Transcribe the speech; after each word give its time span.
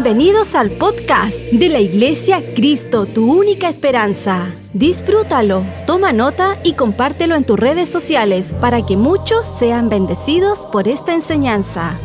Bienvenidos 0.00 0.54
al 0.54 0.70
podcast 0.70 1.34
de 1.50 1.68
la 1.68 1.80
Iglesia 1.80 2.54
Cristo, 2.54 3.04
tu 3.04 3.32
única 3.32 3.68
esperanza. 3.68 4.54
Disfrútalo, 4.72 5.66
toma 5.88 6.12
nota 6.12 6.54
y 6.62 6.74
compártelo 6.74 7.34
en 7.34 7.44
tus 7.44 7.58
redes 7.58 7.88
sociales 7.88 8.54
para 8.60 8.86
que 8.86 8.96
muchos 8.96 9.44
sean 9.44 9.88
bendecidos 9.88 10.68
por 10.70 10.86
esta 10.86 11.14
enseñanza. 11.14 11.98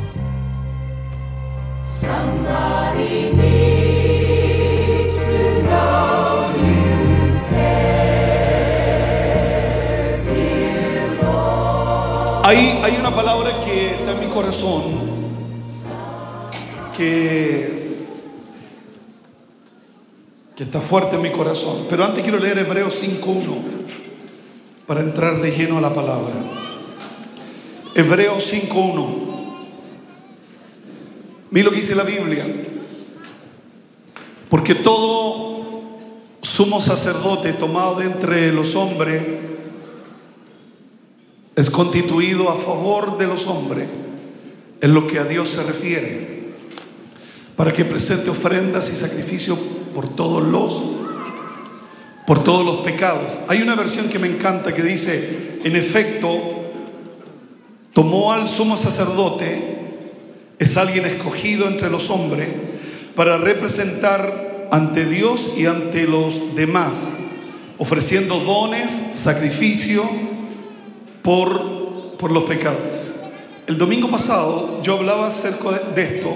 Hay, 12.43 12.81
hay 12.83 12.97
una 12.99 13.11
palabra 13.11 13.51
que 13.63 13.91
está 13.91 14.13
en 14.13 14.19
mi 14.19 14.33
corazón 14.33 15.13
que, 16.95 17.72
está 20.63 20.79
fuerte 20.79 21.15
en 21.15 21.21
mi 21.21 21.31
corazón. 21.31 21.85
Pero 21.89 22.03
antes 22.05 22.23
quiero 22.23 22.39
leer 22.39 22.57
Hebreos 22.57 23.01
5.1 23.03 23.43
para 24.87 25.01
entrar 25.01 25.41
de 25.41 25.51
lleno 25.51 25.77
a 25.77 25.81
la 25.81 25.93
palabra. 25.93 26.33
Hebreos 27.95 28.51
5.1. 28.51 29.33
Mira 31.51 31.65
lo 31.65 31.71
que 31.71 31.77
dice 31.77 31.95
la 31.95 32.03
Biblia. 32.03 32.45
Porque 34.49 34.75
todo 34.75 35.63
sumo 36.41 36.79
sacerdote 36.79 37.53
tomado 37.53 37.95
de 37.95 38.05
entre 38.05 38.51
los 38.51 38.75
hombres 38.75 39.21
es 41.55 41.69
constituido 41.69 42.49
a 42.49 42.55
favor 42.55 43.17
de 43.17 43.27
los 43.27 43.47
hombres 43.47 43.87
en 44.81 44.93
lo 44.93 45.07
que 45.07 45.19
a 45.19 45.23
Dios 45.23 45.49
se 45.49 45.63
refiere, 45.63 46.53
para 47.55 47.71
que 47.71 47.85
presente 47.85 48.29
ofrendas 48.29 48.91
y 48.91 48.95
sacrificios 48.95 49.59
por 49.93 50.09
todos 50.15 50.43
los 50.43 50.81
por 52.25 52.43
todos 52.43 52.65
los 52.65 52.77
pecados. 52.77 53.27
Hay 53.47 53.61
una 53.61 53.75
versión 53.75 54.07
que 54.09 54.19
me 54.19 54.27
encanta 54.27 54.73
que 54.73 54.81
dice, 54.81 55.59
en 55.63 55.75
efecto, 55.75 56.31
tomó 57.93 58.31
al 58.31 58.47
sumo 58.47 58.77
sacerdote, 58.77 59.77
es 60.57 60.77
alguien 60.77 61.05
escogido 61.05 61.67
entre 61.67 61.89
los 61.89 62.09
hombres, 62.09 62.47
para 63.15 63.37
representar 63.37 64.67
ante 64.71 65.05
Dios 65.05 65.51
y 65.57 65.65
ante 65.65 66.07
los 66.07 66.55
demás, 66.55 67.09
ofreciendo 67.77 68.39
dones, 68.39 68.91
sacrificio, 69.15 70.03
por, 71.21 72.15
por 72.17 72.31
los 72.31 72.43
pecados. 72.43 72.79
El 73.67 73.77
domingo 73.77 74.09
pasado 74.09 74.81
yo 74.83 74.97
hablaba 74.97 75.27
acerca 75.27 75.71
de 75.93 76.03
esto, 76.03 76.33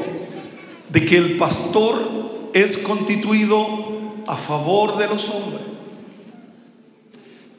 de 0.89 1.05
que 1.05 1.17
el 1.17 1.37
pastor 1.37 2.16
es 2.61 2.77
constituido 2.77 3.67
a 4.25 4.35
favor 4.35 4.97
de 4.97 5.07
los 5.07 5.29
hombres. 5.29 5.61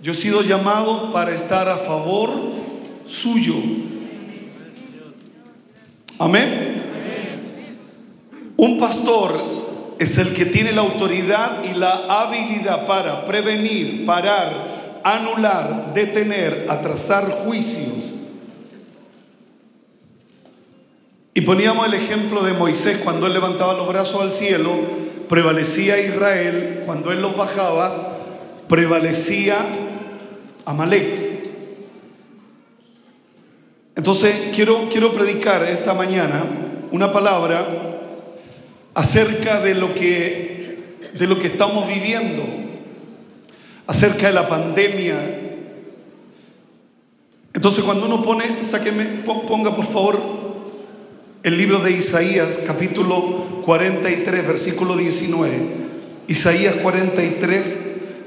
Yo 0.03 0.13
he 0.13 0.15
sido 0.15 0.43
llamado 0.43 1.13
para 1.13 1.35
estar 1.35 1.69
a 1.69 1.77
favor 1.77 2.31
suyo. 3.07 3.55
Amén. 6.19 6.83
Un 8.57 8.79
pastor 8.81 9.95
es 10.01 10.19
el 10.19 10.35
que 10.35 10.47
tiene 10.47 10.73
la 10.73 10.81
autoridad 10.81 11.63
y 11.64 11.75
la 11.79 12.23
habilidad 12.23 12.87
para 12.87 13.25
prevenir, 13.25 14.05
parar, 14.05 14.53
anular, 15.05 15.95
detener, 15.95 16.67
atrasar 16.69 17.25
juicios. 17.25 18.08
Y 21.39 21.43
poníamos 21.43 21.87
el 21.87 21.95
ejemplo 21.95 22.43
de 22.43 22.53
Moisés 22.53 23.03
cuando 23.05 23.29
él 23.29 23.33
levantaba 23.33 23.73
los 23.75 23.87
brazos 23.87 24.23
al 24.23 24.33
cielo, 24.33 24.73
prevalecía 25.29 25.97
Israel, 26.01 26.83
cuando 26.85 27.13
él 27.13 27.23
los 27.23 27.37
bajaba, 27.37 28.17
prevalecía 28.69 29.57
Amalek. 30.65 31.07
Entonces 33.95 34.49
quiero, 34.53 34.89
quiero 34.91 35.13
predicar 35.13 35.63
esta 35.63 35.95
mañana 35.95 36.43
una 36.91 37.13
palabra 37.13 37.65
acerca 38.95 39.61
de 39.61 39.77
lo 39.77 39.95
que, 39.95 40.99
de 41.17 41.27
lo 41.29 41.39
que 41.39 41.47
estamos 41.47 41.87
viviendo 41.87 42.43
acerca 43.87 44.27
de 44.27 44.33
la 44.33 44.49
pandemia. 44.49 45.15
Entonces 47.55 47.85
cuando 47.85 48.07
uno 48.07 48.25
pone, 48.25 48.65
sáqueme, 48.65 49.05
ponga 49.25 49.77
por 49.77 49.85
favor 49.85 50.38
el 51.43 51.57
libro 51.57 51.79
de 51.79 51.93
Isaías, 51.93 52.61
capítulo 52.67 53.63
43, 53.65 54.47
versículo 54.47 54.97
19. 54.97 55.89
Isaías 56.27 56.75
43, 56.83 57.77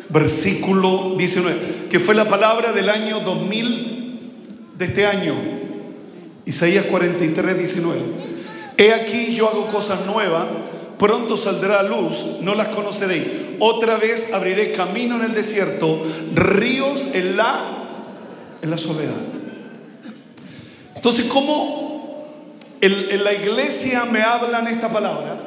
versículo 0.10 1.16
19, 1.18 1.56
que 1.90 2.00
fue 2.00 2.16
la 2.16 2.28
palabra 2.28 2.72
del 2.72 2.90
año 2.90 3.20
2000 3.20 4.20
de 4.78 4.86
este 4.86 5.06
año. 5.06 5.34
Isaías 6.46 6.86
43, 6.86 7.58
19. 7.58 8.00
He 8.78 8.94
aquí 8.94 9.36
yo 9.36 9.50
hago 9.50 9.68
cosas 9.68 10.06
nuevas, 10.06 10.46
pronto 10.98 11.36
saldrá 11.36 11.80
a 11.80 11.84
luz, 11.84 12.40
no 12.42 12.56
las 12.56 12.70
conoceréis. 12.70 13.24
Otra 13.60 13.98
vez 13.98 14.34
abriré 14.34 14.72
camino 14.72 15.18
en 15.18 15.24
el 15.24 15.34
desierto, 15.34 16.02
ríos 16.34 17.10
en 17.14 17.36
la, 17.36 17.54
en 18.62 18.72
la 18.72 18.78
soledad. 18.78 19.12
Entonces, 20.96 21.26
¿cómo 21.26 21.81
en, 22.82 23.24
la 23.24 23.34
iglesia 23.34 24.06
me 24.06 24.22
hablan 24.22 24.68
esta 24.68 24.92
palabra? 24.92 25.38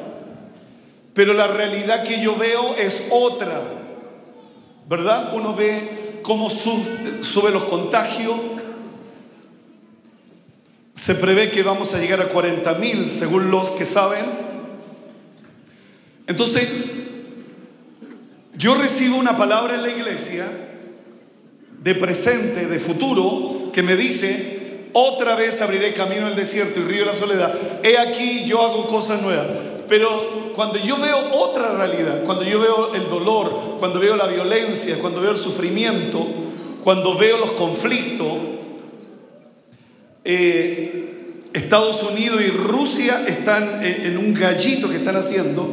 Pero 1.13 1.33
la 1.33 1.47
realidad 1.47 2.03
que 2.03 2.21
yo 2.21 2.35
veo 2.37 2.75
es 2.75 3.09
otra. 3.11 3.61
¿Verdad? 4.87 5.33
Uno 5.33 5.53
ve 5.55 6.19
cómo 6.21 6.49
sube, 6.49 7.23
sube 7.23 7.51
los 7.51 7.65
contagios. 7.65 8.35
Se 10.93 11.15
prevé 11.15 11.51
que 11.51 11.63
vamos 11.63 11.93
a 11.93 11.99
llegar 11.99 12.21
a 12.21 12.29
40 12.29 12.73
mil, 12.75 13.09
según 13.09 13.51
los 13.51 13.71
que 13.71 13.85
saben. 13.85 14.25
Entonces, 16.27 16.69
yo 18.57 18.75
recibo 18.75 19.17
una 19.17 19.37
palabra 19.37 19.75
en 19.75 19.83
la 19.83 19.89
iglesia 19.89 20.47
de 21.81 21.95
presente, 21.95 22.65
de 22.65 22.79
futuro, 22.79 23.71
que 23.73 23.83
me 23.83 23.95
dice, 23.95 24.54
otra 24.97 25.35
vez 25.35 25.61
abriré 25.61 25.93
camino 25.93 26.27
el 26.27 26.35
desierto 26.35 26.79
y 26.79 26.83
río 26.83 27.01
de 27.01 27.05
la 27.07 27.13
soledad. 27.13 27.53
He 27.83 27.97
aquí 27.97 28.45
yo 28.45 28.61
hago 28.61 28.87
cosas 28.87 29.21
nuevas. 29.21 29.45
Pero 29.89 30.53
cuando 30.55 30.77
yo 30.79 30.97
veo 30.97 31.17
otra 31.33 31.73
realidad, 31.73 32.23
cuando 32.23 32.43
yo 32.43 32.59
veo 32.59 32.95
el 32.95 33.09
dolor, 33.09 33.77
cuando 33.79 33.99
veo 33.99 34.15
la 34.15 34.27
violencia, 34.27 34.95
cuando 34.99 35.21
veo 35.21 35.31
el 35.31 35.37
sufrimiento, 35.37 36.25
cuando 36.83 37.17
veo 37.17 37.37
los 37.37 37.51
conflictos, 37.51 38.27
eh, 40.23 41.41
Estados 41.53 42.01
Unidos 42.03 42.41
y 42.41 42.49
Rusia 42.49 43.25
están 43.27 43.83
en 43.83 44.17
un 44.17 44.33
gallito 44.33 44.89
que 44.89 44.95
están 44.95 45.17
haciendo, 45.17 45.69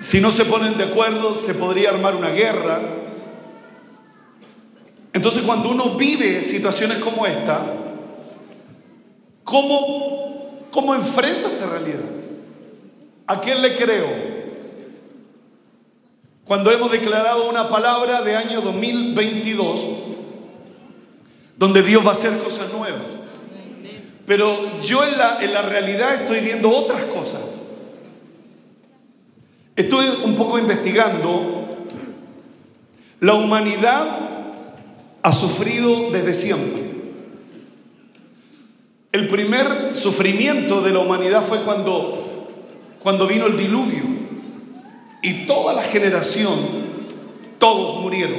si 0.00 0.20
no 0.20 0.30
se 0.30 0.44
ponen 0.44 0.76
de 0.78 0.84
acuerdo, 0.84 1.34
se 1.34 1.54
podría 1.54 1.90
armar 1.90 2.14
una 2.14 2.30
guerra. 2.30 2.80
Entonces, 5.16 5.44
cuando 5.44 5.70
uno 5.70 5.94
vive 5.94 6.42
situaciones 6.42 6.98
como 6.98 7.24
esta, 7.26 7.58
¿cómo, 9.44 10.66
cómo 10.70 10.94
enfrento 10.94 11.48
esta 11.48 11.64
realidad? 11.64 12.04
¿A 13.26 13.40
quién 13.40 13.62
le 13.62 13.74
creo? 13.76 14.06
Cuando 16.44 16.70
hemos 16.70 16.92
declarado 16.92 17.48
una 17.48 17.66
palabra 17.70 18.20
de 18.20 18.36
año 18.36 18.60
2022, 18.60 19.86
donde 21.56 21.82
Dios 21.82 22.04
va 22.04 22.10
a 22.10 22.12
hacer 22.12 22.36
cosas 22.36 22.74
nuevas. 22.74 23.00
Pero 24.26 24.54
yo 24.82 25.02
en 25.02 25.16
la, 25.16 25.42
en 25.42 25.54
la 25.54 25.62
realidad 25.62 26.12
estoy 26.12 26.40
viendo 26.40 26.68
otras 26.68 27.04
cosas. 27.04 27.62
Estoy 29.76 30.04
un 30.24 30.36
poco 30.36 30.58
investigando. 30.58 31.70
La 33.20 33.32
humanidad 33.32 34.35
ha 35.26 35.32
sufrido 35.32 36.12
desde 36.12 36.34
siempre. 36.34 36.82
El 39.10 39.26
primer 39.26 39.92
sufrimiento 39.92 40.82
de 40.82 40.92
la 40.92 41.00
humanidad 41.00 41.42
fue 41.42 41.62
cuando, 41.62 42.46
cuando 43.02 43.26
vino 43.26 43.46
el 43.46 43.58
diluvio. 43.58 44.04
Y 45.24 45.46
toda 45.46 45.72
la 45.72 45.82
generación, 45.82 46.54
todos 47.58 48.02
murieron, 48.02 48.38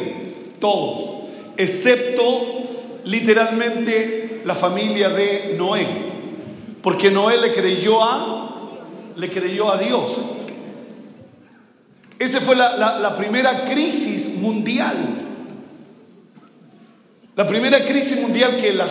todos, 0.61 1.25
excepto 1.57 2.23
literalmente 3.03 4.43
la 4.45 4.55
familia 4.55 5.09
de 5.09 5.55
Noé. 5.57 5.85
Porque 6.81 7.11
Noé 7.11 7.37
le 7.37 7.51
creyó 7.51 8.01
a, 8.01 8.69
le 9.17 9.29
creyó 9.29 9.73
a 9.73 9.77
Dios. 9.77 10.15
Esa 12.17 12.39
fue 12.39 12.55
la, 12.55 12.77
la, 12.77 12.97
la, 12.99 13.17
primera 13.17 13.65
crisis 13.65 14.35
mundial. 14.37 15.26
La 17.37 17.45
primera 17.45 17.85
crisis 17.85 18.19
mundial 18.19 18.57
que 18.57 18.73
la, 18.73 18.87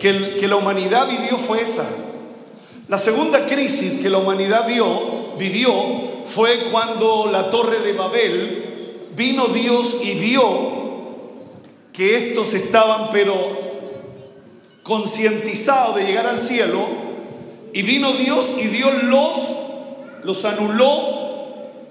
que, 0.00 0.48
la 0.48 0.56
humanidad 0.56 1.08
vivió 1.08 1.38
fue 1.38 1.62
esa. 1.62 1.86
La 2.88 2.98
segunda 2.98 3.46
crisis 3.46 3.98
que 3.98 4.10
la 4.10 4.18
humanidad 4.18 4.66
vivió 5.38 5.72
fue 6.26 6.58
cuando 6.72 7.28
la 7.30 7.50
torre 7.50 7.78
de 7.78 7.92
Babel 7.92 8.64
vino 9.14 9.46
Dios 9.46 9.98
y 10.02 10.14
vio 10.14 10.42
que 11.92 12.16
estos 12.16 12.54
estaban 12.54 13.10
pero 13.12 13.32
concientizados 14.82 15.94
de 15.94 16.04
llegar 16.04 16.26
al 16.26 16.40
cielo 16.40 16.80
y 17.72 17.82
vino 17.82 18.12
Dios 18.14 18.54
y 18.60 18.66
Dios 18.66 19.04
los 19.04 19.36
los 20.24 20.44
anuló 20.44 21.14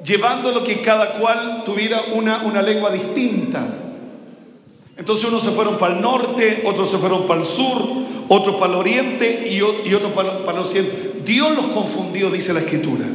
llevándolo 0.04 0.66
que 0.66 0.82
cada 0.82 1.14
cual 1.14 1.64
tuviera 1.64 2.02
una, 2.14 2.44
una 2.44 2.62
lengua 2.62 2.92
distinta. 2.92 3.66
Entonces 5.04 5.28
unos 5.28 5.44
se 5.44 5.52
fueron 5.52 5.78
para 5.78 5.96
el 5.96 6.02
norte, 6.02 6.64
otros 6.64 6.90
se 6.90 6.98
fueron 6.98 7.28
para 7.28 7.42
el 7.42 7.46
sur, 7.46 7.78
otros 8.30 8.56
para 8.56 8.72
el 8.72 8.80
oriente 8.80 9.50
y, 9.52 9.62
otros 9.62 10.14
para, 10.14 10.30
el 10.32 10.58
occidente. 10.58 11.24
Dios 11.26 11.54
los 11.58 11.66
confundió, 11.66 12.32
dice 12.32 12.54
la 12.54 12.62
escritura. 12.62 13.06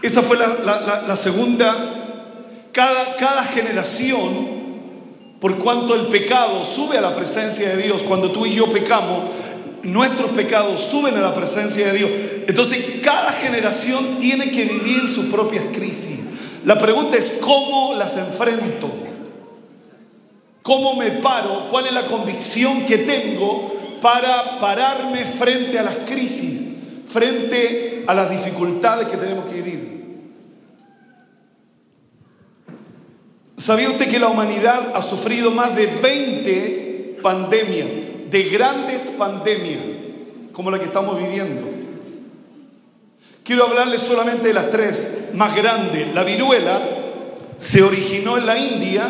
Esa 0.00 0.22
fue 0.22 0.38
la, 0.38 1.14
segunda. 1.18 1.76
Cada, 2.72 3.16
cada 3.16 3.44
generación, 3.44 4.22
por 5.38 5.58
cuanto 5.58 5.94
el 5.94 6.06
pecado 6.06 6.64
sube 6.64 6.96
a 6.96 7.02
la 7.02 7.14
presencia 7.14 7.68
de 7.68 7.82
Dios, 7.82 8.02
cuando 8.02 8.30
tú 8.30 8.46
y 8.46 8.54
yo 8.54 8.72
pecamos, 8.72 9.24
nuestros 9.82 10.30
pecados 10.30 10.80
suben 10.80 11.18
a 11.18 11.20
la 11.20 11.34
presencia 11.34 11.92
de 11.92 11.98
Dios. 11.98 12.10
Entonces 12.46 13.00
cada 13.04 13.30
generación 13.30 14.20
tiene 14.20 14.50
que 14.50 14.64
vivir 14.64 15.06
sus 15.06 15.26
propias 15.26 15.64
crisis. 15.74 16.32
La 16.64 16.78
pregunta 16.78 17.16
es, 17.16 17.38
¿cómo 17.40 17.94
las 17.94 18.16
enfrento? 18.16 18.88
¿Cómo 20.62 20.94
me 20.94 21.10
paro? 21.10 21.68
¿Cuál 21.70 21.86
es 21.86 21.92
la 21.92 22.06
convicción 22.06 22.86
que 22.86 22.98
tengo 22.98 23.72
para 24.00 24.60
pararme 24.60 25.24
frente 25.24 25.78
a 25.78 25.82
las 25.82 25.96
crisis, 26.08 26.66
frente 27.08 28.04
a 28.06 28.14
las 28.14 28.30
dificultades 28.30 29.08
que 29.08 29.16
tenemos 29.16 29.46
que 29.46 29.60
vivir? 29.60 29.92
¿Sabía 33.56 33.90
usted 33.90 34.10
que 34.10 34.18
la 34.18 34.28
humanidad 34.28 34.96
ha 34.96 35.02
sufrido 35.02 35.50
más 35.50 35.74
de 35.74 35.86
20 35.86 37.18
pandemias, 37.22 37.88
de 38.30 38.42
grandes 38.44 39.02
pandemias, 39.18 39.80
como 40.52 40.70
la 40.70 40.78
que 40.78 40.86
estamos 40.86 41.18
viviendo? 41.18 41.71
Quiero 43.52 43.66
hablarles 43.66 44.00
solamente 44.00 44.48
de 44.48 44.54
las 44.54 44.70
tres 44.70 45.24
más 45.34 45.54
grandes. 45.54 46.14
La 46.14 46.24
viruela 46.24 46.80
se 47.58 47.82
originó 47.82 48.38
en 48.38 48.46
la 48.46 48.58
India 48.58 49.06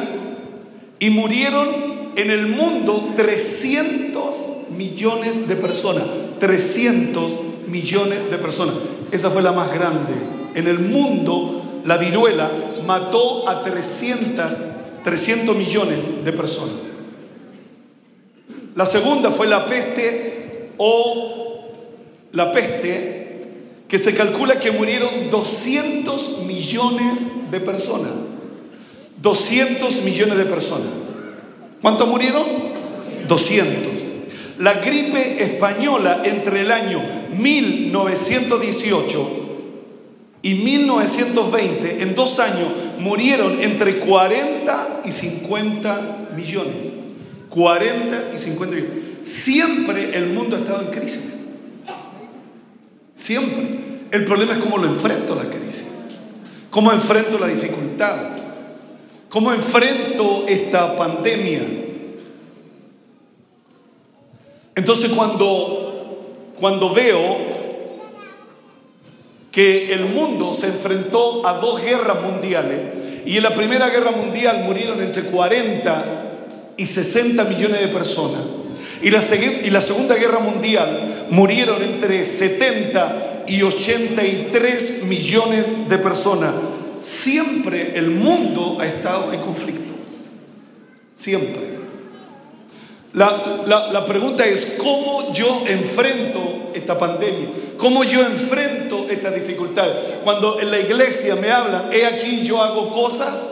y 0.99 1.11
murieron 1.11 1.69
en 2.17 2.29
el 2.29 2.49
mundo 2.49 3.13
300 3.15 4.35
millones 4.77 5.47
de 5.47 5.55
personas. 5.55 6.03
300 6.41 7.33
millones 7.69 8.33
de 8.33 8.39
personas. 8.39 8.75
Esa 9.13 9.31
fue 9.31 9.43
la 9.43 9.53
más 9.53 9.73
grande. 9.73 10.13
En 10.57 10.67
el 10.67 10.81
mundo, 10.81 11.81
la 11.85 11.97
viruela 11.97 12.51
mató 12.85 13.49
a 13.49 13.63
300, 13.63 14.45
300 15.05 15.55
millones 15.55 16.25
de 16.25 16.33
personas. 16.33 16.75
La 18.75 18.87
segunda 18.87 19.31
fue 19.31 19.47
la 19.47 19.67
peste 19.67 20.73
o 20.79 21.69
la 22.33 22.53
peste 22.53 23.12
que 23.93 23.99
se 23.99 24.15
calcula 24.15 24.59
que 24.59 24.73
murieron 24.73 25.29
200 25.31 26.45
millones 26.47 27.51
de 27.51 27.61
personas. 27.61 28.11
200 29.21 30.01
millones 30.05 30.39
de 30.39 30.47
personas. 30.47 30.87
¿Cuántos 31.83 32.09
murieron? 32.09 32.43
200. 33.29 33.69
La 34.61 34.73
gripe 34.73 35.45
española 35.45 36.23
entre 36.25 36.61
el 36.61 36.73
año 36.73 37.03
1918 37.37 39.31
y 40.41 40.55
1920, 40.55 42.03
en 42.03 42.15
dos 42.15 42.39
años, 42.39 42.69
murieron 42.99 43.61
entre 43.61 43.99
40 43.99 45.03
y 45.05 45.13
50 45.13 46.31
millones. 46.35 46.95
40 47.51 48.31
y 48.35 48.39
50 48.39 48.75
millones. 48.75 48.97
Siempre 49.21 50.17
el 50.17 50.29
mundo 50.29 50.57
ha 50.57 50.61
estado 50.61 50.81
en 50.81 50.99
crisis. 50.99 51.42
Siempre. 53.15 53.93
El 54.11 54.25
problema 54.25 54.55
es 54.55 54.59
cómo 54.59 54.79
lo 54.79 54.87
enfrento 54.87 55.35
la 55.35 55.45
crisis. 55.45 55.97
Cómo 56.71 56.93
enfrento 56.93 57.39
la 57.39 57.47
dificultad. 57.47 58.17
Cómo 59.29 59.53
enfrento 59.53 60.45
esta 60.47 60.97
pandemia. 60.97 61.61
Entonces 64.75 65.13
cuando, 65.13 66.53
cuando 66.59 66.93
veo 66.93 67.53
que 69.51 69.93
el 69.93 70.07
mundo 70.07 70.55
se 70.55 70.67
enfrentó 70.67 71.47
a 71.47 71.55
dos 71.55 71.83
guerras 71.83 72.23
mundiales 72.23 72.81
y 73.27 73.37
en 73.37 73.43
la 73.43 73.55
primera 73.55 73.89
guerra 73.91 74.11
mundial 74.11 74.65
murieron 74.65 75.01
entre 75.03 75.25
40 75.25 76.05
y 76.79 76.87
60 76.87 77.45
millones 77.45 77.81
de 77.81 77.89
personas 77.89 78.41
y 79.03 79.11
la, 79.11 79.81
segunda 79.81 80.15
guerra 80.15 80.39
mundial 80.39 81.27
murieron 81.31 81.83
entre 81.83 82.25
70 82.25 83.45
y 83.49 83.63
83 83.63 85.05
millones 85.05 85.89
de 85.89 85.99
personas. 85.99 86.55
Siempre 87.01 87.93
el 87.97 88.11
mundo 88.11 88.79
ha 88.81 88.87
estado 88.87 89.33
en 89.33 89.41
conflicto. 89.41 89.93
Siempre. 91.15 91.73
La, 93.15 93.31
la, 93.67 94.07
pregunta 94.07 94.47
es, 94.47 94.79
¿cómo 94.79 95.35
yo 95.35 95.65
enfrento 95.67 96.71
esta 96.73 96.99
pandemia? 96.99 97.49
¿Cómo 97.77 98.05
yo 98.05 98.25
enfrento 98.25 99.07
esta 99.11 99.31
dificultad? 99.33 99.87
Cuando 100.25 100.61
en 100.61 100.71
la 100.71 100.79
iglesia 100.79 101.35
me 101.35 101.51
hablan, 101.51 101.93
he 101.93 102.07
aquí 102.07 102.43
yo 102.45 102.63
hago 102.63 102.91
cosas 102.93 103.49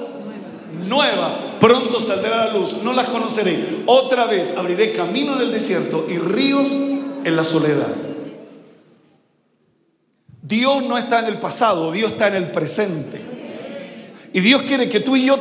nuevas, 0.88 1.32
pronto 1.60 2.00
saldrá 2.00 2.46
la 2.46 2.52
luz, 2.54 2.82
no 2.82 2.92
las 2.92 3.08
conoceré. 3.08 3.58
Otra 3.86 4.24
vez 4.24 4.56
abriré 4.56 4.92
camino 4.92 5.34
en 5.34 5.42
el 5.42 5.52
desierto 5.52 6.06
y 6.08 6.18
ríos 6.18 6.68
en 7.24 7.36
la 7.36 7.44
soledad. 7.44 7.94
Dios 10.42 10.82
no 10.82 10.98
está 10.98 11.20
en 11.20 11.26
el 11.26 11.38
pasado, 11.38 11.92
Dios 11.92 12.12
está 12.12 12.26
en 12.28 12.34
el 12.34 12.50
presente. 12.50 13.20
Y 14.32 14.40
Dios 14.40 14.62
quiere 14.62 14.88
que 14.88 15.00
tú 15.00 15.14
y 15.14 15.26
yo 15.26 15.38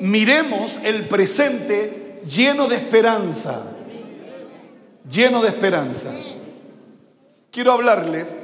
miremos 0.00 0.80
el 0.84 1.06
presente 1.06 2.20
lleno 2.26 2.68
de 2.68 2.76
esperanza. 2.76 3.62
Lleno 5.10 5.42
de 5.42 5.48
esperanza. 5.48 6.10
Quiero 7.50 7.72
hablarles 7.72 8.36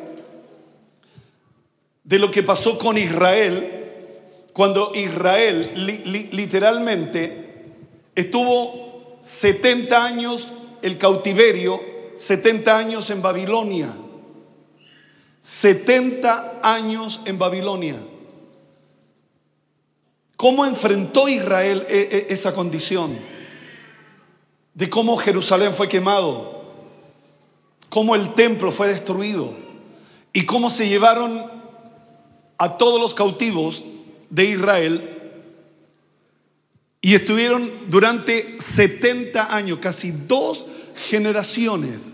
de 2.03 2.19
lo 2.19 2.31
que 2.31 2.43
pasó 2.43 2.79
con 2.79 2.97
Israel 2.97 3.75
cuando 4.57 4.93
Israel 4.95 5.71
literalmente 6.33 7.75
estuvo 8.15 9.19
70 9.21 10.03
años 10.03 10.49
el 10.81 10.97
cautiverio, 10.97 11.79
70 12.15 12.79
años 12.79 13.11
en 13.11 13.21
Babilonia. 13.21 13.93
70 15.43 16.61
años 16.63 17.21
en 17.27 17.39
Babilonia. 17.39 17.97
¿Cómo 20.39 20.65
enfrentó 20.65 21.29
Israel 21.29 21.85
e, 21.91 22.27
e, 22.31 22.33
esa 22.33 22.55
condición? 22.55 23.15
De 24.73 24.89
cómo 24.89 25.19
Jerusalén 25.19 25.75
fue 25.75 25.87
quemado, 25.87 26.63
cómo 27.91 28.15
el 28.15 28.33
templo 28.33 28.73
fue 28.73 28.89
destruido 28.89 29.51
y 30.33 30.47
cómo 30.47 30.71
se 30.71 30.89
llevaron 30.89 31.45
a 32.57 32.79
todos 32.79 32.99
los 32.99 33.13
cautivos 33.13 33.85
de 34.30 34.45
Israel 34.45 35.11
y 37.00 37.14
estuvieron 37.14 37.71
durante 37.88 38.61
70 38.61 39.54
años, 39.54 39.78
casi 39.80 40.11
dos 40.11 40.66
generaciones 41.09 42.12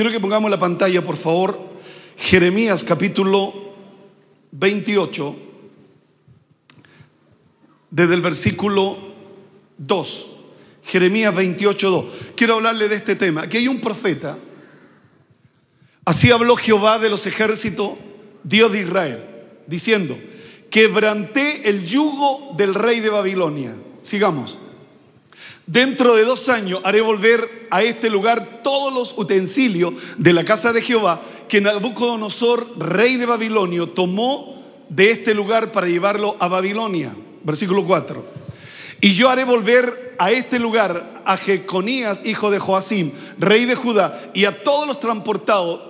Quiero 0.00 0.12
que 0.12 0.20
pongamos 0.20 0.50
la 0.50 0.58
pantalla, 0.58 1.02
por 1.02 1.18
favor. 1.18 1.58
Jeremías 2.16 2.84
capítulo 2.84 3.52
28, 4.52 5.36
desde 7.90 8.14
el 8.14 8.22
versículo 8.22 8.96
2. 9.76 10.26
Jeremías 10.84 11.34
28, 11.34 11.90
2. 11.90 12.04
Quiero 12.34 12.54
hablarle 12.54 12.88
de 12.88 12.94
este 12.94 13.14
tema. 13.14 13.42
Aquí 13.42 13.58
hay 13.58 13.68
un 13.68 13.80
profeta. 13.82 14.38
Así 16.06 16.30
habló 16.30 16.56
Jehová 16.56 16.98
de 16.98 17.10
los 17.10 17.26
ejércitos, 17.26 17.90
Dios 18.42 18.72
de 18.72 18.80
Israel, 18.80 19.24
diciendo, 19.70 20.18
quebranté 20.68 21.68
el 21.70 21.86
yugo 21.86 22.54
del 22.56 22.74
rey 22.74 23.00
de 23.00 23.08
Babilonia. 23.08 23.72
Sigamos. 24.02 24.58
Dentro 25.66 26.16
de 26.16 26.24
dos 26.24 26.48
años 26.48 26.80
haré 26.84 27.00
volver 27.00 27.68
a 27.70 27.82
este 27.82 28.10
lugar 28.10 28.60
todos 28.64 28.92
los 28.92 29.16
utensilios 29.16 29.94
de 30.18 30.32
la 30.32 30.44
casa 30.44 30.72
de 30.72 30.82
Jehová 30.82 31.20
que 31.48 31.60
Nabucodonosor, 31.60 32.66
rey 32.78 33.16
de 33.16 33.26
Babilonia, 33.26 33.86
tomó 33.94 34.60
de 34.88 35.12
este 35.12 35.32
lugar 35.32 35.70
para 35.70 35.86
llevarlo 35.86 36.36
a 36.40 36.48
Babilonia. 36.48 37.14
Versículo 37.44 37.84
4. 37.84 38.24
Y 39.00 39.12
yo 39.12 39.30
haré 39.30 39.44
volver 39.44 40.16
a 40.18 40.32
este 40.32 40.58
lugar 40.58 41.22
a 41.24 41.36
Jeconías, 41.36 42.26
hijo 42.26 42.50
de 42.50 42.58
Joacim, 42.58 43.12
rey 43.38 43.64
de 43.64 43.76
Judá, 43.76 44.30
y 44.34 44.46
a 44.46 44.64
todos 44.64 44.88
los 44.88 44.98
transportados 44.98 45.80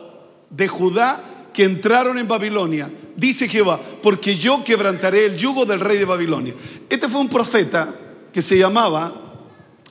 de 0.50 0.68
Judá 0.68 1.24
que 1.52 1.64
entraron 1.64 2.18
en 2.18 2.28
Babilonia, 2.28 2.90
dice 3.16 3.48
Jehová, 3.48 3.80
porque 4.02 4.36
yo 4.36 4.64
quebrantaré 4.64 5.26
el 5.26 5.36
yugo 5.36 5.66
del 5.66 5.80
rey 5.80 5.98
de 5.98 6.04
Babilonia. 6.04 6.54
Este 6.88 7.08
fue 7.08 7.20
un 7.20 7.28
profeta 7.28 7.94
que 8.32 8.42
se 8.42 8.58
llamaba 8.58 9.14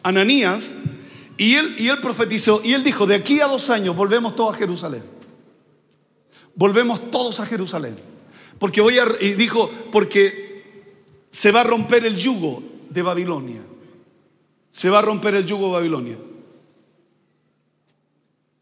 Ananías, 0.04 0.74
y 1.38 1.56
él, 1.56 1.75
y 1.78 1.88
él 1.88 2.00
profetizó, 2.01 2.62
y 2.63 2.74
él 2.74 2.84
dijo, 2.84 3.06
de 3.06 3.16
aquí 3.16 3.39
a 3.39 3.48
dos 3.48 3.70
años 3.70 3.96
volvemos 3.96 4.36
todos 4.36 4.56
a 4.56 4.58
Jerusalén. 4.58 5.04
Volvemos 6.56 7.12
todos 7.12 7.39
a 7.39 7.46
Jerusalén. 7.46 7.98
Porque 8.60 8.82
voy 8.82 8.98
y 9.22 9.34
dijo, 9.36 9.70
porque 9.92 10.66
se 11.30 11.51
va 11.51 11.62
a 11.62 11.63
romper 11.63 12.06
el 12.06 12.18
yugo 12.18 12.62
de 12.89 13.01
Babilonia. 13.01 13.62
Se 14.70 14.89
va 14.89 15.00
a 15.00 15.01
romper 15.01 15.36
el 15.36 15.46
yugo 15.46 15.68
de 15.68 15.74
Babilonia. 15.74 16.18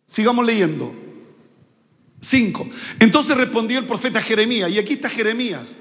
Sigamos 0.05 0.45
leyendo. 0.45 0.93
Cinco. 2.19 2.67
Entonces 2.99 3.37
respondió 3.37 3.79
el 3.79 3.85
profeta 3.85 4.21
Jeremías, 4.21 4.69
y 4.71 4.79
aquí 4.79 4.93
está 4.93 5.09
Jeremías. 5.09 5.77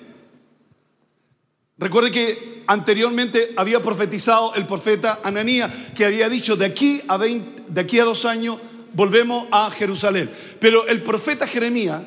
Recuerde 1.79 2.11
que 2.11 2.63
anteriormente 2.67 3.53
había 3.57 3.83
profetizado 3.83 4.55
el 4.55 4.67
profeta 4.67 5.21
Ananías, 5.25 5.71
que 5.95 6.07
había 6.07 6.29
dicho, 6.29 6.57
de 6.57 6.67
aquí 6.67 7.03
a, 7.09 7.19
de 7.19 7.81
aquí 7.81 8.01
a 8.01 8.05
dos 8.05 8.25
años 8.25 8.59
volvemos 8.95 9.47
a 9.51 9.71
Jerusalén. 9.71 10.31
Pero 10.59 10.87
el 10.87 11.03
profeta 11.03 11.47
Jeremías 11.47 12.03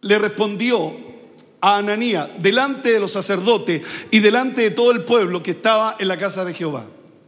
le 0.00 0.18
respondió 0.18 0.96
a 1.60 1.78
Ananías 1.78 2.28
delante 2.38 2.92
de 2.92 3.00
los 3.00 3.12
sacerdotes 3.12 3.86
y 4.10 4.18
delante 4.20 4.62
de 4.62 4.70
todo 4.70 4.90
el 4.90 5.04
pueblo 5.04 5.42
que 5.42 5.52
estaba 5.52 5.96
en 5.98 6.08
la 6.08 6.18
casa 6.18 6.44
de 6.44 6.54
Jehová. 6.54 6.84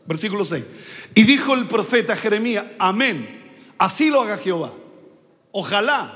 Versículo 0.07 0.45
6. 0.45 0.65
Y 1.15 1.23
dijo 1.25 1.55
el 1.55 1.67
profeta 1.67 2.17
Jeremías, 2.17 2.65
amén, 2.79 3.55
así 3.79 4.11
lo 4.11 4.23
haga 4.23 4.39
Jehová. 4.39 4.73
Ojalá 5.57 6.13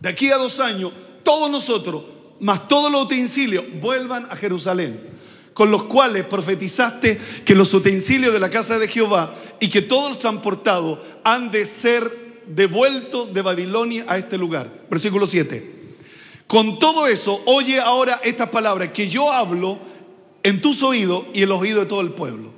de 0.00 0.08
aquí 0.08 0.30
a 0.30 0.38
dos 0.38 0.58
años 0.58 0.92
todos 1.22 1.50
nosotros, 1.50 2.02
más 2.40 2.68
todos 2.68 2.90
los 2.90 3.02
utensilios, 3.02 3.64
vuelvan 3.82 4.26
a 4.30 4.34
Jerusalén, 4.34 4.98
con 5.52 5.70
los 5.70 5.84
cuales 5.84 6.24
profetizaste 6.24 7.20
que 7.44 7.54
los 7.54 7.72
utensilios 7.74 8.32
de 8.32 8.40
la 8.40 8.48
casa 8.48 8.78
de 8.78 8.88
Jehová 8.88 9.32
y 9.60 9.68
que 9.68 9.82
todos 9.82 10.08
los 10.08 10.18
transportados 10.18 10.98
han 11.22 11.50
de 11.50 11.66
ser 11.66 12.42
devueltos 12.46 13.34
de 13.34 13.42
Babilonia 13.42 14.06
a 14.08 14.16
este 14.16 14.38
lugar. 14.38 14.72
Versículo 14.88 15.26
7. 15.26 15.80
Con 16.46 16.78
todo 16.78 17.06
eso, 17.06 17.42
oye 17.44 17.78
ahora 17.78 18.22
estas 18.24 18.48
palabras 18.48 18.90
que 18.90 19.06
yo 19.06 19.30
hablo 19.30 19.78
en 20.42 20.62
tus 20.62 20.82
oídos 20.82 21.24
y 21.34 21.42
en 21.42 21.50
los 21.50 21.60
oídos 21.60 21.84
de 21.84 21.90
todo 21.90 22.00
el 22.00 22.12
pueblo. 22.12 22.54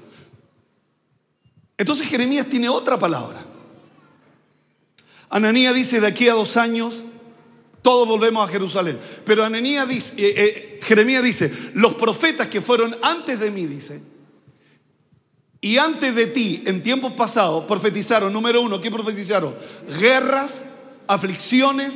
Entonces 1.76 2.06
Jeremías 2.06 2.46
tiene 2.46 2.68
otra 2.68 3.00
palabra. 3.00 3.43
Ananías 5.34 5.74
dice, 5.74 6.00
de 6.00 6.06
aquí 6.06 6.28
a 6.28 6.34
dos 6.34 6.56
años, 6.56 7.02
todos 7.82 8.06
volvemos 8.06 8.48
a 8.48 8.52
Jerusalén. 8.52 8.96
Pero 9.26 9.42
Ananías 9.42 9.88
dice, 9.88 10.14
eh, 10.16 10.34
eh, 10.36 10.80
Jeremías 10.80 11.24
dice, 11.24 11.52
los 11.74 11.94
profetas 11.94 12.46
que 12.46 12.60
fueron 12.60 12.96
antes 13.02 13.40
de 13.40 13.50
mí, 13.50 13.66
dice, 13.66 14.00
y 15.60 15.76
antes 15.78 16.14
de 16.14 16.28
ti, 16.28 16.62
en 16.66 16.84
tiempos 16.84 17.14
pasados, 17.14 17.64
profetizaron, 17.64 18.32
número 18.32 18.62
uno, 18.62 18.80
¿qué 18.80 18.92
profetizaron? 18.92 19.52
Guerras, 19.98 20.66
aflicciones 21.08 21.94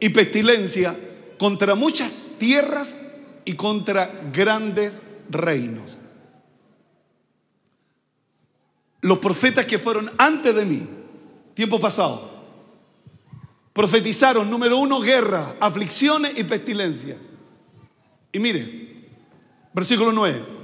y 0.00 0.08
pestilencia 0.08 0.96
contra 1.38 1.76
muchas 1.76 2.10
tierras 2.40 2.96
y 3.44 3.52
contra 3.52 4.10
grandes 4.32 4.98
reinos. 5.30 5.98
Los 9.02 9.20
profetas 9.20 9.66
que 9.66 9.78
fueron 9.78 10.10
antes 10.18 10.52
de 10.52 10.64
mí, 10.64 10.82
tiempo 11.54 11.78
pasado, 11.78 12.35
profetizaron, 13.76 14.48
número 14.48 14.78
uno, 14.78 15.00
guerra, 15.00 15.54
aflicciones 15.60 16.38
y 16.38 16.44
pestilencia. 16.44 17.14
Y 18.32 18.38
mire, 18.38 19.04
versículo 19.74 20.12
9. 20.12 20.56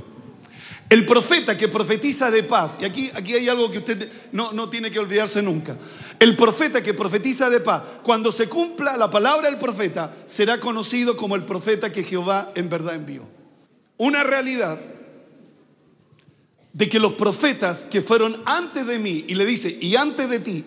El 0.88 1.04
profeta 1.04 1.56
que 1.58 1.68
profetiza 1.68 2.30
de 2.30 2.42
paz, 2.42 2.78
y 2.80 2.86
aquí, 2.86 3.10
aquí 3.14 3.34
hay 3.34 3.50
algo 3.50 3.70
que 3.70 3.78
usted 3.78 4.10
no, 4.32 4.52
no 4.52 4.70
tiene 4.70 4.90
que 4.90 4.98
olvidarse 4.98 5.42
nunca. 5.42 5.76
El 6.18 6.36
profeta 6.36 6.82
que 6.82 6.94
profetiza 6.94 7.50
de 7.50 7.60
paz, 7.60 7.82
cuando 8.02 8.32
se 8.32 8.48
cumpla 8.48 8.96
la 8.96 9.10
palabra 9.10 9.50
del 9.50 9.58
profeta, 9.58 10.10
será 10.24 10.58
conocido 10.58 11.14
como 11.14 11.36
el 11.36 11.44
profeta 11.44 11.92
que 11.92 12.04
Jehová 12.04 12.50
en 12.54 12.70
verdad 12.70 12.94
envió. 12.94 13.28
Una 13.98 14.22
realidad 14.22 14.80
de 16.72 16.88
que 16.88 16.98
los 16.98 17.12
profetas 17.12 17.84
que 17.84 18.00
fueron 18.00 18.40
antes 18.46 18.86
de 18.86 18.98
mí, 18.98 19.26
y 19.28 19.34
le 19.34 19.44
dice, 19.44 19.76
y 19.82 19.96
antes 19.96 20.30
de 20.30 20.40
ti, 20.40 20.64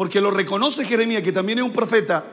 porque 0.00 0.22
lo 0.22 0.30
reconoce 0.30 0.86
Jeremías, 0.86 1.22
que 1.22 1.30
también 1.30 1.58
es 1.58 1.64
un 1.66 1.74
profeta, 1.74 2.24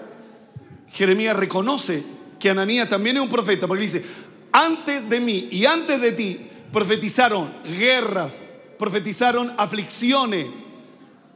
Jeremías 0.89 1.35
reconoce 1.35 2.01
que 2.39 2.49
Ananías 2.49 2.87
también 2.87 3.17
es 3.17 3.23
un 3.23 3.29
profeta, 3.29 3.67
porque 3.67 3.83
dice, 3.83 4.05
antes 4.53 5.09
de 5.09 5.19
mí 5.19 5.49
y 5.51 5.65
antes 5.65 5.99
de 5.99 6.13
ti, 6.13 6.47
profetizaron 6.71 7.53
guerras, 7.65 8.45
profetizaron 8.79 9.53
aflicciones, 9.57 10.47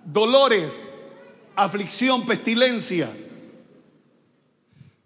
dolores, 0.05 0.85
aflicción, 1.57 2.25
pestilencia. 2.25 3.11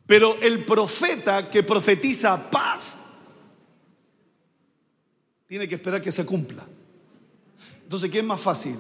Pero 0.06 0.38
el 0.44 0.64
profeta 0.64 1.50
que 1.50 1.64
profetiza 1.64 2.52
paz 2.52 3.00
tiene 5.48 5.68
que 5.68 5.74
esperar 5.74 6.04
que 6.04 6.12
se 6.12 6.24
cumpla. 6.24 6.64
Entonces, 7.82 8.12
¿qué 8.12 8.20
es 8.20 8.26
más 8.26 8.40
fácil? 8.40 8.76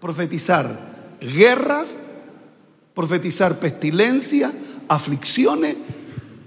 Profetizar 0.00 0.91
guerras, 1.22 1.98
profetizar 2.94 3.58
pestilencia, 3.58 4.52
aflicciones, 4.88 5.76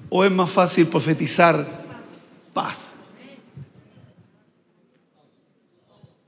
o 0.10 0.24
es 0.24 0.32
más 0.32 0.50
fácil 0.50 0.88
profetizar 0.88 1.66
paz. 2.54 2.96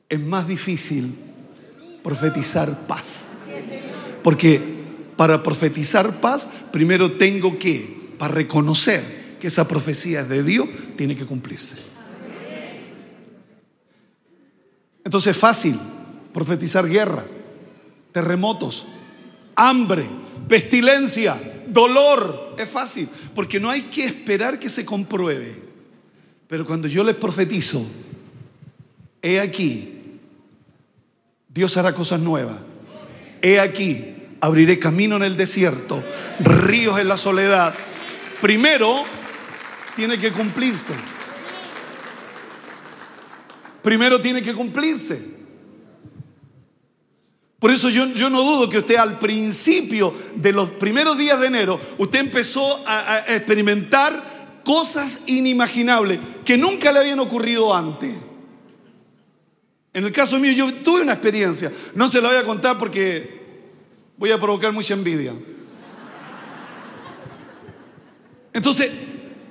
es 0.09 0.19
más 0.19 0.47
difícil 0.47 1.15
profetizar 2.03 2.87
paz. 2.87 3.33
Porque 4.23 4.61
para 5.15 5.43
profetizar 5.43 6.19
paz, 6.21 6.47
primero 6.71 7.11
tengo 7.13 7.57
que, 7.57 8.13
para 8.17 8.33
reconocer 8.33 9.03
que 9.39 9.47
esa 9.47 9.67
profecía 9.67 10.21
es 10.21 10.29
de 10.29 10.43
Dios, 10.43 10.67
tiene 10.95 11.15
que 11.15 11.25
cumplirse. 11.25 11.75
Entonces 15.03 15.35
es 15.35 15.37
fácil 15.37 15.79
profetizar 16.33 16.87
guerra, 16.87 17.23
terremotos, 18.11 18.87
hambre, 19.55 20.05
pestilencia, 20.47 21.39
dolor. 21.67 22.55
Es 22.57 22.69
fácil, 22.69 23.07
porque 23.35 23.59
no 23.59 23.69
hay 23.69 23.83
que 23.83 24.05
esperar 24.05 24.59
que 24.59 24.69
se 24.69 24.85
compruebe. 24.85 25.53
Pero 26.47 26.65
cuando 26.65 26.87
yo 26.87 27.03
les 27.03 27.15
profetizo, 27.15 27.85
he 29.21 29.39
aquí, 29.39 30.19
Dios 31.49 31.75
hará 31.77 31.93
cosas 31.93 32.19
nuevas. 32.19 32.57
He 33.41 33.59
aquí, 33.59 34.15
abriré 34.39 34.79
camino 34.79 35.15
en 35.17 35.23
el 35.23 35.37
desierto, 35.37 36.03
ríos 36.39 36.99
en 36.99 37.07
la 37.07 37.17
soledad. 37.17 37.73
Primero, 38.41 39.03
tiene 39.95 40.17
que 40.17 40.31
cumplirse. 40.31 40.93
Primero 43.81 44.21
tiene 44.21 44.41
que 44.41 44.53
cumplirse. 44.53 45.36
Por 47.59 47.71
eso 47.71 47.89
yo, 47.89 48.05
yo, 48.07 48.29
no 48.29 48.43
dudo 48.43 48.69
que 48.69 48.77
usted 48.77 48.97
al 48.97 49.17
principio 49.17 50.13
de 50.35 50.51
los 50.51 50.69
primeros 50.69 51.17
días 51.17 51.39
de 51.39 51.47
enero, 51.47 51.79
usted 51.97 52.19
empezó 52.19 52.83
a, 52.85 53.19
experimentar 53.27 54.61
cosas 54.63 55.21
inimaginables 55.25 56.19
que 56.45 56.57
nunca 56.57 56.91
le 56.91 56.99
habían 56.99 57.19
ocurrido 57.19 57.73
antes. 57.73 58.13
En 59.93 60.05
el 60.05 60.11
caso 60.11 60.37
mío, 60.37 60.51
yo 60.51 60.71
tuve 60.83 61.01
una 61.01 61.13
experiencia. 61.13 61.71
No 61.95 62.07
se 62.07 62.21
la 62.21 62.29
voy 62.29 62.37
a 62.37 62.43
contar 62.43 62.77
porque 62.77 63.41
voy 64.17 64.29
a 64.29 64.39
provocar 64.39 64.71
mucha 64.71 64.93
envidia. 64.93 65.33
Entonces, 68.53 68.91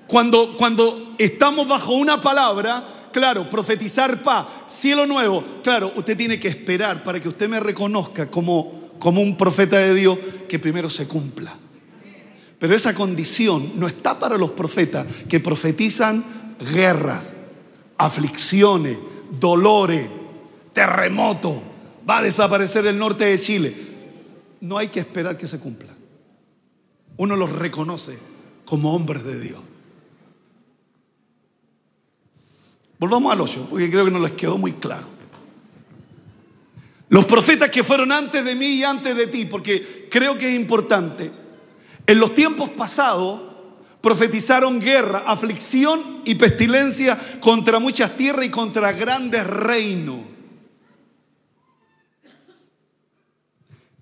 cuando, 0.06 0.56
cuando 0.56 1.14
estamos 1.18 1.66
bajo 1.66 1.94
una 1.94 2.20
palabra, 2.20 2.84
claro, 3.16 3.48
profetizar 3.48 4.22
paz, 4.22 4.46
cielo 4.68 5.06
nuevo, 5.06 5.42
claro, 5.64 5.90
usted 5.96 6.18
tiene 6.18 6.38
que 6.38 6.48
esperar 6.48 7.02
para 7.02 7.18
que 7.18 7.30
usted 7.30 7.48
me 7.48 7.58
reconozca 7.58 8.30
como, 8.30 8.90
como 8.98 9.22
un 9.22 9.38
profeta 9.38 9.78
de 9.78 9.94
Dios 9.94 10.18
que 10.46 10.58
primero 10.58 10.90
se 10.90 11.08
cumpla. 11.08 11.50
Pero 12.58 12.76
esa 12.76 12.94
condición 12.94 13.72
no 13.76 13.86
está 13.86 14.18
para 14.18 14.36
los 14.36 14.50
profetas 14.50 15.06
que 15.30 15.40
profetizan 15.40 16.22
guerras, 16.74 17.36
aflicciones, 17.96 18.98
dolores, 19.40 20.06
terremoto, 20.74 21.62
va 22.06 22.18
a 22.18 22.22
desaparecer 22.22 22.86
el 22.86 22.98
norte 22.98 23.24
de 23.24 23.40
Chile. 23.40 23.74
No 24.60 24.76
hay 24.76 24.88
que 24.88 25.00
esperar 25.00 25.38
que 25.38 25.48
se 25.48 25.58
cumpla. 25.58 25.94
Uno 27.16 27.34
los 27.34 27.50
reconoce 27.50 28.18
como 28.66 28.94
hombres 28.94 29.24
de 29.24 29.40
Dios. 29.40 29.60
Volvamos 32.98 33.32
al 33.32 33.40
8, 33.40 33.68
porque 33.70 33.90
creo 33.90 34.04
que 34.04 34.10
no 34.10 34.18
les 34.18 34.32
quedó 34.32 34.56
muy 34.58 34.72
claro. 34.72 35.06
Los 37.08 37.24
profetas 37.26 37.70
que 37.70 37.84
fueron 37.84 38.10
antes 38.10 38.44
de 38.44 38.54
mí 38.54 38.66
y 38.66 38.84
antes 38.84 39.14
de 39.14 39.26
ti, 39.26 39.44
porque 39.44 40.08
creo 40.10 40.36
que 40.36 40.48
es 40.48 40.54
importante. 40.54 41.30
En 42.06 42.18
los 42.18 42.34
tiempos 42.34 42.70
pasados 42.70 43.40
profetizaron 44.00 44.80
guerra, 44.80 45.24
aflicción 45.26 46.22
y 46.24 46.36
pestilencia 46.36 47.18
contra 47.40 47.78
muchas 47.78 48.16
tierras 48.16 48.46
y 48.46 48.50
contra 48.50 48.92
grandes 48.92 49.46
reinos. 49.46 50.20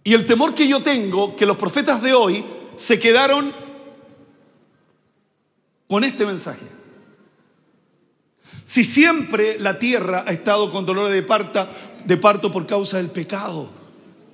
Y 0.04 0.12
el 0.12 0.26
temor 0.26 0.54
que 0.54 0.68
yo 0.68 0.82
tengo, 0.82 1.34
que 1.34 1.46
los 1.46 1.56
profetas 1.56 2.02
de 2.02 2.12
hoy 2.12 2.44
se 2.76 3.00
quedaron 3.00 3.50
con 5.88 6.04
este 6.04 6.26
mensaje. 6.26 6.66
Si 8.64 8.82
siempre 8.82 9.58
la 9.58 9.78
tierra 9.78 10.24
ha 10.26 10.32
estado 10.32 10.70
con 10.70 10.86
dolores 10.86 11.12
de, 11.12 11.22
parta, 11.22 11.68
de 12.06 12.16
parto 12.16 12.50
por 12.50 12.66
causa 12.66 12.96
del 12.96 13.10
pecado, 13.10 13.68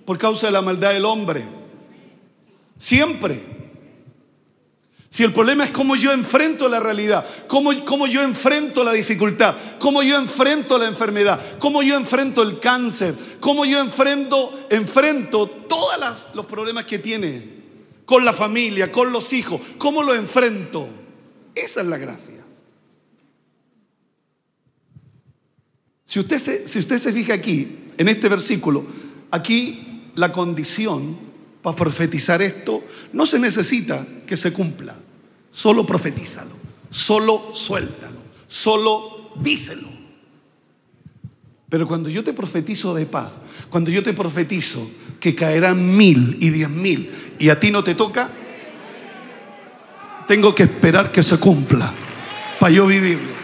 por 0.05 0.19
causa 0.19 0.47
de 0.47 0.53
la 0.53 0.63
maldad 0.63 0.93
del 0.93 1.05
hombre, 1.05 1.45
siempre. 2.77 3.41
Si 5.09 5.25
el 5.25 5.33
problema 5.33 5.65
es 5.65 5.73
cómo 5.73 5.97
yo 5.97 6.13
enfrento 6.13 6.69
la 6.69 6.79
realidad, 6.79 7.27
cómo, 7.49 7.85
cómo, 7.85 8.07
yo 8.07 8.23
enfrento 8.23 8.85
la 8.85 8.93
dificultad, 8.93 9.57
cómo 9.81 10.05
yo 10.05 10.17
enfrento 10.17 10.79
la 10.79 10.87
enfermedad, 10.87 11.41
cómo 11.59 11.83
yo 11.83 11.97
enfrento 11.97 12.43
el 12.43 12.61
cáncer, 12.61 13.17
cómo 13.41 13.65
yo 13.65 13.81
enfrento, 13.81 14.67
enfrento 14.71 15.49
todos 15.49 16.29
los 16.35 16.47
problemas 16.47 16.85
que 16.85 17.01
tiene 17.01 17.43
con 18.05 18.25
la 18.25 18.33
familia, 18.33 18.93
con 18.93 19.11
los 19.11 19.33
hijos, 19.33 19.61
cómo 19.79 20.05
lo 20.05 20.15
enfrento. 20.15 20.89
Esa 21.57 21.81
es 21.81 21.87
la 21.89 21.99
gracia. 21.99 22.45
Si 26.11 26.19
usted, 26.19 26.41
se, 26.41 26.67
si 26.67 26.81
usted 26.81 26.99
se 26.99 27.13
fija 27.13 27.35
aquí, 27.35 27.69
en 27.97 28.09
este 28.09 28.29
versículo, 28.29 28.85
aquí 29.31 30.09
la 30.17 30.33
condición 30.33 31.17
para 31.63 31.77
profetizar 31.77 32.43
esto 32.43 32.83
no 33.13 33.27
se 33.27 33.39
necesita 33.39 34.05
que 34.27 34.37
se 34.37 34.53
cumpla. 34.53 34.97
Solo 35.53 35.87
profetízalo, 35.87 36.51
solo 36.91 37.53
suéltalo, 37.55 38.19
solo 38.49 39.31
díselo. 39.37 39.89
Pero 41.69 41.87
cuando 41.87 42.09
yo 42.09 42.25
te 42.25 42.33
profetizo 42.33 42.93
de 42.93 43.07
paz, 43.07 43.39
cuando 43.69 43.93
yo 43.93 44.03
te 44.03 44.13
profetizo 44.13 44.85
que 45.21 45.37
caerán 45.37 45.97
mil 45.97 46.39
y 46.41 46.51
diez 46.51 46.71
mil 46.71 47.09
y 47.39 47.51
a 47.51 47.61
ti 47.61 47.71
no 47.71 47.85
te 47.85 47.95
toca, 47.95 48.29
tengo 50.27 50.57
que 50.57 50.65
esperar 50.65 51.13
que 51.13 51.23
se 51.23 51.39
cumpla 51.39 51.95
para 52.59 52.73
yo 52.73 52.89
vivirlo. 52.89 53.40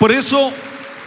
Por 0.00 0.12
eso, 0.12 0.50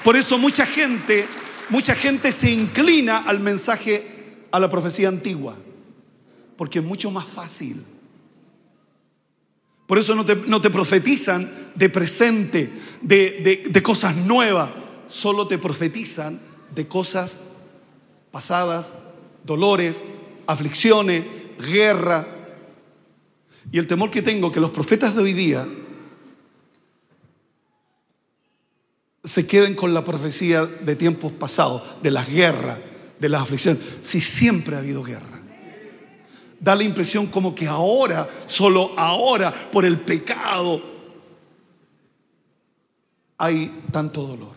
por 0.03 0.15
eso 0.15 0.37
mucha 0.37 0.67
gente, 0.67 1.25
mucha 1.69 1.95
gente 1.95 2.31
se 2.31 2.51
inclina 2.51 3.17
al 3.17 3.39
mensaje, 3.39 4.05
a 4.51 4.59
la 4.59 4.69
profecía 4.69 5.07
antigua, 5.07 5.57
porque 6.55 6.77
es 6.77 6.85
mucho 6.85 7.09
más 7.09 7.25
fácil. 7.25 7.83
Por 9.87 9.97
eso 9.97 10.13
no 10.13 10.23
te, 10.23 10.35
no 10.35 10.61
te 10.61 10.69
profetizan 10.69 11.51
de 11.73 11.89
presente, 11.89 12.69
de, 13.01 13.65
de 13.67 13.81
cosas 13.81 14.15
nuevas, 14.15 14.69
solo 15.07 15.47
te 15.47 15.57
profetizan 15.57 16.39
de 16.75 16.87
cosas 16.87 17.41
pasadas, 18.29 18.93
dolores, 19.43 20.03
aflicciones, 20.45 21.25
guerra. 21.57 22.27
Y 23.71 23.79
el 23.79 23.87
temor 23.87 24.11
que 24.11 24.21
tengo 24.21 24.51
que 24.51 24.59
los 24.59 24.69
profetas 24.69 25.15
de 25.15 25.23
hoy 25.23 25.33
día 25.33 25.67
se 29.23 29.47
queden 29.47 29.73
con 29.73 29.93
la 29.93 30.03
profecía 30.03 30.65
de 30.65 30.95
tiempos 30.95 31.31
pasados, 31.31 31.81
de 32.01 32.11
las 32.11 32.27
guerras, 32.27 32.77
de 33.19 33.29
las 33.29 33.41
aflicciones, 33.41 33.81
si 34.01 34.19
siempre 34.19 34.75
ha 34.75 34.79
habido 34.79 35.01
guerra. 35.01 35.41
Da 36.59 36.75
la 36.75 36.83
impresión 36.83 37.27
como 37.27 37.55
que 37.55 37.67
ahora, 37.67 38.29
solo 38.47 38.91
ahora, 38.97 39.53
por 39.71 39.85
el 39.85 39.97
pecado, 39.97 40.81
hay 43.37 43.71
tanto 43.91 44.27
dolor. 44.27 44.53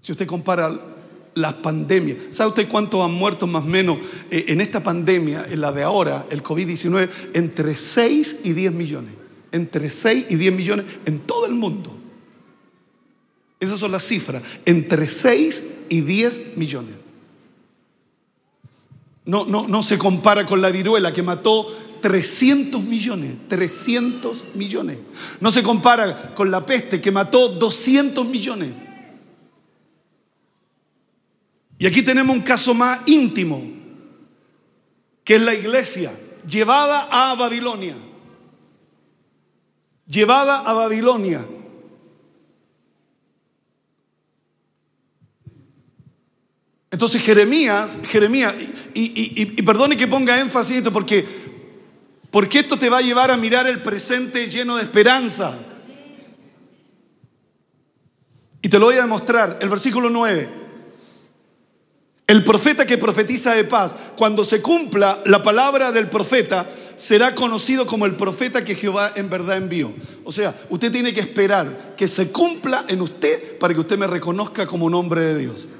Si 0.00 0.12
usted 0.12 0.26
compara 0.26 0.72
las 1.34 1.54
pandemias, 1.54 2.18
¿sabe 2.30 2.50
usted 2.50 2.68
cuántos 2.68 3.04
han 3.04 3.14
muerto 3.14 3.46
más 3.46 3.64
o 3.64 3.66
menos 3.66 3.98
eh, 4.30 4.46
en 4.48 4.60
esta 4.60 4.82
pandemia, 4.82 5.46
en 5.50 5.60
la 5.60 5.72
de 5.72 5.82
ahora, 5.82 6.26
el 6.30 6.42
COVID-19? 6.42 7.08
Entre 7.34 7.76
6 7.76 8.40
y 8.44 8.52
10 8.52 8.72
millones. 8.72 9.14
Entre 9.50 9.88
6 9.88 10.26
y 10.30 10.34
10 10.36 10.54
millones 10.54 10.86
en 11.06 11.20
todo 11.20 11.46
el 11.46 11.54
mundo. 11.54 12.03
Esas 13.64 13.80
son 13.80 13.92
las 13.92 14.06
cifras, 14.06 14.42
entre 14.64 15.08
6 15.08 15.64
y 15.88 16.00
10 16.00 16.56
millones. 16.56 16.94
No, 19.24 19.46
no, 19.46 19.66
no 19.66 19.82
se 19.82 19.96
compara 19.96 20.46
con 20.46 20.60
la 20.60 20.70
viruela 20.70 21.12
que 21.12 21.22
mató 21.22 21.66
300 22.02 22.82
millones, 22.82 23.34
300 23.48 24.44
millones. 24.54 24.98
No 25.40 25.50
se 25.50 25.62
compara 25.62 26.34
con 26.34 26.50
la 26.50 26.66
peste 26.66 27.00
que 27.00 27.10
mató 27.10 27.48
200 27.48 28.26
millones. 28.26 28.74
Y 31.78 31.86
aquí 31.86 32.02
tenemos 32.02 32.36
un 32.36 32.42
caso 32.42 32.74
más 32.74 33.00
íntimo, 33.06 33.62
que 35.24 35.36
es 35.36 35.42
la 35.42 35.54
iglesia 35.54 36.12
llevada 36.46 37.08
a 37.10 37.34
Babilonia. 37.34 37.94
Llevada 40.06 40.58
a 40.58 40.72
Babilonia. 40.74 41.44
Entonces 46.94 47.22
Jeremías, 47.22 47.98
Jeremías, 48.04 48.54
y, 48.94 49.60
perdone 49.62 49.96
que 49.96 50.06
ponga 50.06 50.38
énfasis 50.38 50.74
en 50.74 50.78
esto, 50.78 50.92
porque, 50.92 51.26
porque 52.30 52.60
esto 52.60 52.78
te 52.78 52.88
va 52.88 52.98
a 52.98 53.02
llevar 53.02 53.32
a 53.32 53.36
mirar 53.36 53.66
el 53.66 53.82
presente 53.82 54.48
lleno 54.48 54.76
de 54.76 54.84
esperanza. 54.84 55.58
Y 58.62 58.68
te 58.68 58.78
lo 58.78 58.84
voy 58.86 58.94
a 58.94 59.02
demostrar, 59.02 59.58
el 59.60 59.68
versículo 59.68 60.08
9. 60.08 60.48
El 62.28 62.44
profeta 62.44 62.86
que 62.86 62.96
profetiza 62.96 63.54
de 63.54 63.64
paz, 63.64 63.96
cuando 64.16 64.44
se 64.44 64.62
cumpla 64.62 65.20
la 65.26 65.42
palabra 65.42 65.90
del 65.90 66.06
profeta, 66.06 66.64
será 66.94 67.34
conocido 67.34 67.88
como 67.88 68.06
el 68.06 68.14
profeta 68.14 68.64
que 68.64 68.76
Jehová 68.76 69.10
en 69.16 69.28
verdad 69.28 69.56
envió. 69.56 69.92
O 70.22 70.30
sea, 70.30 70.54
usted 70.70 70.92
tiene 70.92 71.12
que 71.12 71.18
esperar 71.18 71.96
que 71.96 72.06
se 72.06 72.30
cumpla 72.30 72.84
en 72.86 73.00
usted 73.00 73.58
para 73.58 73.74
que 73.74 73.80
usted 73.80 73.98
me 73.98 74.06
reconozca 74.06 74.64
como 74.64 74.86
un 74.86 74.94
hombre 74.94 75.22
de 75.22 75.38
Dios. 75.38 75.70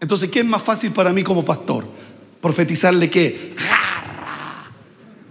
Entonces, 0.00 0.30
¿qué 0.30 0.40
es 0.40 0.46
más 0.46 0.62
fácil 0.62 0.92
para 0.92 1.12
mí 1.12 1.22
como 1.22 1.44
pastor? 1.44 1.84
Profetizarle 2.40 3.10
qué? 3.10 3.54
Jarra. 3.56 4.70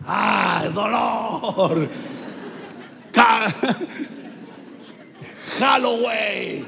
Ah, 0.05 0.63
dolor. 0.73 1.89
Halloween. 5.59 6.65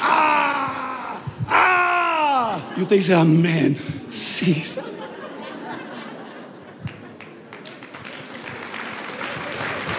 Ah, 0.00 1.18
ah. 1.48 2.58
Y 2.76 2.82
usted 2.82 2.96
dice, 2.96 3.14
amén. 3.14 3.76
Sí. 4.08 4.62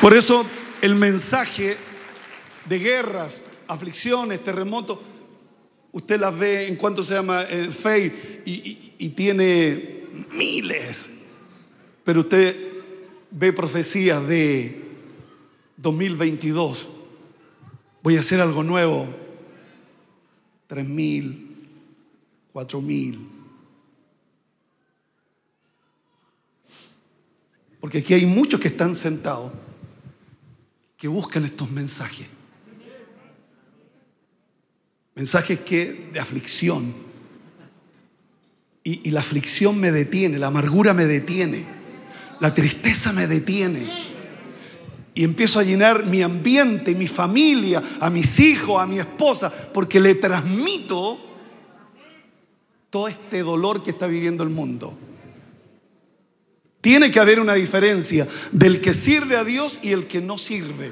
Por 0.02 0.14
eso 0.14 0.46
el 0.82 0.96
mensaje 0.96 1.78
de 2.66 2.80
guerras, 2.80 3.46
aflicciones, 3.68 4.44
terremotos, 4.44 5.00
Usted 5.98 6.20
las 6.20 6.38
ve 6.38 6.68
en 6.68 6.76
cuanto 6.76 7.02
se 7.02 7.16
llama 7.16 7.42
el 7.42 7.74
fe 7.74 8.44
y, 8.46 9.10
tiene 9.16 10.04
miles. 10.38 11.10
Pero 12.04 12.20
usted 12.20 12.56
ve 13.32 13.52
profecías 13.52 14.28
de 14.28 14.80
2022. 15.78 16.88
Voy 18.04 18.16
a 18.16 18.20
hacer 18.20 18.42
algo 18.42 18.62
nuevo. 18.62 19.08
Tres 20.68 20.88
mil, 20.88 21.68
cuatro 22.54 22.80
mil. 22.80 23.28
Porque 27.80 27.98
aquí 27.98 28.14
hay 28.14 28.28
muchos 28.28 28.60
que 28.60 28.68
están 28.68 28.94
sentados 28.94 29.52
que 30.96 31.08
buscan 31.08 31.44
estos 31.44 31.72
mensajes. 31.72 32.28
Mensajes 35.18 35.60
que 35.62 36.10
de 36.14 36.20
aflicción. 36.20 36.94
Y, 38.84 39.10
y, 39.10 39.12
la 39.12 39.20
aflicción 39.20 39.80
me 39.80 39.92
detiene, 39.92 40.38
la 40.38 40.48
amargura 40.48 40.94
me 40.94 41.06
detiene, 41.06 41.66
la 42.40 42.54
tristeza 42.54 43.12
me 43.12 43.26
detiene. 43.26 43.90
Y 45.16 45.24
empiezo 45.24 45.60
a 45.60 45.64
llenar 45.64 46.06
mi 46.06 46.22
ambiente, 46.22 46.94
mi 46.94 47.08
familia, 47.08 47.82
a 48.00 48.12
mis 48.12 48.40
hijos, 48.40 48.80
a 48.80 48.86
mi 48.86 49.00
esposa, 49.00 49.52
porque 49.74 50.00
le 50.00 50.14
transmito 50.14 51.20
todo 52.92 53.08
este 53.08 53.40
dolor 53.40 53.82
que 53.82 53.90
está 53.90 54.06
viviendo 54.06 54.44
el 54.44 54.52
mundo. 54.52 54.96
Tiene 56.80 57.10
que 57.10 57.20
haber 57.20 57.40
una 57.40 57.56
diferencia 57.56 58.28
del 58.52 58.80
que 58.82 58.94
sirve 58.94 59.36
a 59.36 59.44
Dios 59.44 59.80
y 59.82 59.94
el 59.94 60.06
que 60.06 60.22
no 60.22 60.38
sirve. 60.38 60.92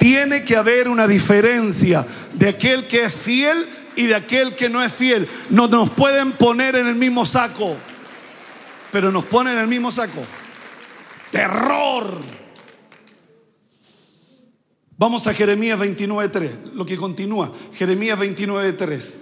Tiene 0.00 0.44
que 0.44 0.56
haber 0.56 0.88
una 0.88 1.06
diferencia 1.06 2.06
de 2.32 2.48
aquel 2.48 2.88
que 2.88 3.04
es 3.04 3.12
fiel 3.12 3.68
y 3.96 4.06
de 4.06 4.14
aquel 4.14 4.56
que 4.56 4.70
no 4.70 4.82
es 4.82 4.90
fiel. 4.90 5.28
No 5.50 5.68
nos 5.68 5.90
pueden 5.90 6.32
poner 6.32 6.74
en 6.74 6.86
el 6.86 6.94
mismo 6.94 7.26
saco, 7.26 7.76
pero 8.90 9.12
nos 9.12 9.26
ponen 9.26 9.52
en 9.52 9.60
el 9.60 9.68
mismo 9.68 9.90
saco. 9.92 10.24
Terror. 11.30 12.18
Vamos 14.96 15.26
a 15.26 15.34
Jeremías 15.34 15.78
29.3, 15.78 16.72
lo 16.72 16.86
que 16.86 16.96
continúa. 16.96 17.52
Jeremías 17.74 18.18
29.3. 18.18 19.14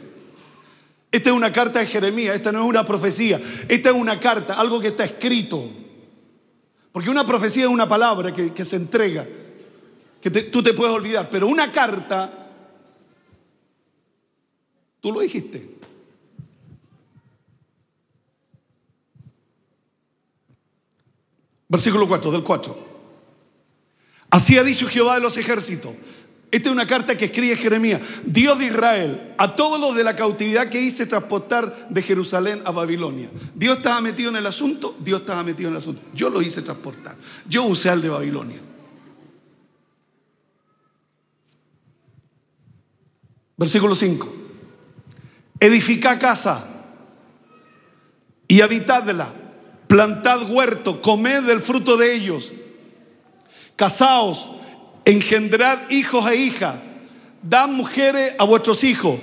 Esta 1.11 1.31
es 1.31 1.35
una 1.35 1.51
carta 1.51 1.81
de 1.81 1.87
Jeremías, 1.87 2.37
esta 2.37 2.53
no 2.53 2.61
es 2.63 2.69
una 2.69 2.87
profecía, 2.87 3.41
esta 3.69 3.89
es 3.89 3.95
una 3.97 4.21
carta, 4.21 4.55
algo 4.55 4.79
que 4.79 4.89
está 4.89 5.05
escrito. 5.05 5.69
Porque 6.93 7.11
una 7.11 7.27
profecía 7.27 7.65
es 7.65 7.69
una 7.69 7.89
palabra 7.89 8.33
que, 8.33 8.65
se 8.65 8.77
entrega, 8.77 9.27
que 10.21 10.31
tú 10.31 10.63
te 10.63 10.75
puedes 10.75 10.95
olvidar, 10.95 11.29
pero 11.31 11.47
una 11.47 11.71
carta, 11.71 12.51
tú 15.01 15.13
lo 15.13 15.21
dijiste. 15.21 15.79
Versículo 21.69 22.09
4, 22.09 22.33
del 22.33 22.43
4. 22.43 22.89
Así 24.31 24.59
ha 24.59 24.63
dicho 24.63 24.89
Jehová 24.89 25.15
de 25.15 25.21
los 25.21 25.37
ejércitos. 25.37 25.95
Esta 26.51 26.71
es 26.71 26.73
una 26.73 26.87
carta 26.87 27.17
que 27.17 27.27
escribe 27.27 27.57
Jeremías. 27.57 28.01
Dios 28.25 28.59
de 28.59 28.67
Israel, 28.67 29.35
a 29.37 29.55
todos 29.55 29.79
los 29.79 29.95
de 29.95 30.03
la 30.03 30.17
cautividad 30.17 30.71
que 30.71 30.81
hice 30.81 31.05
transportar 31.07 31.89
de 31.91 32.03
Jerusalén 32.03 32.63
a 32.65 32.71
Babilonia. 32.71 33.29
Dios 33.55 33.79
estaba 33.79 34.01
metido 34.01 34.31
en 34.31 34.37
el 34.37 34.47
asunto, 34.47 34.97
Dios 34.99 35.21
estaba 35.21 35.43
metido 35.45 35.69
en 35.69 35.75
el 35.75 35.79
asunto. 35.79 36.01
Yo 36.15 36.31
lo 36.31 36.41
hice 36.41 36.63
transportar. 36.63 37.17
Yo 37.49 37.65
usé 37.65 37.91
al 37.91 38.01
de 38.01 38.09
Babilonia. 38.09 38.68
Versículo 43.59 43.95
5. 43.95 44.35
Edificad 45.61 46.19
casa 46.19 46.67
y 48.47 48.63
habitadla. 48.63 49.29
Plantad 49.89 50.51
huerto, 50.51 51.03
comed 51.03 51.43
del 51.43 51.61
fruto 51.61 51.97
de 51.97 52.15
ellos. 52.15 52.53
Casaos 53.77 54.49
engendrad 55.09 55.91
hijos 55.91 56.29
e 56.31 56.37
hijas, 56.37 56.77
dad 57.43 57.69
mujeres 57.69 58.35
a 58.39 58.45
vuestros 58.45 58.85
hijos 58.85 59.19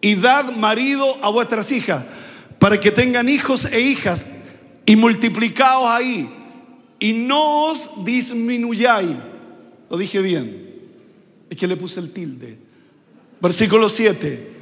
y 0.00 0.16
dad 0.16 0.56
marido 0.56 1.04
a 1.22 1.30
vuestras 1.30 1.70
hijas, 1.70 2.04
para 2.58 2.80
que 2.80 2.90
tengan 2.90 3.28
hijos 3.28 3.66
e 3.66 3.80
hijas 3.80 4.26
y 4.84 4.96
multiplicaos 4.96 5.88
ahí 5.88 6.28
y 6.98 7.12
no 7.12 7.70
os 7.70 8.04
disminuyáis. 8.04 9.16
Lo 9.88 9.96
dije 9.96 10.20
bien, 10.20 10.80
es 11.48 11.56
que 11.56 11.68
le 11.68 11.76
puse 11.76 12.00
el 12.00 12.12
tilde. 12.12 12.63
Versículo 13.40 13.88
7. 13.88 14.52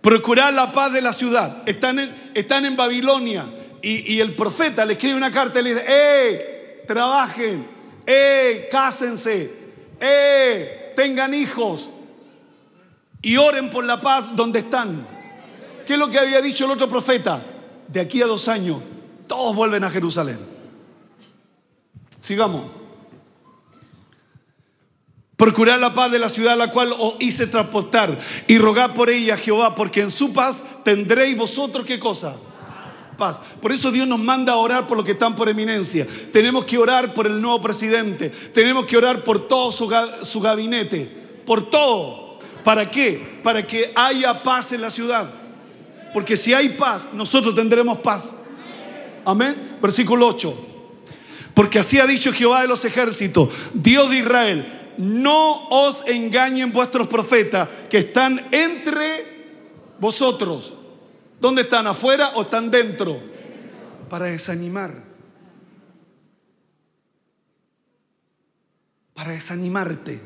Procurad 0.00 0.52
la 0.52 0.72
paz 0.72 0.92
de 0.92 1.00
la 1.00 1.12
ciudad. 1.12 1.62
Están 1.66 1.98
en, 1.98 2.14
están 2.34 2.64
en 2.64 2.76
Babilonia 2.76 3.44
y, 3.82 4.14
y 4.14 4.20
el 4.20 4.32
profeta 4.32 4.84
le 4.84 4.94
escribe 4.94 5.16
una 5.16 5.30
carta 5.30 5.60
y 5.60 5.64
le 5.64 5.74
dice, 5.74 5.84
¡eh! 5.88 6.84
Trabajen, 6.86 7.66
¡eh! 8.06 8.68
Cásense, 8.70 9.50
eh, 10.00 10.92
tengan 10.94 11.32
hijos 11.32 11.90
y 13.22 13.38
oren 13.38 13.70
por 13.70 13.84
la 13.84 14.00
paz 14.00 14.36
donde 14.36 14.58
están. 14.58 15.06
¿Qué 15.86 15.94
es 15.94 15.98
lo 15.98 16.10
que 16.10 16.18
había 16.18 16.42
dicho 16.42 16.66
el 16.66 16.72
otro 16.72 16.88
profeta? 16.88 17.42
De 17.88 18.00
aquí 18.00 18.20
a 18.20 18.26
dos 18.26 18.48
años, 18.48 18.78
todos 19.26 19.56
vuelven 19.56 19.84
a 19.84 19.90
Jerusalén. 19.90 20.38
Sigamos. 22.20 22.83
Procurar 25.36 25.80
la 25.80 25.94
paz 25.94 26.12
de 26.12 26.18
la 26.18 26.28
ciudad 26.28 26.54
a 26.54 26.56
la 26.56 26.70
cual 26.70 26.94
os 26.98 27.16
hice 27.18 27.46
transportar 27.46 28.18
y 28.46 28.58
rogar 28.58 28.94
por 28.94 29.10
ella 29.10 29.34
a 29.34 29.38
Jehová, 29.38 29.74
porque 29.74 30.02
en 30.02 30.10
su 30.10 30.32
paz 30.32 30.62
tendréis 30.84 31.36
vosotros 31.36 31.84
qué 31.86 31.98
cosa? 31.98 32.36
paz. 33.14 33.40
Por 33.60 33.72
eso 33.72 33.90
Dios 33.90 34.06
nos 34.06 34.18
manda 34.18 34.52
a 34.52 34.56
orar 34.56 34.86
por 34.86 34.96
los 34.96 35.06
que 35.06 35.12
están 35.12 35.36
por 35.36 35.48
eminencia. 35.48 36.06
Tenemos 36.32 36.64
que 36.64 36.78
orar 36.78 37.14
por 37.14 37.26
el 37.26 37.40
nuevo 37.40 37.62
presidente. 37.62 38.30
Tenemos 38.30 38.86
que 38.86 38.96
orar 38.96 39.24
por 39.24 39.48
todo 39.48 39.72
su, 39.72 40.40
gabinete. 40.40 41.08
Por 41.46 41.68
todo. 41.70 42.38
¿Para 42.62 42.90
qué? 42.90 43.40
Para 43.42 43.66
que 43.66 43.92
haya 43.94 44.42
paz 44.42 44.72
en 44.72 44.82
la 44.82 44.90
ciudad. 44.90 45.30
Porque 46.12 46.36
si 46.36 46.54
hay 46.54 46.70
paz, 46.70 47.08
nosotros 47.12 47.54
tendremos 47.54 47.98
paz. 47.98 48.34
Amén. 49.24 49.78
Versículo 49.80 50.28
8. 50.28 50.54
Porque 51.54 51.78
así 51.78 52.00
ha 52.00 52.06
dicho 52.06 52.32
Jehová 52.32 52.62
de 52.62 52.68
los 52.68 52.84
ejércitos, 52.84 53.48
Dios 53.74 54.10
de 54.10 54.18
Israel, 54.18 54.83
no 54.98 55.68
os 55.68 56.06
engañen 56.06 56.72
vuestros 56.72 57.08
profetas 57.08 57.68
que 57.90 57.98
están 57.98 58.40
entre 58.52 59.34
vosotros 59.98 60.74
¿Dónde 61.44 61.60
están? 61.60 61.86
¿Afuera 61.86 62.32
o 62.36 62.42
están 62.42 62.70
dentro? 62.70 63.20
Para 64.08 64.24
desanimar. 64.24 64.94
Para 69.12 69.32
desanimarte. 69.32 70.22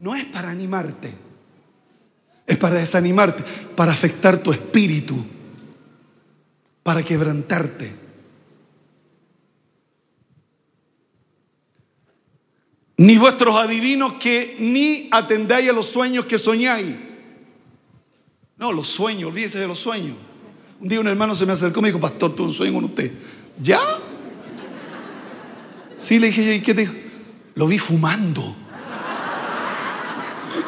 No 0.00 0.16
es 0.16 0.24
para 0.24 0.50
animarte. 0.50 1.12
Es 2.48 2.56
para 2.56 2.74
desanimarte, 2.74 3.44
para 3.76 3.92
afectar 3.92 4.38
tu 4.38 4.50
espíritu, 4.50 5.16
para 6.82 7.04
quebrantarte. 7.04 8.05
Ni 12.98 13.18
vuestros 13.18 13.56
adivinos 13.56 14.14
que 14.14 14.56
ni 14.58 15.08
atendáis 15.10 15.68
a 15.68 15.72
los 15.72 15.86
sueños 15.86 16.24
que 16.24 16.38
soñáis. 16.38 16.96
No, 18.56 18.72
los 18.72 18.88
sueños, 18.88 19.30
olvídese 19.30 19.58
de 19.58 19.66
los 19.66 19.78
sueños. 19.78 20.16
Un 20.80 20.88
día 20.88 21.00
un 21.00 21.08
hermano 21.08 21.34
se 21.34 21.44
me 21.44 21.52
acercó 21.52 21.80
y 21.80 21.82
me 21.82 21.88
dijo, 21.88 22.00
pastor, 22.00 22.34
tuve 22.34 22.48
un 22.48 22.54
sueño 22.54 22.72
con 22.72 22.84
usted. 22.84 23.12
¿Ya? 23.60 23.80
Sí, 25.94 26.18
le 26.18 26.28
dije 26.28 26.44
yo, 26.44 26.52
¿y 26.52 26.60
qué 26.60 26.74
te 26.74 26.82
dijo? 26.82 26.94
Lo 27.54 27.66
vi 27.66 27.78
fumando. 27.78 28.56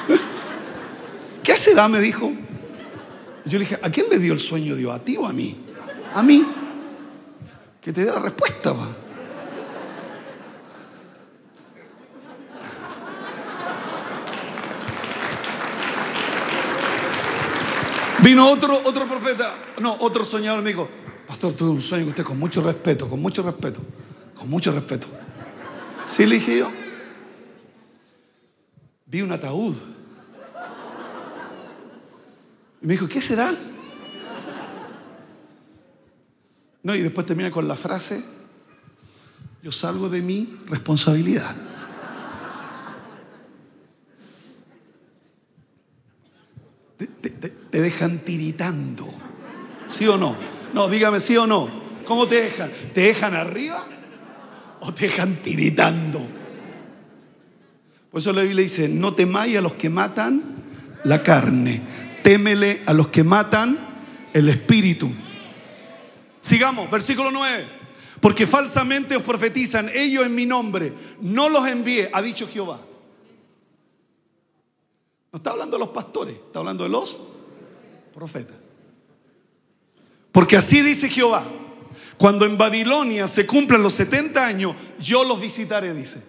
¿Qué 1.42 1.56
se 1.56 1.74
da? 1.74 1.88
Me 1.88 2.00
dijo. 2.00 2.30
Yo 3.46 3.58
le 3.58 3.64
dije, 3.64 3.78
¿a 3.82 3.90
quién 3.90 4.06
le 4.10 4.18
dio 4.18 4.34
el 4.34 4.40
sueño 4.40 4.74
Dios? 4.74 4.94
¿A 4.94 4.98
ti 5.02 5.16
o 5.16 5.26
a 5.26 5.32
mí? 5.32 5.56
A 6.14 6.22
mí. 6.22 6.44
Que 7.80 7.92
te 7.92 8.04
dé 8.04 8.10
la 8.10 8.18
respuesta, 8.18 8.72
va. 8.72 8.88
Vino 18.28 18.46
otro, 18.46 18.78
otro 18.84 19.06
profeta, 19.08 19.54
no, 19.80 19.96
otro 20.00 20.22
soñador 20.22 20.60
me 20.62 20.68
dijo, 20.68 20.86
pastor, 21.26 21.54
tuve 21.54 21.70
un 21.70 21.80
sueño 21.80 22.04
con 22.04 22.10
usted 22.10 22.24
con 22.24 22.38
mucho 22.38 22.60
respeto, 22.60 23.08
con 23.08 23.22
mucho 23.22 23.42
respeto, 23.42 23.80
con 24.34 24.50
mucho 24.50 24.70
respeto. 24.70 25.06
Sí, 26.04 26.26
le 26.26 26.34
dije 26.34 26.58
yo. 26.58 26.70
Vi 29.06 29.22
un 29.22 29.32
ataúd. 29.32 29.74
Y 32.82 32.86
me 32.86 32.92
dijo, 32.92 33.08
¿qué 33.08 33.22
será? 33.22 33.50
No, 36.82 36.94
y 36.94 37.00
después 37.00 37.26
termina 37.26 37.50
con 37.50 37.66
la 37.66 37.76
frase, 37.76 38.22
yo 39.62 39.72
salgo 39.72 40.10
de 40.10 40.20
mi 40.20 40.54
responsabilidad. 40.66 41.56
Dejan 47.80 48.18
tiritando. 48.20 49.08
¿Sí 49.86 50.06
o 50.06 50.16
no? 50.16 50.36
No, 50.72 50.88
dígame 50.88 51.20
sí 51.20 51.36
o 51.36 51.46
no. 51.46 51.68
¿Cómo 52.06 52.26
te 52.26 52.42
dejan? 52.42 52.70
¿Te 52.94 53.02
dejan 53.02 53.34
arriba 53.34 53.84
o 54.80 54.92
te 54.92 55.06
dejan 55.06 55.36
tiritando? 55.36 56.18
Por 58.10 58.20
eso 58.20 58.32
la 58.32 58.42
Biblia 58.42 58.62
dice, 58.62 58.88
no 58.88 59.14
temáis 59.14 59.58
a 59.58 59.60
los 59.60 59.74
que 59.74 59.90
matan 59.90 60.42
la 61.04 61.22
carne, 61.22 61.80
témele 62.22 62.82
a 62.86 62.92
los 62.92 63.08
que 63.08 63.22
matan 63.22 63.78
el 64.32 64.48
espíritu. 64.48 65.10
Sigamos, 66.40 66.90
versículo 66.90 67.30
9. 67.30 67.78
Porque 68.20 68.46
falsamente 68.46 69.16
os 69.16 69.22
profetizan 69.22 69.90
ellos 69.94 70.24
en 70.24 70.34
mi 70.34 70.46
nombre. 70.46 70.92
No 71.20 71.48
los 71.48 71.66
envié, 71.66 72.10
ha 72.12 72.22
dicho 72.22 72.48
Jehová. 72.48 72.80
No 75.30 75.36
está 75.36 75.50
hablando 75.50 75.76
de 75.76 75.80
los 75.80 75.90
pastores, 75.90 76.34
está 76.34 76.60
hablando 76.60 76.84
de 76.84 76.90
los 76.90 77.18
profetas. 78.12 78.56
Porque 80.32 80.56
así 80.56 80.82
dice 80.82 81.08
Jehová, 81.08 81.44
cuando 82.16 82.44
en 82.46 82.58
Babilonia 82.58 83.28
se 83.28 83.46
cumplan 83.46 83.82
los 83.82 83.94
70 83.94 84.44
años, 84.44 84.74
yo 85.00 85.24
los 85.24 85.40
visitaré, 85.40 85.94
dice. 85.94 86.20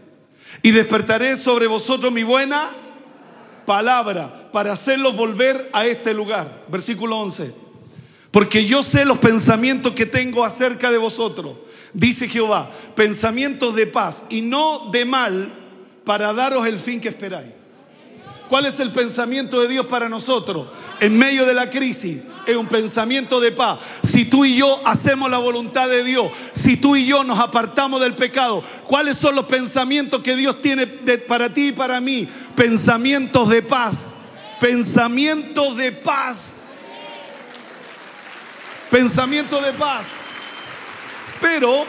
Y 0.62 0.72
despertaré 0.72 1.36
sobre 1.36 1.68
vosotros 1.68 2.12
mi 2.12 2.24
buena 2.24 2.70
palabra 3.66 4.50
para 4.52 4.74
hacerlos 4.74 5.16
volver 5.16 5.70
a 5.74 5.86
este 5.86 6.14
lugar. 6.14 6.66
Versículo 6.70 7.18
11. 7.20 7.54
Porque 8.32 8.66
yo 8.66 8.84
sé 8.84 9.06
los 9.06 9.18
pensamientos 9.18 9.94
que 9.94 10.06
tengo 10.06 10.44
acerca 10.44 10.92
de 10.92 10.98
vosotros, 10.98 11.54
dice 11.94 12.28
Jehová, 12.28 12.70
pensamientos 12.96 13.76
de 13.76 13.88
paz 13.88 14.24
y 14.30 14.42
no 14.42 14.90
de 14.92 15.06
mal 15.06 15.52
para 16.04 16.34
daros 16.34 16.66
el 16.68 16.80
fin 16.80 17.02
que 17.02 17.10
esperáis. 17.10 17.59
¿Cuál 18.50 18.66
es 18.66 18.80
el 18.80 18.90
pensamiento 18.90 19.62
de 19.62 19.68
Dios 19.68 19.86
para 19.86 20.10
nosotros 20.10 20.68
en 21.00 21.16
medio 21.16 21.46
de 21.46 21.54
la 21.54 21.70
crisis? 21.70 22.24
Es 22.48 22.56
un 22.56 22.66
pensamiento 22.66 23.40
de 23.40 23.52
paz. 23.52 23.78
Si 24.02 24.26
tú 24.26 24.44
y 24.44 24.58
yo 24.58 24.82
hacemos 24.88 25.30
la 25.30 25.38
voluntad 25.38 25.88
de 25.88 26.04
Dios, 26.04 26.32
si 26.54 26.76
tú 26.76 26.96
y 26.96 27.06
yo 27.06 27.24
nos 27.24 27.38
apartamos 27.38 28.02
del 28.02 28.16
pecado, 28.16 28.64
¿cuáles 28.86 29.18
son 29.18 29.36
los 29.36 29.46
pensamientos 29.46 30.24
que 30.24 30.36
Dios 30.36 30.64
tiene 30.64 30.88
para 30.88 31.54
ti 31.54 31.68
y 31.68 31.72
para 31.74 32.02
mí? 32.02 32.28
Pensamientos 32.56 33.50
de 33.50 33.62
paz. 33.62 34.08
Pensamientos 34.60 35.78
de 35.78 35.92
paz. 35.92 36.58
Pensamientos 38.90 39.64
de 39.64 39.74
paz. 39.74 40.08
Pero 41.40 41.86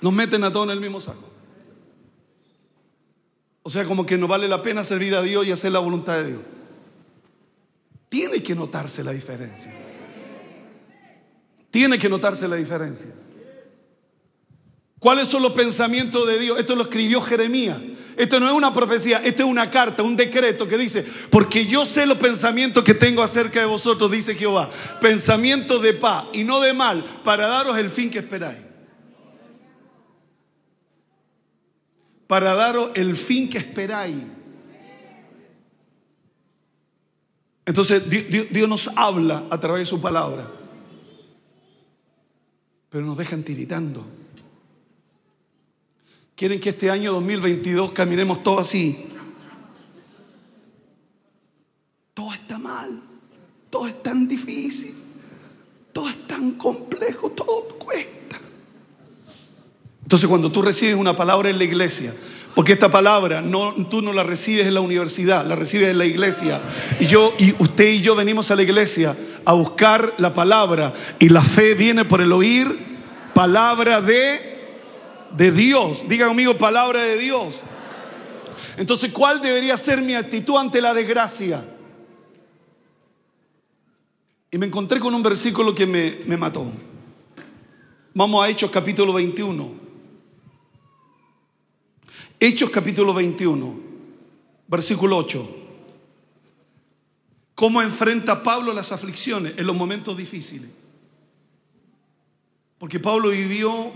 nos 0.00 0.12
meten 0.12 0.44
a 0.44 0.52
todos 0.52 0.66
en 0.66 0.70
el 0.74 0.80
mismo 0.80 1.00
saco. 1.00 1.23
O 3.66 3.70
sea, 3.70 3.86
como 3.86 4.04
que 4.04 4.18
no 4.18 4.28
vale 4.28 4.46
la 4.46 4.62
pena 4.62 4.84
servir 4.84 5.14
a 5.14 5.22
Dios 5.22 5.46
y 5.46 5.50
hacer 5.50 5.72
la 5.72 5.78
voluntad 5.78 6.18
de 6.18 6.28
Dios. 6.28 6.40
Tiene 8.10 8.42
que 8.42 8.54
notarse 8.54 9.02
la 9.02 9.10
diferencia. 9.10 9.72
Tiene 11.70 11.98
que 11.98 12.10
notarse 12.10 12.46
la 12.46 12.56
diferencia. 12.56 13.10
¿Cuáles 14.98 15.28
son 15.28 15.42
los 15.42 15.52
pensamientos 15.52 16.26
de 16.26 16.38
Dios? 16.38 16.58
Esto 16.58 16.76
lo 16.76 16.82
escribió 16.82 17.22
Jeremías. 17.22 17.78
Esto 18.18 18.38
no 18.38 18.48
es 18.48 18.52
una 18.52 18.72
profecía, 18.74 19.18
esto 19.24 19.44
es 19.44 19.48
una 19.48 19.70
carta, 19.70 20.02
un 20.02 20.14
decreto 20.14 20.68
que 20.68 20.76
dice, 20.76 21.04
porque 21.30 21.66
yo 21.66 21.86
sé 21.86 22.04
los 22.04 22.18
pensamientos 22.18 22.84
que 22.84 22.94
tengo 22.94 23.22
acerca 23.22 23.60
de 23.60 23.66
vosotros, 23.66 24.10
dice 24.10 24.34
Jehová, 24.34 24.70
pensamientos 25.00 25.82
de 25.82 25.94
paz 25.94 26.26
y 26.32 26.44
no 26.44 26.60
de 26.60 26.74
mal, 26.74 27.02
para 27.24 27.48
daros 27.48 27.76
el 27.78 27.90
fin 27.90 28.10
que 28.10 28.18
esperáis. 28.18 28.58
Para 32.26 32.54
daros 32.54 32.90
el 32.94 33.16
fin 33.16 33.48
que 33.48 33.58
esperáis. 33.58 34.16
Entonces 37.66 38.08
Dios, 38.08 38.68
nos 38.68 38.88
habla 38.96 39.46
a 39.50 39.58
través 39.58 39.82
de 39.82 39.86
su 39.86 40.00
palabra, 40.00 40.50
pero 42.90 43.06
nos 43.06 43.16
dejan 43.16 43.42
tiritando. 43.42 44.04
Quieren 46.36 46.60
que 46.60 46.70
este 46.70 46.90
año 46.90 47.12
2022 47.12 47.92
caminemos 47.92 48.42
todo 48.42 48.58
así. 48.58 49.06
Todo 52.12 52.32
está 52.32 52.58
mal, 52.58 53.02
todo 53.70 53.86
es 53.86 54.02
tan 54.02 54.28
difícil, 54.28 54.94
todo 55.92 56.08
es 56.08 56.26
tan 56.26 56.52
complejo, 56.52 57.30
todo 57.30 57.68
cuesta. 57.78 58.13
Entonces 60.14 60.28
cuando 60.28 60.52
tú 60.52 60.62
recibes 60.62 60.94
una 60.94 61.16
palabra 61.16 61.50
en 61.50 61.58
la 61.58 61.64
iglesia, 61.64 62.14
porque 62.54 62.74
esta 62.74 62.88
palabra 62.88 63.42
tú 63.90 64.00
no 64.00 64.12
la 64.12 64.22
recibes 64.22 64.64
en 64.64 64.74
la 64.74 64.80
universidad, 64.80 65.44
la 65.44 65.56
recibes 65.56 65.88
en 65.88 65.98
la 65.98 66.06
iglesia. 66.06 66.60
Y 67.00 67.06
yo 67.06 67.34
y 67.36 67.52
usted 67.58 67.88
y 67.94 68.00
yo 68.00 68.14
venimos 68.14 68.48
a 68.52 68.54
la 68.54 68.62
iglesia 68.62 69.16
a 69.44 69.52
buscar 69.54 70.14
la 70.18 70.32
palabra 70.32 70.92
y 71.18 71.30
la 71.30 71.42
fe 71.42 71.74
viene 71.74 72.04
por 72.04 72.20
el 72.20 72.30
oír 72.30 72.68
palabra 73.34 74.00
de 74.00 74.38
de 75.36 75.50
Dios. 75.50 76.04
Diga 76.08 76.28
conmigo 76.28 76.54
palabra 76.54 77.02
de 77.02 77.18
Dios. 77.18 77.62
Entonces, 78.76 79.10
¿cuál 79.10 79.42
debería 79.42 79.76
ser 79.76 80.00
mi 80.00 80.14
actitud 80.14 80.56
ante 80.58 80.80
la 80.80 80.94
desgracia? 80.94 81.60
Y 84.52 84.58
me 84.58 84.66
encontré 84.66 85.00
con 85.00 85.12
un 85.12 85.24
versículo 85.24 85.74
que 85.74 85.86
me, 85.86 86.18
me 86.26 86.36
mató. 86.36 86.64
Vamos 88.14 88.44
a 88.44 88.48
Hechos 88.48 88.70
capítulo 88.70 89.12
21. 89.12 89.82
Hechos 92.40 92.70
capítulo 92.70 93.14
21, 93.14 93.80
versículo 94.68 95.16
8. 95.16 95.60
¿Cómo 97.54 97.80
enfrenta 97.80 98.42
Pablo 98.42 98.72
las 98.72 98.92
aflicciones 98.92 99.54
en 99.56 99.66
los 99.66 99.76
momentos 99.76 100.16
difíciles? 100.16 100.68
Porque 102.78 102.98
Pablo 102.98 103.30
vivió 103.30 103.92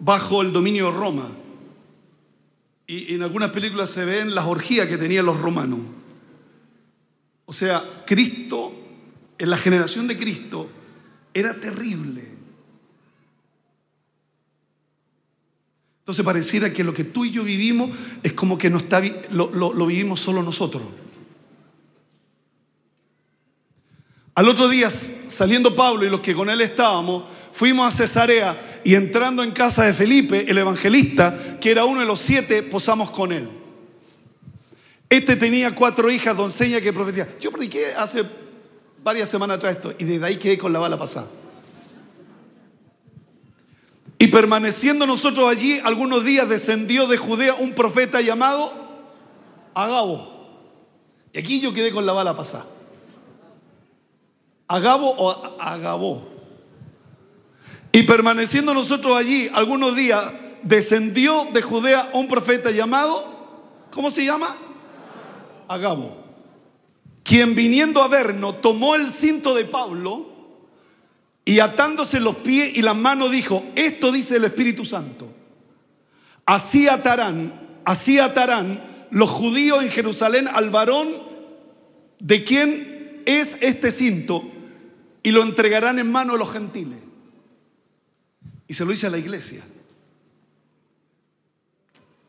bajo 0.00 0.42
el 0.42 0.52
dominio 0.52 0.86
de 0.86 0.98
Roma. 0.98 1.30
Y 2.86 3.14
en 3.14 3.22
algunas 3.22 3.50
películas 3.50 3.90
se 3.90 4.04
ven 4.04 4.34
las 4.34 4.46
orgías 4.46 4.88
que 4.88 4.98
tenían 4.98 5.26
los 5.26 5.38
romanos. 5.38 5.80
O 7.44 7.52
sea, 7.52 8.04
Cristo, 8.06 8.72
en 9.38 9.50
la 9.50 9.56
generación 9.56 10.08
de 10.08 10.18
Cristo, 10.18 10.68
era 11.34 11.54
terrible. 11.60 12.22
Entonces 16.02 16.24
pareciera 16.24 16.72
que 16.72 16.82
lo 16.82 16.92
que 16.92 17.04
tú 17.04 17.24
y 17.24 17.30
yo 17.30 17.44
vivimos 17.44 17.90
es 18.24 18.32
como 18.32 18.58
que 18.58 18.68
no 18.68 18.78
está, 18.78 19.00
lo, 19.30 19.50
lo 19.52 19.86
vivimos 19.86 20.20
solo 20.20 20.42
nosotros. 20.42 20.82
Al 24.34 24.48
otro 24.48 24.68
día, 24.68 24.90
saliendo 24.90 25.76
Pablo 25.76 26.04
y 26.04 26.10
los 26.10 26.20
que 26.20 26.34
con 26.34 26.50
él 26.50 26.60
estábamos, 26.60 27.22
fuimos 27.52 27.86
a 27.86 27.96
Cesarea 27.96 28.80
y 28.82 28.96
entrando 28.96 29.44
en 29.44 29.52
casa 29.52 29.84
de 29.84 29.92
Felipe, 29.92 30.50
el 30.50 30.58
evangelista, 30.58 31.58
que 31.60 31.70
era 31.70 31.84
uno 31.84 32.00
de 32.00 32.06
los 32.06 32.18
siete, 32.18 32.64
posamos 32.64 33.10
con 33.10 33.30
él. 33.30 33.48
Este 35.08 35.36
tenía 35.36 35.74
cuatro 35.74 36.10
hijas, 36.10 36.36
doncella 36.36 36.80
que 36.80 36.92
profetía. 36.92 37.28
Yo 37.40 37.52
prediqué 37.52 37.84
hace 37.96 38.24
varias 39.04 39.28
semanas 39.28 39.58
atrás 39.58 39.76
esto 39.76 39.94
y 39.98 40.04
desde 40.04 40.24
ahí 40.24 40.36
quedé 40.36 40.58
con 40.58 40.72
la 40.72 40.80
bala 40.80 40.98
pasada. 40.98 41.28
Y 44.22 44.28
permaneciendo 44.28 45.04
nosotros 45.04 45.48
allí 45.48 45.80
algunos 45.82 46.24
días 46.24 46.48
descendió 46.48 47.08
de 47.08 47.16
Judea 47.16 47.54
un 47.54 47.72
profeta 47.72 48.20
llamado 48.20 48.72
Agabo. 49.74 50.30
Y 51.32 51.40
aquí 51.40 51.58
yo 51.58 51.74
quedé 51.74 51.90
con 51.90 52.06
la 52.06 52.12
bala 52.12 52.36
pasada. 52.36 52.64
Agabo 54.68 55.12
o 55.18 55.60
Agabo. 55.60 56.22
Y 57.90 58.04
permaneciendo 58.04 58.72
nosotros 58.74 59.16
allí 59.16 59.50
algunos 59.54 59.96
días 59.96 60.24
descendió 60.62 61.48
de 61.52 61.60
Judea 61.60 62.08
un 62.12 62.28
profeta 62.28 62.70
llamado, 62.70 63.24
¿cómo 63.90 64.12
se 64.12 64.24
llama? 64.24 64.54
Agabo. 65.66 66.16
Quien 67.24 67.56
viniendo 67.56 68.00
a 68.00 68.06
vernos 68.06 68.60
tomó 68.60 68.94
el 68.94 69.10
cinto 69.10 69.52
de 69.52 69.64
Pablo 69.64 70.31
y 71.44 71.60
atándose 71.60 72.20
los 72.20 72.36
pies 72.36 72.76
y 72.76 72.82
las 72.82 72.96
manos 72.96 73.30
dijo, 73.30 73.64
esto 73.74 74.12
dice 74.12 74.36
el 74.36 74.44
Espíritu 74.44 74.84
Santo, 74.84 75.32
así 76.46 76.88
atarán, 76.88 77.80
así 77.84 78.18
atarán 78.18 79.08
los 79.10 79.28
judíos 79.28 79.82
en 79.82 79.90
Jerusalén 79.90 80.48
al 80.48 80.70
varón 80.70 81.08
de 82.20 82.44
quien 82.44 83.22
es 83.26 83.58
este 83.60 83.90
cinto 83.90 84.48
y 85.22 85.32
lo 85.32 85.42
entregarán 85.42 85.98
en 85.98 86.10
manos 86.10 86.34
de 86.34 86.38
los 86.38 86.52
gentiles. 86.52 86.98
Y 88.68 88.74
se 88.74 88.84
lo 88.84 88.92
dice 88.92 89.08
a 89.08 89.10
la 89.10 89.18
iglesia. 89.18 89.62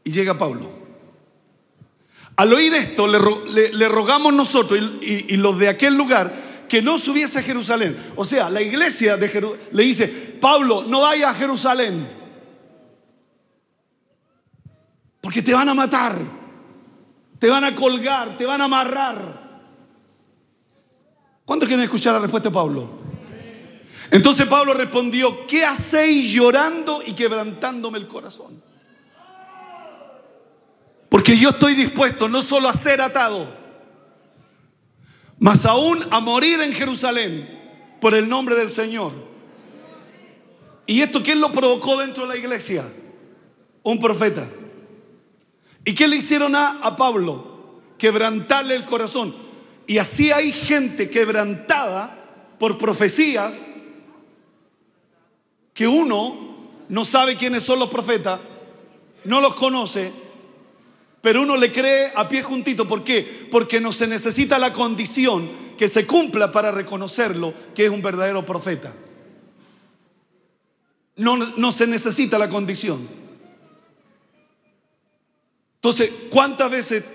Y 0.04 0.12
llega 0.12 0.38
Pablo. 0.38 0.84
Al 2.36 2.52
oír 2.52 2.74
esto, 2.74 3.08
le, 3.08 3.88
rogamos 3.88 4.34
nosotros 4.34 4.80
y 5.02 5.38
los 5.38 5.58
de 5.60 5.70
aquel 5.70 5.96
lugar 5.96 6.34
que 6.74 6.82
no 6.82 6.98
subiese 6.98 7.38
a 7.38 7.44
Jerusalén. 7.44 7.96
O 8.16 8.26
sea, 8.26 8.50
la 8.50 8.60
iglesia 8.60 9.16
de 9.16 9.60
le 9.74 9.84
dice, 9.84 10.08
Pablo, 10.08 10.84
no 10.88 11.02
vaya 11.02 11.30
a 11.30 11.36
Jerusalén. 11.36 12.10
Porque 15.22 15.44
te 15.44 15.54
van 15.54 15.70
a 15.70 15.76
matar, 15.76 16.20
te 17.38 17.48
van 17.48 17.64
a 17.64 17.76
colgar, 17.76 18.36
te 18.38 18.48
van 18.48 18.60
a 18.60 18.64
amarrar. 18.64 19.62
¿Cuántos 21.46 21.70
quieren 21.70 21.84
escuchar 21.84 22.14
la 22.14 22.22
respuesta 22.22 22.50
de 22.50 22.56
Pablo? 22.56 22.90
Entonces 24.10 24.48
Pablo 24.48 24.74
respondió, 24.74 25.46
¿qué 25.46 25.64
hacéis 25.64 26.34
llorando 26.34 27.04
y 27.06 27.14
quebrantándome 27.14 28.00
el 28.00 28.08
corazón? 28.08 28.60
Porque 31.08 31.38
yo 31.38 31.50
estoy 31.50 31.76
dispuesto 31.76 32.28
no 32.28 32.42
solo 32.42 32.68
a 32.68 32.74
ser 32.74 33.00
atado, 33.00 33.63
más 35.44 35.66
aún 35.66 36.00
a 36.10 36.22
morir 36.22 36.62
en 36.62 36.72
Jerusalén 36.72 37.46
por 38.00 38.14
el 38.14 38.30
nombre 38.30 38.56
del 38.56 38.72
Señor. 38.72 39.12
¿Y 40.86 41.02
esto 41.02 41.22
quién 41.22 41.42
lo 41.42 41.52
provocó 41.52 41.98
dentro 42.00 42.24
de 42.24 42.30
la 42.30 42.38
iglesia? 42.38 42.90
Un 43.84 44.00
profeta. 44.00 44.48
¿Y 45.84 45.94
qué 45.96 46.08
le 46.08 46.16
hicieron 46.16 46.56
a, 46.56 46.80
a 46.82 46.96
Pablo? 46.96 47.82
Quebrantarle 47.98 48.74
el 48.74 48.86
corazón. 48.86 49.36
Y 49.86 49.98
así 49.98 50.32
hay 50.32 50.54
gente 50.54 51.10
quebrantada 51.10 52.56
por 52.58 52.78
profecías 52.78 53.66
que 55.74 55.90
uno 55.90 56.38
no 56.88 57.04
sabe 57.04 57.36
quiénes 57.36 57.64
son 57.64 57.80
los 57.80 57.90
profetas, 57.90 58.40
no 59.26 59.42
los 59.42 59.56
conoce, 59.56 60.10
pero 61.24 61.42
uno 61.42 61.56
le 61.56 61.72
cree 61.72 62.12
a 62.18 62.28
pie 62.28 62.44
juntito. 62.44 62.86
¿Por 62.86 63.02
qué? 63.02 63.26
Porque 63.50 63.80
no 63.80 63.94
se 63.94 64.08
necesita 64.08 64.60
la 64.60 64.74
condición 64.74 65.50
que 65.78 65.88
se 65.88 66.06
cumpla 66.06 66.52
para 66.52 66.70
reconocerlo 66.70 67.54
que 67.74 67.86
es 67.86 67.92
un 67.92 68.02
verdadero 68.02 68.46
profeta. 68.46 68.94
No, 71.16 71.38
no 71.38 71.72
se 71.72 71.88
necesita 71.88 72.38
la 72.38 72.50
condición. 72.50 73.08
Entonces, 75.76 76.12
¿cuántas 76.30 76.70
veces 76.70 77.06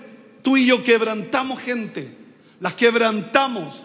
tú 0.41 0.57
y 0.57 0.65
yo 0.65 0.83
quebrantamos 0.83 1.59
gente? 1.59 2.11
Las 2.61 2.73
quebrantamos. 2.73 3.83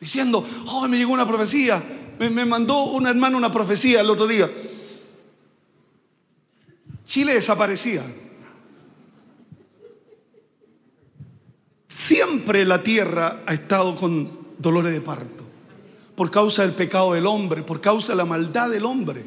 Diciendo, 0.00 0.44
oh, 0.66 0.88
me 0.88 0.98
llegó 0.98 1.12
una 1.12 1.28
profecía. 1.28 1.80
Me, 2.18 2.28
me 2.28 2.44
mandó 2.44 2.86
una 2.86 3.10
hermana 3.10 3.36
una 3.36 3.52
profecía 3.52 4.00
el 4.00 4.10
otro 4.10 4.26
día. 4.26 4.50
Chile 7.04 7.34
desaparecía. 7.34 8.02
Siempre 11.92 12.64
la 12.64 12.82
tierra 12.82 13.42
ha 13.44 13.52
estado 13.52 13.94
con 13.96 14.30
dolores 14.56 14.94
de 14.94 15.02
parto, 15.02 15.44
por 16.14 16.30
causa 16.30 16.62
del 16.62 16.72
pecado 16.72 17.12
del 17.12 17.26
hombre, 17.26 17.62
por 17.62 17.82
causa 17.82 18.12
de 18.12 18.16
la 18.16 18.24
maldad 18.24 18.70
del 18.70 18.86
hombre. 18.86 19.22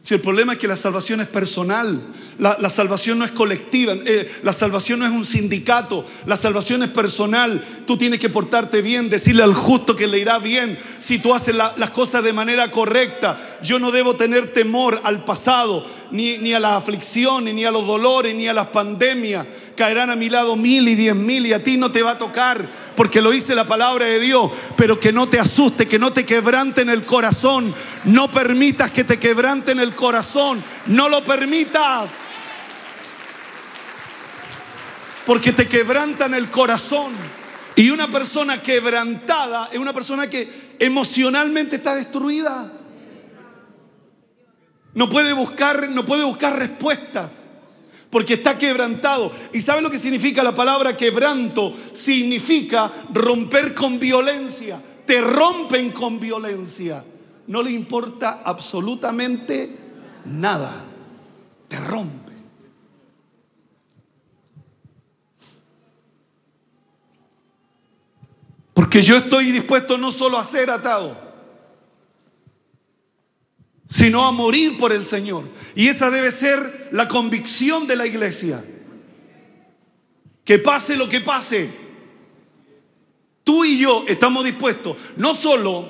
Si 0.00 0.14
el 0.14 0.20
problema 0.20 0.54
es 0.54 0.58
que 0.58 0.66
la 0.66 0.76
salvación 0.76 1.20
es 1.20 1.28
personal, 1.28 2.02
la, 2.38 2.68
salvación 2.68 3.20
no 3.20 3.24
es 3.24 3.30
colectiva, 3.30 3.94
eh, 4.04 4.28
la 4.42 4.52
salvación 4.52 4.98
no 4.98 5.06
es 5.06 5.12
un 5.12 5.24
sindicato, 5.24 6.04
la 6.26 6.36
salvación 6.36 6.82
es 6.82 6.90
personal. 6.90 7.64
Tú 7.86 7.96
tienes 7.96 8.18
que 8.18 8.28
portarte 8.28 8.82
bien, 8.82 9.08
decirle 9.08 9.44
al 9.44 9.54
justo 9.54 9.94
que 9.94 10.08
le 10.08 10.18
irá 10.18 10.38
bien 10.40 10.76
si 10.98 11.20
tú 11.20 11.32
haces 11.32 11.54
las 11.54 11.90
cosas 11.90 12.24
de 12.24 12.32
manera 12.32 12.72
correcta. 12.72 13.38
Yo 13.62 13.78
no 13.78 13.92
debo 13.92 14.16
tener 14.16 14.52
temor 14.52 15.00
al 15.04 15.24
pasado, 15.24 15.86
ni, 16.14 16.54
a 16.54 16.60
las 16.60 16.72
aflicciones, 16.72 17.54
ni 17.54 17.64
a 17.64 17.72
los 17.72 17.86
dolores, 17.86 18.34
ni 18.36 18.46
a 18.46 18.54
las 18.54 18.68
pandemias. 18.68 19.44
Caerán 19.76 20.10
a 20.10 20.16
mi 20.16 20.28
lado 20.28 20.54
mil 20.54 20.86
y 20.88 20.94
diez 20.94 21.16
mil 21.16 21.44
y 21.44 21.52
a 21.52 21.62
ti 21.62 21.76
no 21.76 21.90
te 21.90 22.02
va 22.02 22.12
a 22.12 22.18
tocar 22.18 22.64
porque 22.94 23.20
lo 23.20 23.32
dice 23.32 23.56
la 23.56 23.64
palabra 23.64 24.06
de 24.06 24.20
Dios, 24.20 24.48
pero 24.76 25.00
que 25.00 25.12
no 25.12 25.28
te 25.28 25.40
asuste, 25.40 25.88
que 25.88 25.98
no 25.98 26.12
te 26.12 26.24
quebrante 26.24 26.82
en 26.82 26.90
el 26.90 27.04
corazón. 27.04 27.74
No 28.04 28.30
permitas 28.30 28.92
que 28.92 29.02
te 29.02 29.18
quebrante 29.18 29.72
en 29.72 29.80
el 29.80 29.94
corazón. 29.96 30.62
No 30.86 31.08
lo 31.08 31.24
permitas. 31.24 32.10
Porque 35.26 35.52
te 35.52 35.66
quebranta 35.66 36.26
en 36.26 36.34
el 36.34 36.48
corazón. 36.48 37.12
Y 37.74 37.90
una 37.90 38.06
persona 38.06 38.62
quebrantada 38.62 39.68
es 39.72 39.78
una 39.78 39.92
persona 39.92 40.30
que 40.30 40.48
emocionalmente 40.78 41.76
está 41.76 41.96
destruida. 41.96 42.70
No 44.94 45.08
puede 45.08 45.32
buscar, 45.32 45.88
no 45.90 46.04
puede 46.04 46.24
buscar 46.24 46.58
respuestas 46.58 47.42
porque 48.14 48.34
está 48.34 48.56
quebrantado. 48.56 49.32
¿Y 49.52 49.60
sabe 49.60 49.82
lo 49.82 49.90
que 49.90 49.98
significa 49.98 50.44
la 50.44 50.54
palabra 50.54 50.96
quebranto? 50.96 51.74
Significa 51.92 52.88
romper 53.12 53.74
con 53.74 53.98
violencia. 53.98 54.80
Te 55.04 55.20
rompen 55.20 55.90
con 55.90 56.20
violencia. 56.20 57.04
No 57.48 57.60
le 57.60 57.72
importa 57.72 58.42
absolutamente 58.44 59.68
nada. 60.26 60.72
Te 61.66 61.76
rompe. 61.80 62.32
Porque 68.74 69.02
yo 69.02 69.16
estoy 69.16 69.50
dispuesto 69.50 69.98
no 69.98 70.12
solo 70.12 70.38
a 70.38 70.44
ser 70.44 70.70
atado, 70.70 71.16
sino 73.94 74.26
a 74.26 74.32
morir 74.32 74.76
por 74.76 74.92
el 74.92 75.04
Señor. 75.04 75.44
Y 75.76 75.86
esa 75.86 76.10
debe 76.10 76.32
ser 76.32 76.88
la 76.90 77.06
convicción 77.06 77.86
de 77.86 77.94
la 77.94 78.04
iglesia. 78.04 78.60
Que 80.44 80.58
pase 80.58 80.96
lo 80.96 81.08
que 81.08 81.20
pase, 81.20 81.70
tú 83.44 83.64
y 83.64 83.78
yo 83.78 84.04
estamos 84.08 84.44
dispuestos 84.44 84.96
no 85.16 85.32
solo 85.32 85.88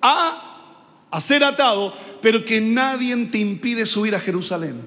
a, 0.00 1.08
ser 1.20 1.42
atados, 1.42 1.92
pero 2.20 2.44
que 2.44 2.60
nadie 2.60 3.16
te 3.26 3.38
impide 3.38 3.86
subir 3.86 4.14
a 4.14 4.20
Jerusalén. 4.20 4.80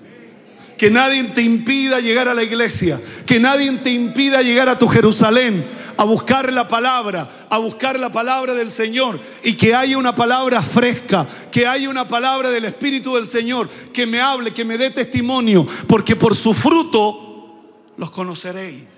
Que 0.77 0.89
nadie 0.89 1.25
te 1.25 1.41
impida 1.41 1.99
llegar 1.99 2.29
a 2.29 2.33
la 2.33 2.43
iglesia. 2.43 3.01
Que 3.25 3.37
nadie 3.37 3.69
te 3.79 3.89
impida 3.89 4.41
llegar 4.41 4.69
a 4.69 4.79
tu 4.79 4.87
Jerusalén 4.87 5.65
a 5.97 6.03
buscar 6.03 6.51
la 6.51 6.67
palabra, 6.67 7.29
a 7.49 7.57
buscar 7.57 7.99
la 7.99 8.11
palabra 8.11 8.53
del 8.53 8.71
Señor 8.71 9.19
y 9.43 9.53
que 9.53 9.75
haya 9.75 9.97
una 9.97 10.15
palabra 10.15 10.61
fresca, 10.61 11.27
que 11.51 11.67
haya 11.67 11.89
una 11.89 12.07
palabra 12.07 12.49
del 12.49 12.65
Espíritu 12.65 13.15
del 13.15 13.27
Señor, 13.27 13.69
que 13.93 14.05
me 14.05 14.21
hable, 14.21 14.53
que 14.53 14.65
me 14.65 14.77
dé 14.77 14.91
testimonio, 14.91 15.65
porque 15.87 16.15
por 16.15 16.35
su 16.35 16.53
fruto 16.53 17.91
los 17.97 18.09
conoceréis. 18.09 18.94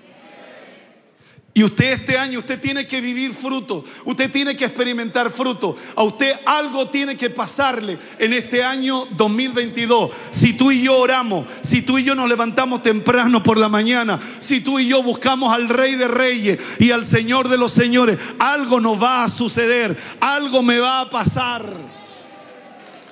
Y 1.58 1.64
usted 1.64 1.86
este 1.86 2.16
año, 2.16 2.38
usted 2.38 2.60
tiene 2.60 2.86
que 2.86 3.00
vivir 3.00 3.34
fruto, 3.34 3.84
usted 4.04 4.30
tiene 4.30 4.56
que 4.56 4.64
experimentar 4.64 5.28
fruto. 5.28 5.76
A 5.96 6.04
usted 6.04 6.32
algo 6.46 6.86
tiene 6.86 7.16
que 7.16 7.30
pasarle 7.30 7.98
en 8.20 8.32
este 8.32 8.62
año 8.62 9.04
2022. 9.16 10.08
Si 10.30 10.52
tú 10.52 10.70
y 10.70 10.82
yo 10.84 10.96
oramos, 10.96 11.48
si 11.62 11.82
tú 11.82 11.98
y 11.98 12.04
yo 12.04 12.14
nos 12.14 12.28
levantamos 12.28 12.84
temprano 12.84 13.42
por 13.42 13.58
la 13.58 13.68
mañana, 13.68 14.20
si 14.38 14.60
tú 14.60 14.78
y 14.78 14.86
yo 14.86 15.02
buscamos 15.02 15.52
al 15.52 15.68
Rey 15.68 15.96
de 15.96 16.06
Reyes 16.06 16.60
y 16.78 16.92
al 16.92 17.04
Señor 17.04 17.48
de 17.48 17.58
los 17.58 17.72
Señores, 17.72 18.20
algo 18.38 18.80
nos 18.80 19.02
va 19.02 19.24
a 19.24 19.28
suceder, 19.28 19.98
algo 20.20 20.62
me 20.62 20.78
va 20.78 21.00
a 21.00 21.10
pasar. 21.10 21.66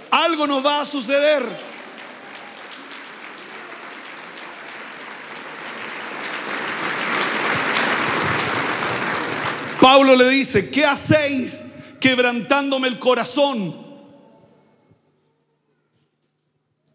Algo 0.09 0.47
nos 0.47 0.65
va 0.65 0.83
a 0.83 0.85
suceder. 0.85 1.76
Pablo 9.87 10.17
le 10.17 10.29
dice, 10.29 10.69
¿qué 10.69 10.85
hacéis 10.85 11.61
quebrantándome 12.01 12.89
el 12.89 12.99
corazón? 12.99 13.73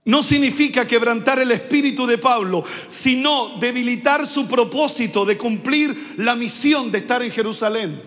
No 0.03 0.21
significa 0.21 0.85
quebrantar 0.85 1.39
el 1.39 1.51
espíritu 1.51 2.05
de 2.05 2.17
Pablo, 2.17 2.65
sino 2.89 3.57
debilitar 3.59 4.27
su 4.27 4.45
propósito 4.45 5.23
de 5.23 5.37
cumplir 5.37 6.15
la 6.17 6.35
misión 6.35 6.91
de 6.91 6.97
estar 6.97 7.23
en 7.23 7.31
Jerusalén. 7.31 8.01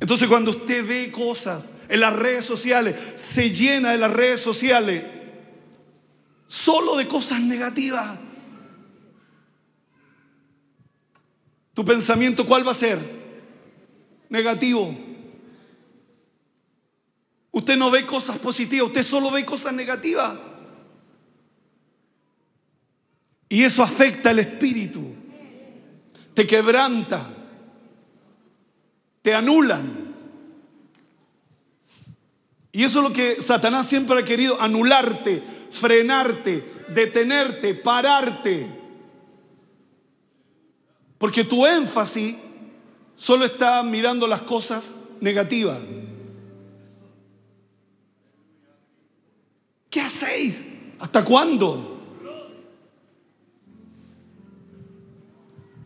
Entonces 0.00 0.26
cuando 0.26 0.52
usted 0.52 0.82
ve 0.86 1.12
cosas 1.12 1.68
en 1.90 2.00
las 2.00 2.14
redes 2.14 2.46
sociales, 2.46 2.98
se 3.16 3.50
llena 3.50 3.90
de 3.90 3.98
las 3.98 4.12
redes 4.14 4.40
sociales 4.40 5.04
solo 6.46 6.96
de 6.96 7.06
cosas 7.06 7.38
negativas. 7.42 8.16
¿Tu 11.76 11.84
pensamiento 11.84 12.46
cuál 12.46 12.66
va 12.66 12.72
a 12.72 12.74
ser? 12.74 12.98
Negativo. 14.30 14.96
Usted 17.50 17.76
no 17.76 17.90
ve 17.90 18.06
cosas 18.06 18.38
positivas, 18.38 18.86
usted 18.86 19.02
solo 19.02 19.30
ve 19.30 19.44
cosas 19.44 19.74
negativas. 19.74 20.32
Y 23.50 23.62
eso 23.62 23.82
afecta 23.82 24.30
el 24.30 24.38
espíritu. 24.38 25.04
Te 26.32 26.46
quebranta. 26.46 27.20
Te 29.20 29.34
anulan. 29.34 30.14
Y 32.72 32.84
eso 32.84 33.00
es 33.00 33.04
lo 33.04 33.12
que 33.12 33.42
Satanás 33.42 33.86
siempre 33.86 34.18
ha 34.18 34.24
querido, 34.24 34.58
anularte, 34.62 35.42
frenarte, 35.70 36.64
detenerte, 36.88 37.74
pararte. 37.74 38.75
Porque 41.26 41.42
tu 41.42 41.66
énfasis 41.66 42.36
solo 43.16 43.46
está 43.46 43.82
mirando 43.82 44.28
las 44.28 44.42
cosas 44.42 44.94
negativas. 45.20 45.76
¿Qué 49.90 50.00
hacéis? 50.00 50.62
¿Hasta 51.00 51.24
cuándo? 51.24 52.00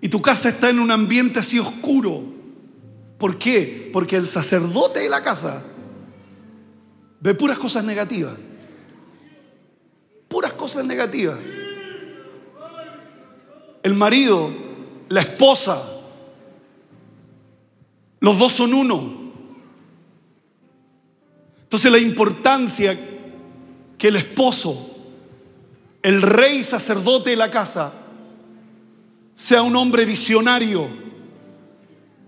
Y 0.02 0.10
tu 0.10 0.20
casa 0.20 0.50
está 0.50 0.68
en 0.68 0.78
un 0.78 0.90
ambiente 0.90 1.38
así 1.38 1.58
oscuro. 1.58 2.22
¿Por 3.16 3.38
qué? 3.38 3.88
Porque 3.94 4.16
el 4.16 4.28
sacerdote 4.28 5.00
de 5.00 5.08
la 5.08 5.22
casa 5.22 5.64
ve 7.20 7.32
puras 7.32 7.58
cosas 7.58 7.82
negativas. 7.82 8.36
Puras 10.28 10.52
cosas 10.52 10.84
negativas. 10.84 11.38
El 13.82 13.94
marido 13.94 14.68
la 15.10 15.20
esposa. 15.20 15.82
Los 18.20 18.38
dos 18.38 18.52
son 18.52 18.72
uno. 18.72 19.20
Entonces 21.62 21.92
la 21.92 21.98
importancia 21.98 22.98
que 23.98 24.08
el 24.08 24.16
esposo, 24.16 24.96
el 26.02 26.22
rey 26.22 26.64
sacerdote 26.64 27.30
de 27.30 27.36
la 27.36 27.50
casa, 27.50 27.92
sea 29.34 29.62
un 29.62 29.76
hombre 29.76 30.04
visionario. 30.04 30.88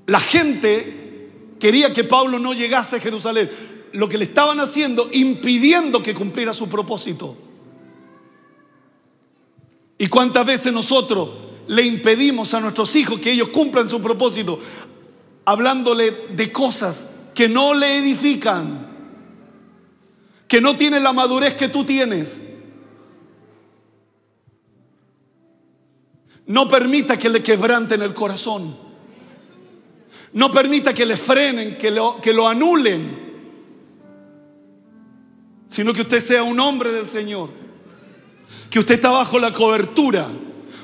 La 0.07 0.21
gente 0.21 1.31
quería 1.61 1.93
que 1.93 2.05
Pablo 2.05 2.39
no 2.39 2.53
llegase 2.53 2.97
a 2.97 3.01
Jerusalén. 3.01 3.49
Lo 3.93 4.09
que 4.09 4.19
le 4.19 4.25
estaban 4.25 4.59
haciendo, 4.59 5.09
impidiendo 5.13 6.03
que 6.03 6.15
cumpliera 6.15 6.53
su 6.53 6.69
propósito. 6.69 7.37
¿Y 9.99 10.09
cuántas 10.09 10.45
veces 10.45 10.73
nosotros 10.73 11.52
le 11.69 11.83
impedimos 11.83 12.55
a 12.55 12.61
nuestros 12.61 12.95
hijos 12.97 13.21
que 13.21 13.33
ellos 13.33 13.49
cumplan 13.49 13.89
su 13.89 14.01
propósito, 14.03 14.59
hablándole 15.45 16.11
de 16.31 16.53
cosas 16.53 17.11
que 17.35 17.49
no 17.49 17.75
le 17.75 17.99
edifican, 17.99 18.87
que 20.49 20.61
no 20.61 20.77
tienen 20.77 21.03
la 21.03 21.13
madurez 21.13 21.55
que 21.55 21.69
tú 21.69 21.85
tienes. 21.85 22.43
No 26.47 26.69
permita 26.69 27.19
que 27.19 27.29
le 27.29 27.43
quebranten 27.43 28.03
el 28.03 28.13
corazón. 28.13 28.77
No 30.35 30.51
permita 30.51 30.93
que 30.93 31.07
le 31.07 31.17
frenen, 31.17 31.79
que 31.79 31.91
lo, 31.91 32.21
que 32.21 32.33
lo 32.33 32.49
anulen. 32.49 33.33
Sino 35.69 35.93
que 35.93 36.03
usted 36.03 36.21
sea 36.21 36.43
un 36.43 36.59
hombre 36.61 36.93
del 36.93 37.07
Señor. 37.07 37.51
Que 38.69 38.79
usted 38.79 38.97
está 38.97 39.11
bajo 39.11 39.39
la 39.39 39.53
cobertura. 39.53 40.27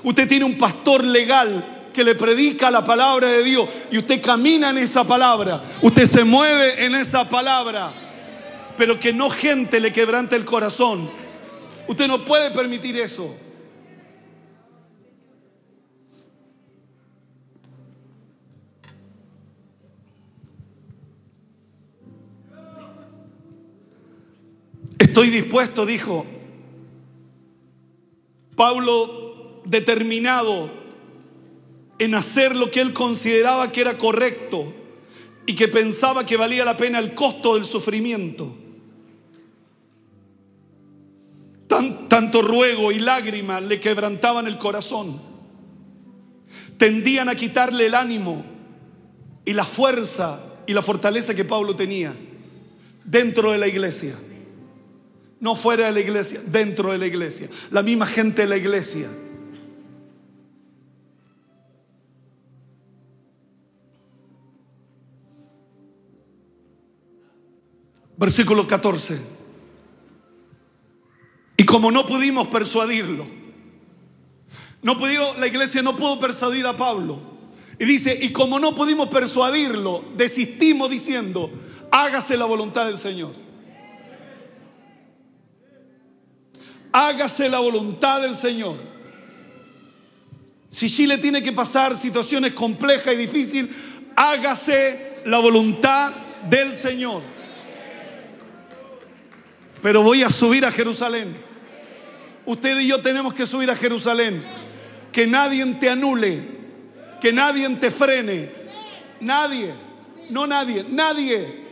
Usted 0.03 0.28
tiene 0.28 0.44
un 0.44 0.57
pastor 0.59 1.05
legal 1.05 1.90
que 1.92 2.05
le 2.05 2.14
predica 2.14 2.70
la 2.70 2.84
palabra 2.84 3.26
de 3.26 3.42
Dios 3.42 3.68
y 3.90 3.99
usted 3.99 4.22
camina 4.22 4.70
en 4.70 4.78
esa 4.78 5.05
palabra. 5.05 5.62
Usted 5.82 6.07
se 6.07 6.24
mueve 6.24 6.84
en 6.84 6.94
esa 6.94 7.28
palabra. 7.28 7.92
Pero 8.76 9.01
que 9.01 9.12
no 9.12 9.28
gente 9.28 9.80
le 9.80 9.92
quebrante 9.92 10.36
el 10.36 10.44
corazón. 10.44 11.11
Usted 11.88 12.07
no 12.07 12.24
puede 12.24 12.51
permitir 12.53 12.96
eso. 12.96 13.34
Estoy 24.99 25.30
dispuesto, 25.30 25.84
dijo 25.84 26.24
Pablo, 28.55 29.28
determinado 29.69 30.71
en 31.99 32.14
hacer 32.14 32.57
lo 32.57 32.71
que 32.71 32.81
él 32.81 32.93
consideraba 32.93 33.71
que 33.73 33.81
era 33.81 33.99
correcto 33.99 34.73
y 35.47 35.55
que 35.55 35.69
pensaba 35.69 36.25
que 36.25 36.37
valía 36.37 36.64
la 36.64 36.77
pena 36.77 36.99
el 36.99 37.14
costo 37.14 37.55
del 37.55 37.64
sufrimiento. 37.64 38.57
tanto 42.09 42.43
ruego 42.43 42.91
y 42.91 42.99
lágrimas 42.99 43.62
le 43.62 43.79
quebrantaban 43.79 44.47
el 44.47 44.59
corazón. 44.59 45.21
Tendían 46.77 47.29
a 47.29 47.35
quitarle 47.35 47.87
el 47.87 47.95
ánimo 47.95 48.45
y 49.45 49.53
la 49.53 49.64
fuerza 49.64 50.41
y 50.66 50.73
la 50.73 50.83
fortaleza 50.83 51.35
que 51.35 51.45
Pablo 51.45 51.77
tenía 51.77 52.16
dentro 53.05 53.53
de 53.53 53.59
la 53.59 53.69
iglesia. 53.69 54.14
No 55.41 55.55
fuera 55.55 55.87
de 55.87 55.93
la 55.93 56.01
iglesia, 56.01 56.41
dentro 56.47 56.91
de 56.93 56.99
la 56.99 57.07
iglesia. 57.07 57.49
La 57.71 57.83
misma 57.83 58.07
gente 58.07 58.43
de 58.43 58.49
la 58.49 58.57
iglesia. 58.57 59.09
Versículo 68.19 68.66
14. 68.66 69.19
Y 71.57 71.64
como 71.64 71.91
no 71.91 72.05
pudimos 72.07 72.49
persuadirlo, 72.49 73.27
no 74.83 74.99
pudimos, 74.99 75.39
la 75.39 75.47
iglesia 75.47 75.83
no 75.83 75.97
pudo 75.97 76.21
persuadir 76.21 76.66
a 76.66 76.77
Pablo. 76.77 77.21
Y 77.79 77.87
dice, 77.87 78.19
y 78.21 78.31
como 78.33 78.59
no 78.59 78.75
pudimos 78.75 79.09
persuadirlo, 79.09 80.05
desistimos 80.16 80.91
diciendo, 80.91 81.51
hágase 81.91 82.37
la 82.37 82.45
voluntad 82.45 82.87
del 82.87 82.99
Señor. 82.99 83.49
hágase 86.93 87.49
la 87.49 87.61
voluntad 87.61 88.23
del 88.23 88.37
Señor. 88.37 88.77
Si 90.69 90.91
Chile 90.91 91.19
tiene 91.19 91.43
que 91.43 91.53
pasar 91.53 91.97
situaciones 91.97 92.53
complejas 92.53 93.14
y 93.14 93.16
difíciles, 93.16 93.71
hágase 94.16 95.21
la 95.25 95.39
voluntad 95.39 96.12
del 96.49 96.75
Señor. 96.75 97.23
Pero 99.83 100.03
voy 100.03 100.22
a 100.22 100.31
subir 100.31 100.64
a 100.64 100.72
Jerusalén. 100.72 101.37
Usted 102.45 102.81
y 102.81 102.89
yo 102.89 103.01
tenemos 103.01 103.35
que 103.35 103.47
subir 103.47 103.70
a 103.70 103.76
Jerusalén. 103.76 104.43
Que 105.12 105.26
nadie 105.26 105.64
te 105.74 105.91
anule, 105.91 106.41
que 107.20 107.33
nadie 107.33 107.68
te 107.76 107.91
frene. 107.91 108.51
Nadie, 109.20 109.72
no 110.31 110.47
nadie, 110.47 110.85
nadie. 110.89 111.68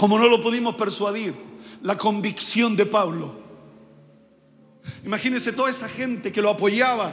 como 0.00 0.18
no 0.18 0.28
lo 0.28 0.42
pudimos 0.42 0.76
persuadir, 0.76 1.34
la 1.82 1.94
convicción 1.94 2.74
de 2.74 2.86
Pablo. 2.86 3.34
Imagínense 5.04 5.52
toda 5.52 5.68
esa 5.68 5.90
gente 5.90 6.32
que 6.32 6.40
lo 6.40 6.48
apoyaba 6.48 7.12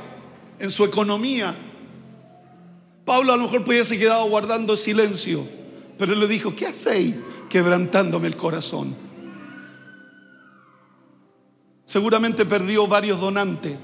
en 0.58 0.72
su 0.72 0.86
economía. 0.86 1.54
Pablo 3.08 3.32
a 3.32 3.38
lo 3.38 3.44
mejor 3.44 3.64
podía 3.64 3.86
ser 3.86 4.00
quedado 4.00 4.28
guardando 4.28 4.76
silencio, 4.76 5.48
pero 5.98 6.12
él 6.12 6.20
le 6.20 6.28
dijo, 6.28 6.54
¿qué 6.58 6.68
hacéis 6.68 7.16
quebrantándome 7.50 8.28
el 8.28 8.36
corazón? 8.36 8.94
Seguramente 11.86 12.44
perdió 12.46 12.86
varios 12.86 13.18
donantes. 13.22 13.78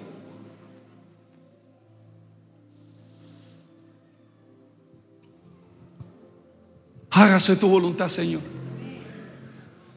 Hágase 7.11 7.55
tu 7.55 7.69
voluntad, 7.69 8.09
Señor. 8.09 8.41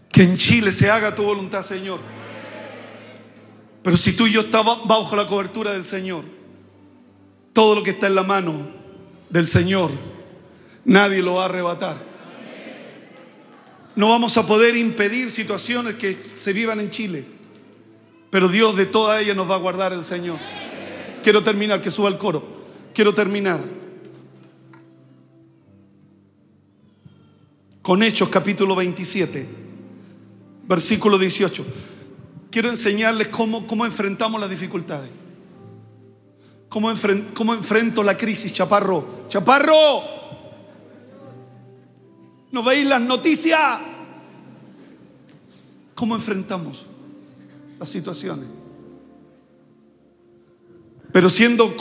Que 0.09 0.23
en 0.23 0.37
Chile 0.37 0.71
se 0.71 0.89
haga 0.89 1.17
tu 1.17 1.25
voluntad, 1.25 1.65
Señor. 1.65 1.99
Pero 3.83 3.97
si 3.97 4.13
tú 4.13 4.29
y 4.29 4.35
yo 4.35 4.43
estamos 4.43 4.87
bajo 4.87 5.17
la 5.17 5.27
cobertura 5.27 5.73
del 5.73 5.85
Señor, 5.85 6.23
todo 7.53 7.75
lo 7.75 7.83
que 7.83 7.91
está 7.91 8.07
en 8.07 8.15
la 8.15 8.23
mano 8.23 8.86
del 9.31 9.47
Señor, 9.47 9.91
nadie 10.85 11.23
lo 11.23 11.35
va 11.35 11.43
a 11.43 11.45
arrebatar. 11.47 11.97
No 13.95 14.11
vamos 14.11 14.37
a 14.37 14.47
poder 14.47 14.77
impedir 14.77 15.31
situaciones 15.31 15.97
que 15.97 16.17
se 16.37 16.53
vivan 16.53 16.81
en 16.81 16.91
Chile, 16.91 17.25
pero 18.31 18.49
Dios 18.49 18.77
de 18.77 18.87
todas 18.87 19.23
ellas 19.23 19.37
nos 19.37 19.51
va 19.51 19.55
a 19.55 19.59
guardar 19.59 19.93
el 19.93 20.05
Señor. 20.05 20.39
Quiero 21.23 21.43
terminar, 21.43 21.81
que 21.83 21.91
suba 21.91 22.09
el 22.09 22.19
coro. 22.19 22.47
Quiero 22.95 23.15
terminar 23.15 23.61
con 27.83 28.03
Hechos 28.03 28.29
capítulo 28.29 28.75
27 28.77 29.67
versículo 30.67 31.19
18. 31.19 31.65
Quiero 32.51 32.69
enseñarles 32.69 33.29
cómo, 33.29 33.67
cómo 33.67 33.85
enfrentamos 33.85 34.41
las 34.41 34.51
dificultades. 34.51 35.11
Cómo, 36.77 36.93
cómo 37.33 37.55
enfrento 37.55 38.03
la 38.03 38.19
crisis, 38.19 38.53
chaparro. 38.53 39.25
Chaparro. 39.31 39.73
¿No 42.53 42.63
veis 42.63 42.87
las 42.87 43.01
noticias? 43.01 43.81
¿Cómo 45.95 46.15
enfrentamos 46.15 46.85
las 47.79 47.89
situaciones? 47.89 48.45
Pero 51.13 51.31
siendo, 51.31 51.75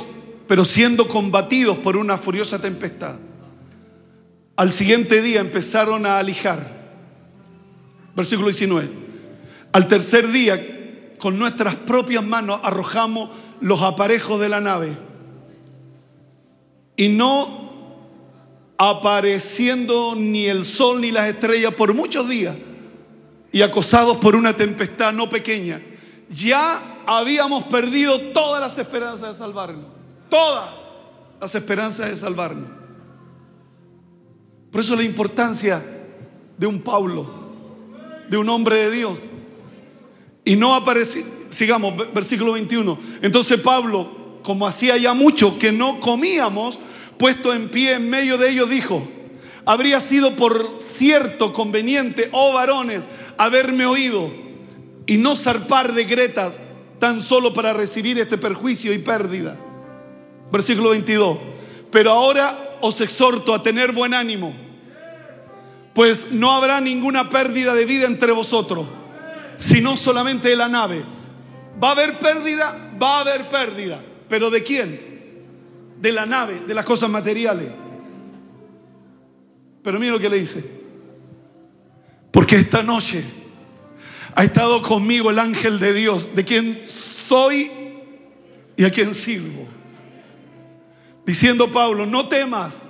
pero 0.47 0.63
siendo 0.63 1.09
combatidos 1.09 1.77
por 1.79 1.97
una 1.97 2.17
furiosa 2.17 2.61
tempestad, 2.61 3.17
al 4.55 4.71
siguiente 4.71 5.21
día 5.21 5.41
empezaron 5.41 6.05
a 6.05 6.19
alijar 6.19 6.73
Versículo 8.15 8.47
19. 8.47 8.87
Al 9.73 9.89
tercer 9.89 10.31
día, 10.31 11.15
con 11.17 11.37
nuestras 11.37 11.75
propias 11.75 12.23
manos 12.23 12.61
arrojamos 12.63 13.29
los 13.61 13.81
aparejos 13.81 14.39
de 14.39 14.49
la 14.49 14.61
nave. 14.61 14.97
Y 16.95 17.09
no 17.09 17.65
apareciendo 18.77 20.15
ni 20.15 20.45
el 20.45 20.65
sol 20.65 21.01
ni 21.01 21.11
las 21.11 21.29
estrellas 21.29 21.73
por 21.73 21.93
muchos 21.93 22.27
días 22.27 22.55
y 23.51 23.61
acosados 23.61 24.17
por 24.17 24.35
una 24.35 24.55
tempestad 24.55 25.13
no 25.13 25.29
pequeña, 25.29 25.81
ya 26.29 26.81
habíamos 27.05 27.63
perdido 27.65 28.19
todas 28.19 28.61
las 28.61 28.77
esperanzas 28.77 29.29
de 29.29 29.33
salvarnos. 29.35 29.85
Todas 30.29 30.69
las 31.39 31.55
esperanzas 31.55 32.09
de 32.09 32.17
salvarnos. 32.17 32.69
Por 34.71 34.81
eso 34.81 34.95
la 34.95 35.03
importancia 35.03 35.81
de 36.57 36.67
un 36.67 36.81
Pablo 36.81 37.45
de 38.29 38.37
un 38.37 38.49
hombre 38.49 38.77
de 38.77 38.91
Dios. 38.91 39.19
Y 40.43 40.55
no 40.55 40.73
aparece, 40.73 41.25
sigamos, 41.55 42.13
versículo 42.13 42.53
21. 42.53 42.97
Entonces 43.21 43.59
Pablo, 43.59 44.39
como 44.43 44.67
hacía 44.67 44.97
ya 44.97 45.13
mucho 45.13 45.57
que 45.57 45.71
no 45.71 45.99
comíamos, 45.99 46.79
puesto 47.17 47.53
en 47.53 47.69
pie 47.69 47.93
en 47.93 48.09
medio 48.09 48.37
de 48.37 48.49
ellos, 48.49 48.69
dijo, 48.69 49.07
habría 49.65 49.99
sido 49.99 50.31
por 50.35 50.69
cierto 50.79 51.53
conveniente, 51.53 52.29
oh 52.31 52.53
varones, 52.53 53.03
haberme 53.37 53.85
oído 53.85 54.29
y 55.07 55.17
no 55.17 55.35
zarpar 55.35 55.93
de 55.93 56.03
gretas 56.03 56.59
tan 56.99 57.21
solo 57.21 57.53
para 57.53 57.73
recibir 57.73 58.19
este 58.19 58.37
perjuicio 58.37 58.93
y 58.93 58.99
pérdida. 58.99 59.57
Versículo 60.51 60.91
22. 60.91 61.37
Pero 61.91 62.11
ahora 62.11 62.77
os 62.81 63.01
exhorto 63.01 63.53
a 63.53 63.63
tener 63.63 63.91
buen 63.91 64.13
ánimo 64.13 64.65
pues 65.95 66.33
no 66.33 66.51
habrá 66.51 66.81
ninguna 66.81 67.29
pérdida 67.29 67.73
de 67.73 67.85
vida 67.85 68.05
entre 68.05 68.33
vosotros, 68.33 68.85
sino 69.55 69.95
solamente 69.95 70.49
de 70.49 70.57
la 70.57 70.67
nave. 70.67 71.01
¿Va 71.83 71.89
a 71.89 71.91
haber 71.91 72.17
pérdida? 72.19 72.93
Va 73.01 73.17
a 73.17 73.19
haber 73.21 73.49
pérdida. 73.49 74.01
¿Pero 74.29 74.49
de 74.49 74.63
quién? 74.63 74.99
De 75.99 76.11
la 76.11 76.25
nave, 76.25 76.61
de 76.67 76.73
las 76.73 76.85
cosas 76.85 77.09
materiales. 77.09 77.67
Pero 79.83 79.99
mira 79.99 80.13
lo 80.13 80.19
que 80.19 80.29
le 80.29 80.39
dice. 80.39 80.63
Porque 82.31 82.55
esta 82.55 82.83
noche 82.83 83.23
Ha 84.37 84.43
estado 84.43 84.81
conmigo 84.81 85.31
el 85.31 85.39
ángel 85.39 85.79
de 85.79 85.93
Dios, 85.93 86.35
de 86.35 86.43
quien 86.43 86.81
soy 86.85 87.71
y 88.75 88.83
a 88.83 88.91
quien 88.91 89.13
sirvo. 89.13 89.65
Diciendo 91.25 91.71
Pablo, 91.71 92.05
no 92.05 92.27
temas, 92.27 92.81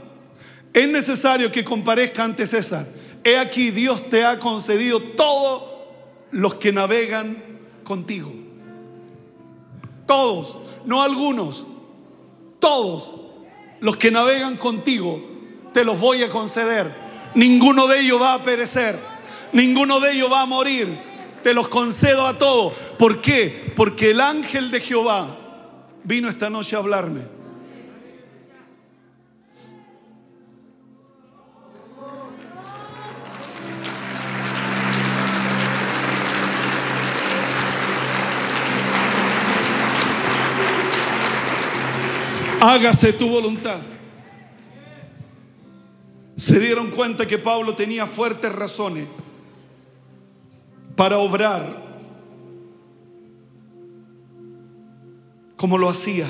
es 0.74 0.90
necesario 0.90 1.52
que 1.52 1.64
comparezca 1.64 2.24
ante 2.24 2.48
César. 2.48 2.88
He 3.24 3.38
aquí, 3.38 3.70
Dios 3.70 4.10
te 4.10 4.26
ha 4.26 4.40
concedido 4.40 5.00
todos 5.00 5.64
los 6.32 6.56
que 6.56 6.72
navegan 6.74 7.38
contigo. 7.84 8.45
Todos, 10.16 10.56
no 10.86 11.04
algunos, 11.04 11.66
todos 12.62 13.16
los 13.82 13.98
que 13.98 14.12
navegan 14.12 14.56
contigo, 14.56 15.22
te 15.74 15.84
los 15.84 16.00
voy 16.00 16.24
a 16.24 16.30
conceder. 16.30 16.90
Ninguno 17.34 17.86
de 17.86 18.00
ellos 18.00 18.22
va 18.22 18.36
a 18.36 18.42
perecer, 18.42 18.98
ninguno 19.52 20.00
de 20.00 20.14
ellos 20.14 20.32
va 20.32 20.44
a 20.44 20.46
morir. 20.46 20.88
Te 21.44 21.54
los 21.54 21.68
concedo 21.68 22.26
a 22.26 22.38
todos. 22.38 22.72
¿Por 22.98 23.20
qué? 23.20 23.74
Porque 23.76 24.12
el 24.12 24.22
ángel 24.22 24.72
de 24.72 24.80
Jehová 24.80 25.36
vino 26.06 26.30
esta 26.30 26.50
noche 26.50 26.78
a 26.78 26.80
hablarme. 26.80 27.35
Hágase 42.66 43.14
tu 43.14 43.30
voluntad. 43.30 43.80
Se 46.36 46.60
dieron 46.60 46.92
cuenta 46.92 47.28
que 47.28 47.38
Pablo 47.38 47.76
tenía 47.76 48.06
fuertes 48.06 48.52
razones 48.52 49.08
para 50.96 51.18
obrar 51.18 51.84
como 55.56 55.78
lo 55.78 55.90
hacía. 55.90 56.28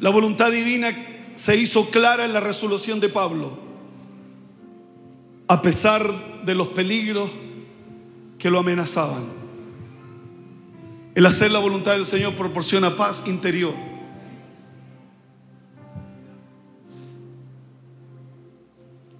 La 0.00 0.10
voluntad 0.10 0.50
divina 0.50 0.94
se 1.34 1.56
hizo 1.56 1.88
clara 1.90 2.24
en 2.24 2.32
la 2.32 2.40
resolución 2.40 3.00
de 3.00 3.08
Pablo, 3.08 3.56
a 5.48 5.62
pesar 5.62 6.42
de 6.44 6.54
los 6.54 6.68
peligros 6.68 7.30
que 8.38 8.50
lo 8.50 8.58
amenazaban. 8.58 9.43
El 11.14 11.26
hacer 11.26 11.52
la 11.52 11.60
voluntad 11.60 11.92
del 11.92 12.06
Señor 12.06 12.34
proporciona 12.34 12.96
paz 12.96 13.22
interior. 13.26 13.74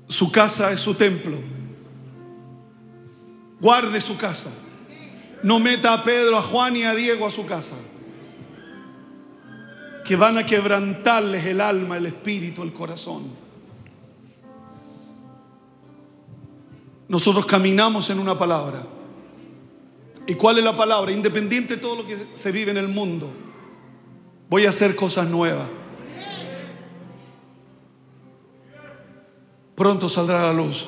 Su 0.09 0.31
casa 0.33 0.73
es 0.73 0.81
su 0.81 0.95
templo. 0.95 1.39
Guarde 3.61 4.01
su 4.01 4.17
casa. 4.17 4.53
No 5.43 5.59
meta 5.59 5.93
a 5.93 6.03
Pedro, 6.03 6.37
a 6.37 6.43
Juan 6.43 6.77
y 6.77 6.83
a 6.83 6.95
Diego 6.95 7.27
a 7.27 7.31
su 7.31 7.47
casa. 7.47 7.77
Que 10.05 10.17
van 10.17 10.37
a 10.39 10.47
quebrantarles 10.47 11.47
el 11.47 11.61
alma, 11.61 11.97
el 11.97 12.07
espíritu, 12.07 12.63
el 12.63 12.73
corazón. 12.73 13.23
Nosotros 17.09 17.47
caminamos 17.47 18.11
en 18.11 18.19
una 18.19 18.37
palabra. 18.37 18.94
¿Y 20.27 20.35
cuál 20.35 20.59
es 20.59 20.65
la 20.65 20.77
palabra? 20.77 21.13
Independiente 21.13 21.77
de 21.77 21.83
todo 21.83 21.97
lo 21.97 22.07
que 22.07 22.17
se 22.35 22.53
vive 22.53 22.71
en 22.71 22.79
el 22.79 22.89
mundo, 22.89 23.31
voy 24.49 24.67
a 24.67 24.71
hacer 24.71 24.97
cosas 24.97 25.29
nuevas. 25.29 25.67
Pronto 29.75 30.09
saldrá 30.09 30.43
la 30.45 30.53
luz. 30.53 30.87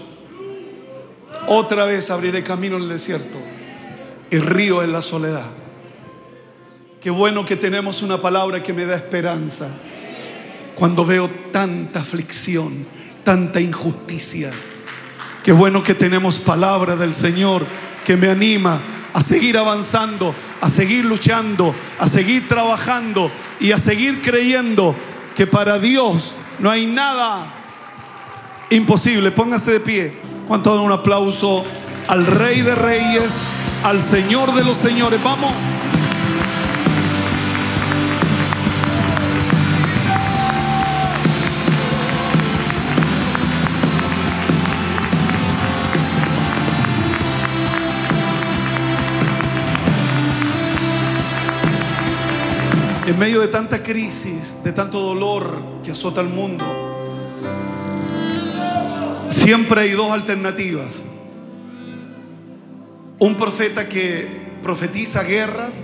Otra 1.48 1.84
vez 1.84 2.10
abriré 2.10 2.42
camino 2.42 2.76
en 2.76 2.84
el 2.84 2.88
desierto 2.88 3.38
y 4.30 4.38
río 4.38 4.82
en 4.82 4.92
la 4.92 5.02
soledad. 5.02 5.48
Qué 7.00 7.10
bueno 7.10 7.44
que 7.44 7.56
tenemos 7.56 8.02
una 8.02 8.20
palabra 8.20 8.62
que 8.62 8.72
me 8.72 8.84
da 8.84 8.96
esperanza 8.96 9.68
cuando 10.74 11.04
veo 11.04 11.28
tanta 11.52 12.00
aflicción, 12.00 12.86
tanta 13.22 13.60
injusticia. 13.60 14.50
Qué 15.42 15.52
bueno 15.52 15.82
que 15.82 15.94
tenemos 15.94 16.38
palabra 16.38 16.96
del 16.96 17.14
Señor 17.14 17.64
que 18.04 18.16
me 18.16 18.28
anima 18.28 18.80
a 19.16 19.22
seguir 19.22 19.56
avanzando, 19.56 20.34
a 20.60 20.68
seguir 20.68 21.06
luchando, 21.06 21.74
a 21.98 22.06
seguir 22.06 22.46
trabajando 22.46 23.30
y 23.58 23.72
a 23.72 23.78
seguir 23.78 24.20
creyendo 24.20 24.94
que 25.34 25.46
para 25.46 25.78
Dios 25.78 26.34
no 26.58 26.70
hay 26.70 26.84
nada 26.84 27.46
imposible. 28.68 29.30
Póngase 29.30 29.72
de 29.72 29.80
pie. 29.80 30.14
¿Cuánto 30.46 30.74
dan 30.74 30.84
un 30.84 30.92
aplauso 30.92 31.64
al 32.08 32.26
Rey 32.26 32.60
de 32.60 32.74
Reyes, 32.74 33.32
al 33.84 34.02
Señor 34.02 34.54
de 34.54 34.62
los 34.64 34.76
Señores? 34.76 35.18
Vamos. 35.24 35.50
En 53.06 53.18
medio 53.18 53.40
de 53.40 53.48
tanta 53.48 53.82
crisis, 53.82 54.64
de 54.64 54.72
tanto 54.72 55.00
dolor 55.00 55.62
que 55.84 55.92
azota 55.92 56.20
al 56.20 56.28
mundo, 56.28 56.64
siempre 59.28 59.82
hay 59.82 59.92
dos 59.92 60.10
alternativas. 60.10 61.02
Un 63.18 63.36
profeta 63.36 63.88
que 63.88 64.28
profetiza 64.60 65.22
guerras, 65.22 65.82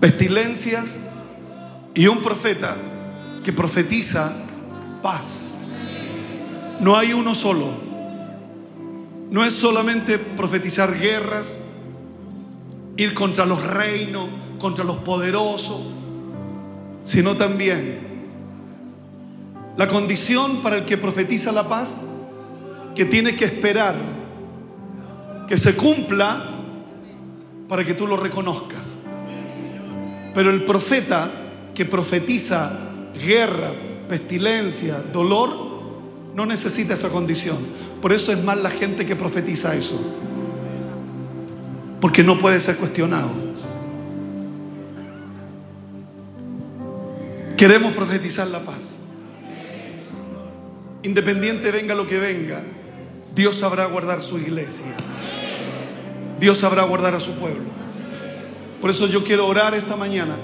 pestilencias, 0.00 1.00
y 1.96 2.06
un 2.08 2.20
profeta 2.20 2.76
que 3.42 3.52
profetiza 3.54 4.30
paz. 5.02 5.54
No 6.78 6.96
hay 6.96 7.14
uno 7.14 7.34
solo. 7.34 7.66
No 9.30 9.44
es 9.44 9.54
solamente 9.54 10.18
profetizar 10.18 10.96
guerras, 10.96 11.54
ir 12.98 13.14
contra 13.14 13.46
los 13.46 13.64
reinos, 13.64 14.28
contra 14.58 14.84
los 14.84 14.96
poderosos, 14.96 15.80
sino 17.04 17.36
también 17.36 17.98
la 19.76 19.86
condición 19.88 20.62
para 20.62 20.76
el 20.76 20.84
que 20.84 20.96
profetiza 20.96 21.52
la 21.52 21.68
paz, 21.68 21.98
que 22.94 23.04
tiene 23.04 23.36
que 23.36 23.44
esperar 23.44 23.94
que 25.46 25.56
se 25.56 25.74
cumpla 25.76 26.44
para 27.68 27.84
que 27.84 27.94
tú 27.94 28.06
lo 28.06 28.16
reconozcas. 28.16 28.96
Pero 30.34 30.50
el 30.50 30.64
profeta 30.64 31.30
que 31.74 31.84
profetiza 31.84 32.70
guerras, 33.24 33.72
pestilencia, 34.08 35.00
dolor, 35.12 35.50
no 36.34 36.46
necesita 36.46 36.94
esa 36.94 37.08
condición. 37.08 37.56
Por 38.02 38.12
eso 38.12 38.32
es 38.32 38.42
más 38.44 38.58
la 38.58 38.70
gente 38.70 39.06
que 39.06 39.16
profetiza 39.16 39.74
eso. 39.74 39.98
Porque 42.00 42.22
no 42.22 42.38
puede 42.38 42.60
ser 42.60 42.76
cuestionado. 42.76 43.45
Queremos 47.56 47.94
profetizar 47.94 48.48
la 48.48 48.60
paz. 48.60 48.98
Independiente 51.02 51.70
venga 51.70 51.94
lo 51.94 52.06
que 52.06 52.18
venga, 52.18 52.60
Dios 53.34 53.56
sabrá 53.56 53.86
guardar 53.86 54.22
su 54.22 54.38
iglesia. 54.38 54.92
Dios 56.38 56.58
sabrá 56.58 56.82
guardar 56.84 57.14
a 57.14 57.20
su 57.20 57.32
pueblo. 57.36 57.64
Por 58.80 58.90
eso 58.90 59.06
yo 59.06 59.24
quiero 59.24 59.46
orar 59.46 59.72
esta 59.74 59.96
mañana 59.96 60.36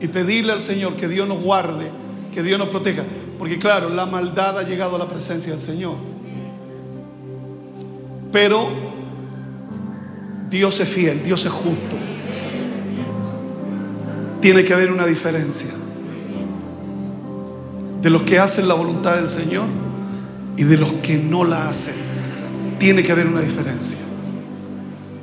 y 0.00 0.06
pedirle 0.06 0.52
al 0.52 0.62
Señor 0.62 0.94
que 0.94 1.08
Dios 1.08 1.26
nos 1.26 1.40
guarde, 1.40 1.90
que 2.32 2.44
Dios 2.44 2.60
nos 2.60 2.68
proteja. 2.68 3.02
Porque 3.38 3.58
claro, 3.58 3.90
la 3.90 4.06
maldad 4.06 4.58
ha 4.58 4.62
llegado 4.62 4.94
a 4.94 4.98
la 5.00 5.08
presencia 5.08 5.50
del 5.50 5.60
Señor. 5.60 5.96
Pero 8.30 8.68
Dios 10.48 10.78
es 10.78 10.88
fiel, 10.88 11.24
Dios 11.24 11.44
es 11.44 11.50
justo. 11.50 11.96
Tiene 14.40 14.64
que 14.64 14.74
haber 14.74 14.92
una 14.92 15.06
diferencia 15.06 15.81
de 18.02 18.10
los 18.10 18.22
que 18.22 18.38
hacen 18.40 18.66
la 18.66 18.74
voluntad 18.74 19.14
del 19.14 19.30
Señor 19.30 19.64
y 20.56 20.64
de 20.64 20.76
los 20.76 20.92
que 20.94 21.16
no 21.16 21.44
la 21.44 21.68
hacen. 21.68 21.94
Tiene 22.78 23.04
que 23.04 23.12
haber 23.12 23.28
una 23.28 23.40
diferencia. 23.40 23.98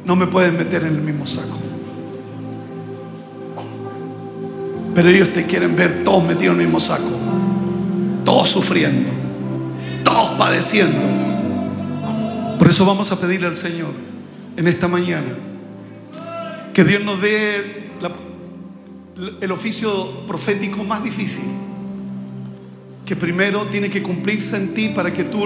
No 0.06 0.16
me 0.16 0.28
pueden 0.28 0.58
meter 0.58 0.84
en 0.84 0.96
el 0.96 1.02
mismo 1.02 1.28
saco. 1.28 1.60
Pero 4.96 5.10
ellos 5.10 5.34
te 5.34 5.46
quieren 5.46 5.76
ver 5.76 6.06
todos 6.06 6.24
metidos 6.24 6.56
en 6.56 6.62
el 6.62 6.68
mismo 6.68 6.80
saco. 6.80 7.10
Todos 8.24 8.50
sufriendo. 8.50 9.12
Todos 10.06 10.30
padeciendo. 10.38 11.00
Por 12.58 12.70
eso 12.70 12.86
vamos 12.86 13.12
a 13.12 13.20
pedirle 13.20 13.48
al 13.48 13.56
Señor 13.56 13.92
en 14.56 14.68
esta 14.68 14.88
mañana 14.88 15.28
que 16.74 16.84
Dios 16.86 17.04
nos 17.04 17.22
dé 17.22 17.92
el 19.42 19.52
oficio 19.52 20.26
profético 20.28 20.84
más 20.86 21.04
difícil 21.04 21.44
que 23.10 23.16
primero 23.16 23.66
tiene 23.66 23.90
que 23.90 24.04
cumplirse 24.04 24.56
en 24.56 24.76
ti 24.76 24.90
para 24.90 25.12
que 25.12 25.24
tú 25.24 25.40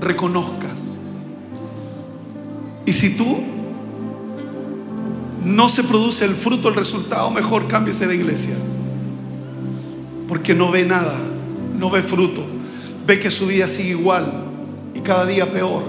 reconozcas 0.00 0.86
Y 2.86 2.92
si 2.92 3.16
tú 3.16 3.36
no 5.44 5.68
se 5.68 5.82
produce 5.82 6.24
el 6.24 6.36
fruto, 6.36 6.68
el 6.68 6.76
resultado, 6.76 7.32
mejor 7.32 7.66
cámbiese 7.66 8.06
de 8.06 8.14
iglesia. 8.14 8.54
Porque 10.28 10.54
no 10.54 10.70
ve 10.70 10.84
nada, 10.86 11.16
no 11.80 11.90
ve 11.90 12.00
fruto. 12.00 12.44
Ve 13.08 13.18
que 13.18 13.32
su 13.32 13.48
vida 13.48 13.66
sigue 13.66 13.90
igual 13.90 14.32
y 14.94 15.00
cada 15.00 15.26
día 15.26 15.50
peor. 15.50 15.82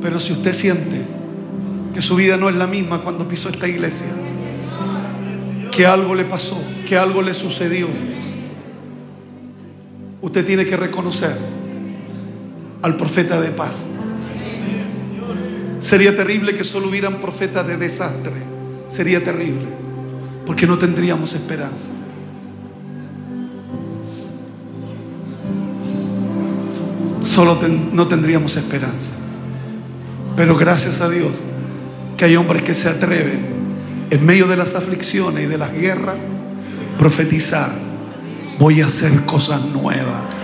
Pero 0.00 0.20
si 0.20 0.34
usted 0.34 0.52
siente 0.52 1.02
que 1.92 2.00
su 2.00 2.14
vida 2.14 2.36
no 2.36 2.48
es 2.48 2.54
la 2.54 2.68
misma 2.68 3.00
cuando 3.00 3.26
pisó 3.26 3.48
esta 3.48 3.66
iglesia, 3.66 4.14
que 5.72 5.84
algo 5.84 6.14
le 6.14 6.24
pasó, 6.24 6.62
que 6.86 6.96
algo 6.96 7.22
le 7.22 7.34
sucedió, 7.34 7.88
usted 10.24 10.46
tiene 10.46 10.64
que 10.64 10.74
reconocer 10.74 11.36
al 12.80 12.96
profeta 12.96 13.42
de 13.42 13.50
paz. 13.50 13.88
Sería 15.80 16.16
terrible 16.16 16.54
que 16.54 16.64
solo 16.64 16.88
hubieran 16.88 17.20
profetas 17.20 17.66
de 17.66 17.76
desastre. 17.76 18.32
Sería 18.88 19.22
terrible, 19.22 19.66
porque 20.46 20.66
no 20.66 20.78
tendríamos 20.78 21.34
esperanza. 21.34 21.90
Solo 27.20 27.58
no 27.92 28.08
tendríamos 28.08 28.56
esperanza. 28.56 29.12
Pero 30.36 30.56
gracias 30.56 31.02
a 31.02 31.10
Dios 31.10 31.42
que 32.16 32.24
hay 32.24 32.36
hombres 32.36 32.62
que 32.62 32.74
se 32.74 32.88
atreven 32.88 33.40
en 34.08 34.24
medio 34.24 34.46
de 34.46 34.56
las 34.56 34.74
aflicciones 34.74 35.44
y 35.44 35.46
de 35.48 35.58
las 35.58 35.72
guerras 35.74 36.16
profetizar. 36.98 37.83
Voy 38.58 38.80
a 38.80 38.86
hacer 38.86 39.24
cosas 39.26 39.60
nuevas. 39.66 40.34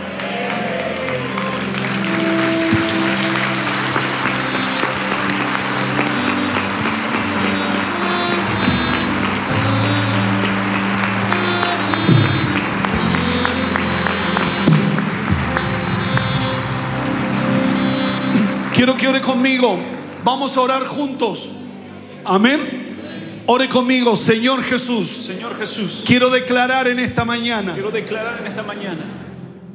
Quiero 18.74 18.96
que 18.96 19.08
ore 19.08 19.20
conmigo. 19.20 19.78
Vamos 20.24 20.56
a 20.56 20.61
orar 20.62 20.82
juntos. 20.84 21.50
Amén. 22.24 22.80
Ore 23.53 23.68
conmigo, 23.68 24.16
Señor 24.16 24.62
Jesús. 24.62 25.09
Señor 25.09 25.59
Jesús. 25.59 26.05
Quiero 26.07 26.30
declarar 26.30 26.86
en 26.86 27.01
esta 27.01 27.24
mañana. 27.24 27.72
Quiero 27.72 27.90
declarar 27.90 28.38
en 28.38 28.46
esta 28.46 28.62
mañana 28.62 29.01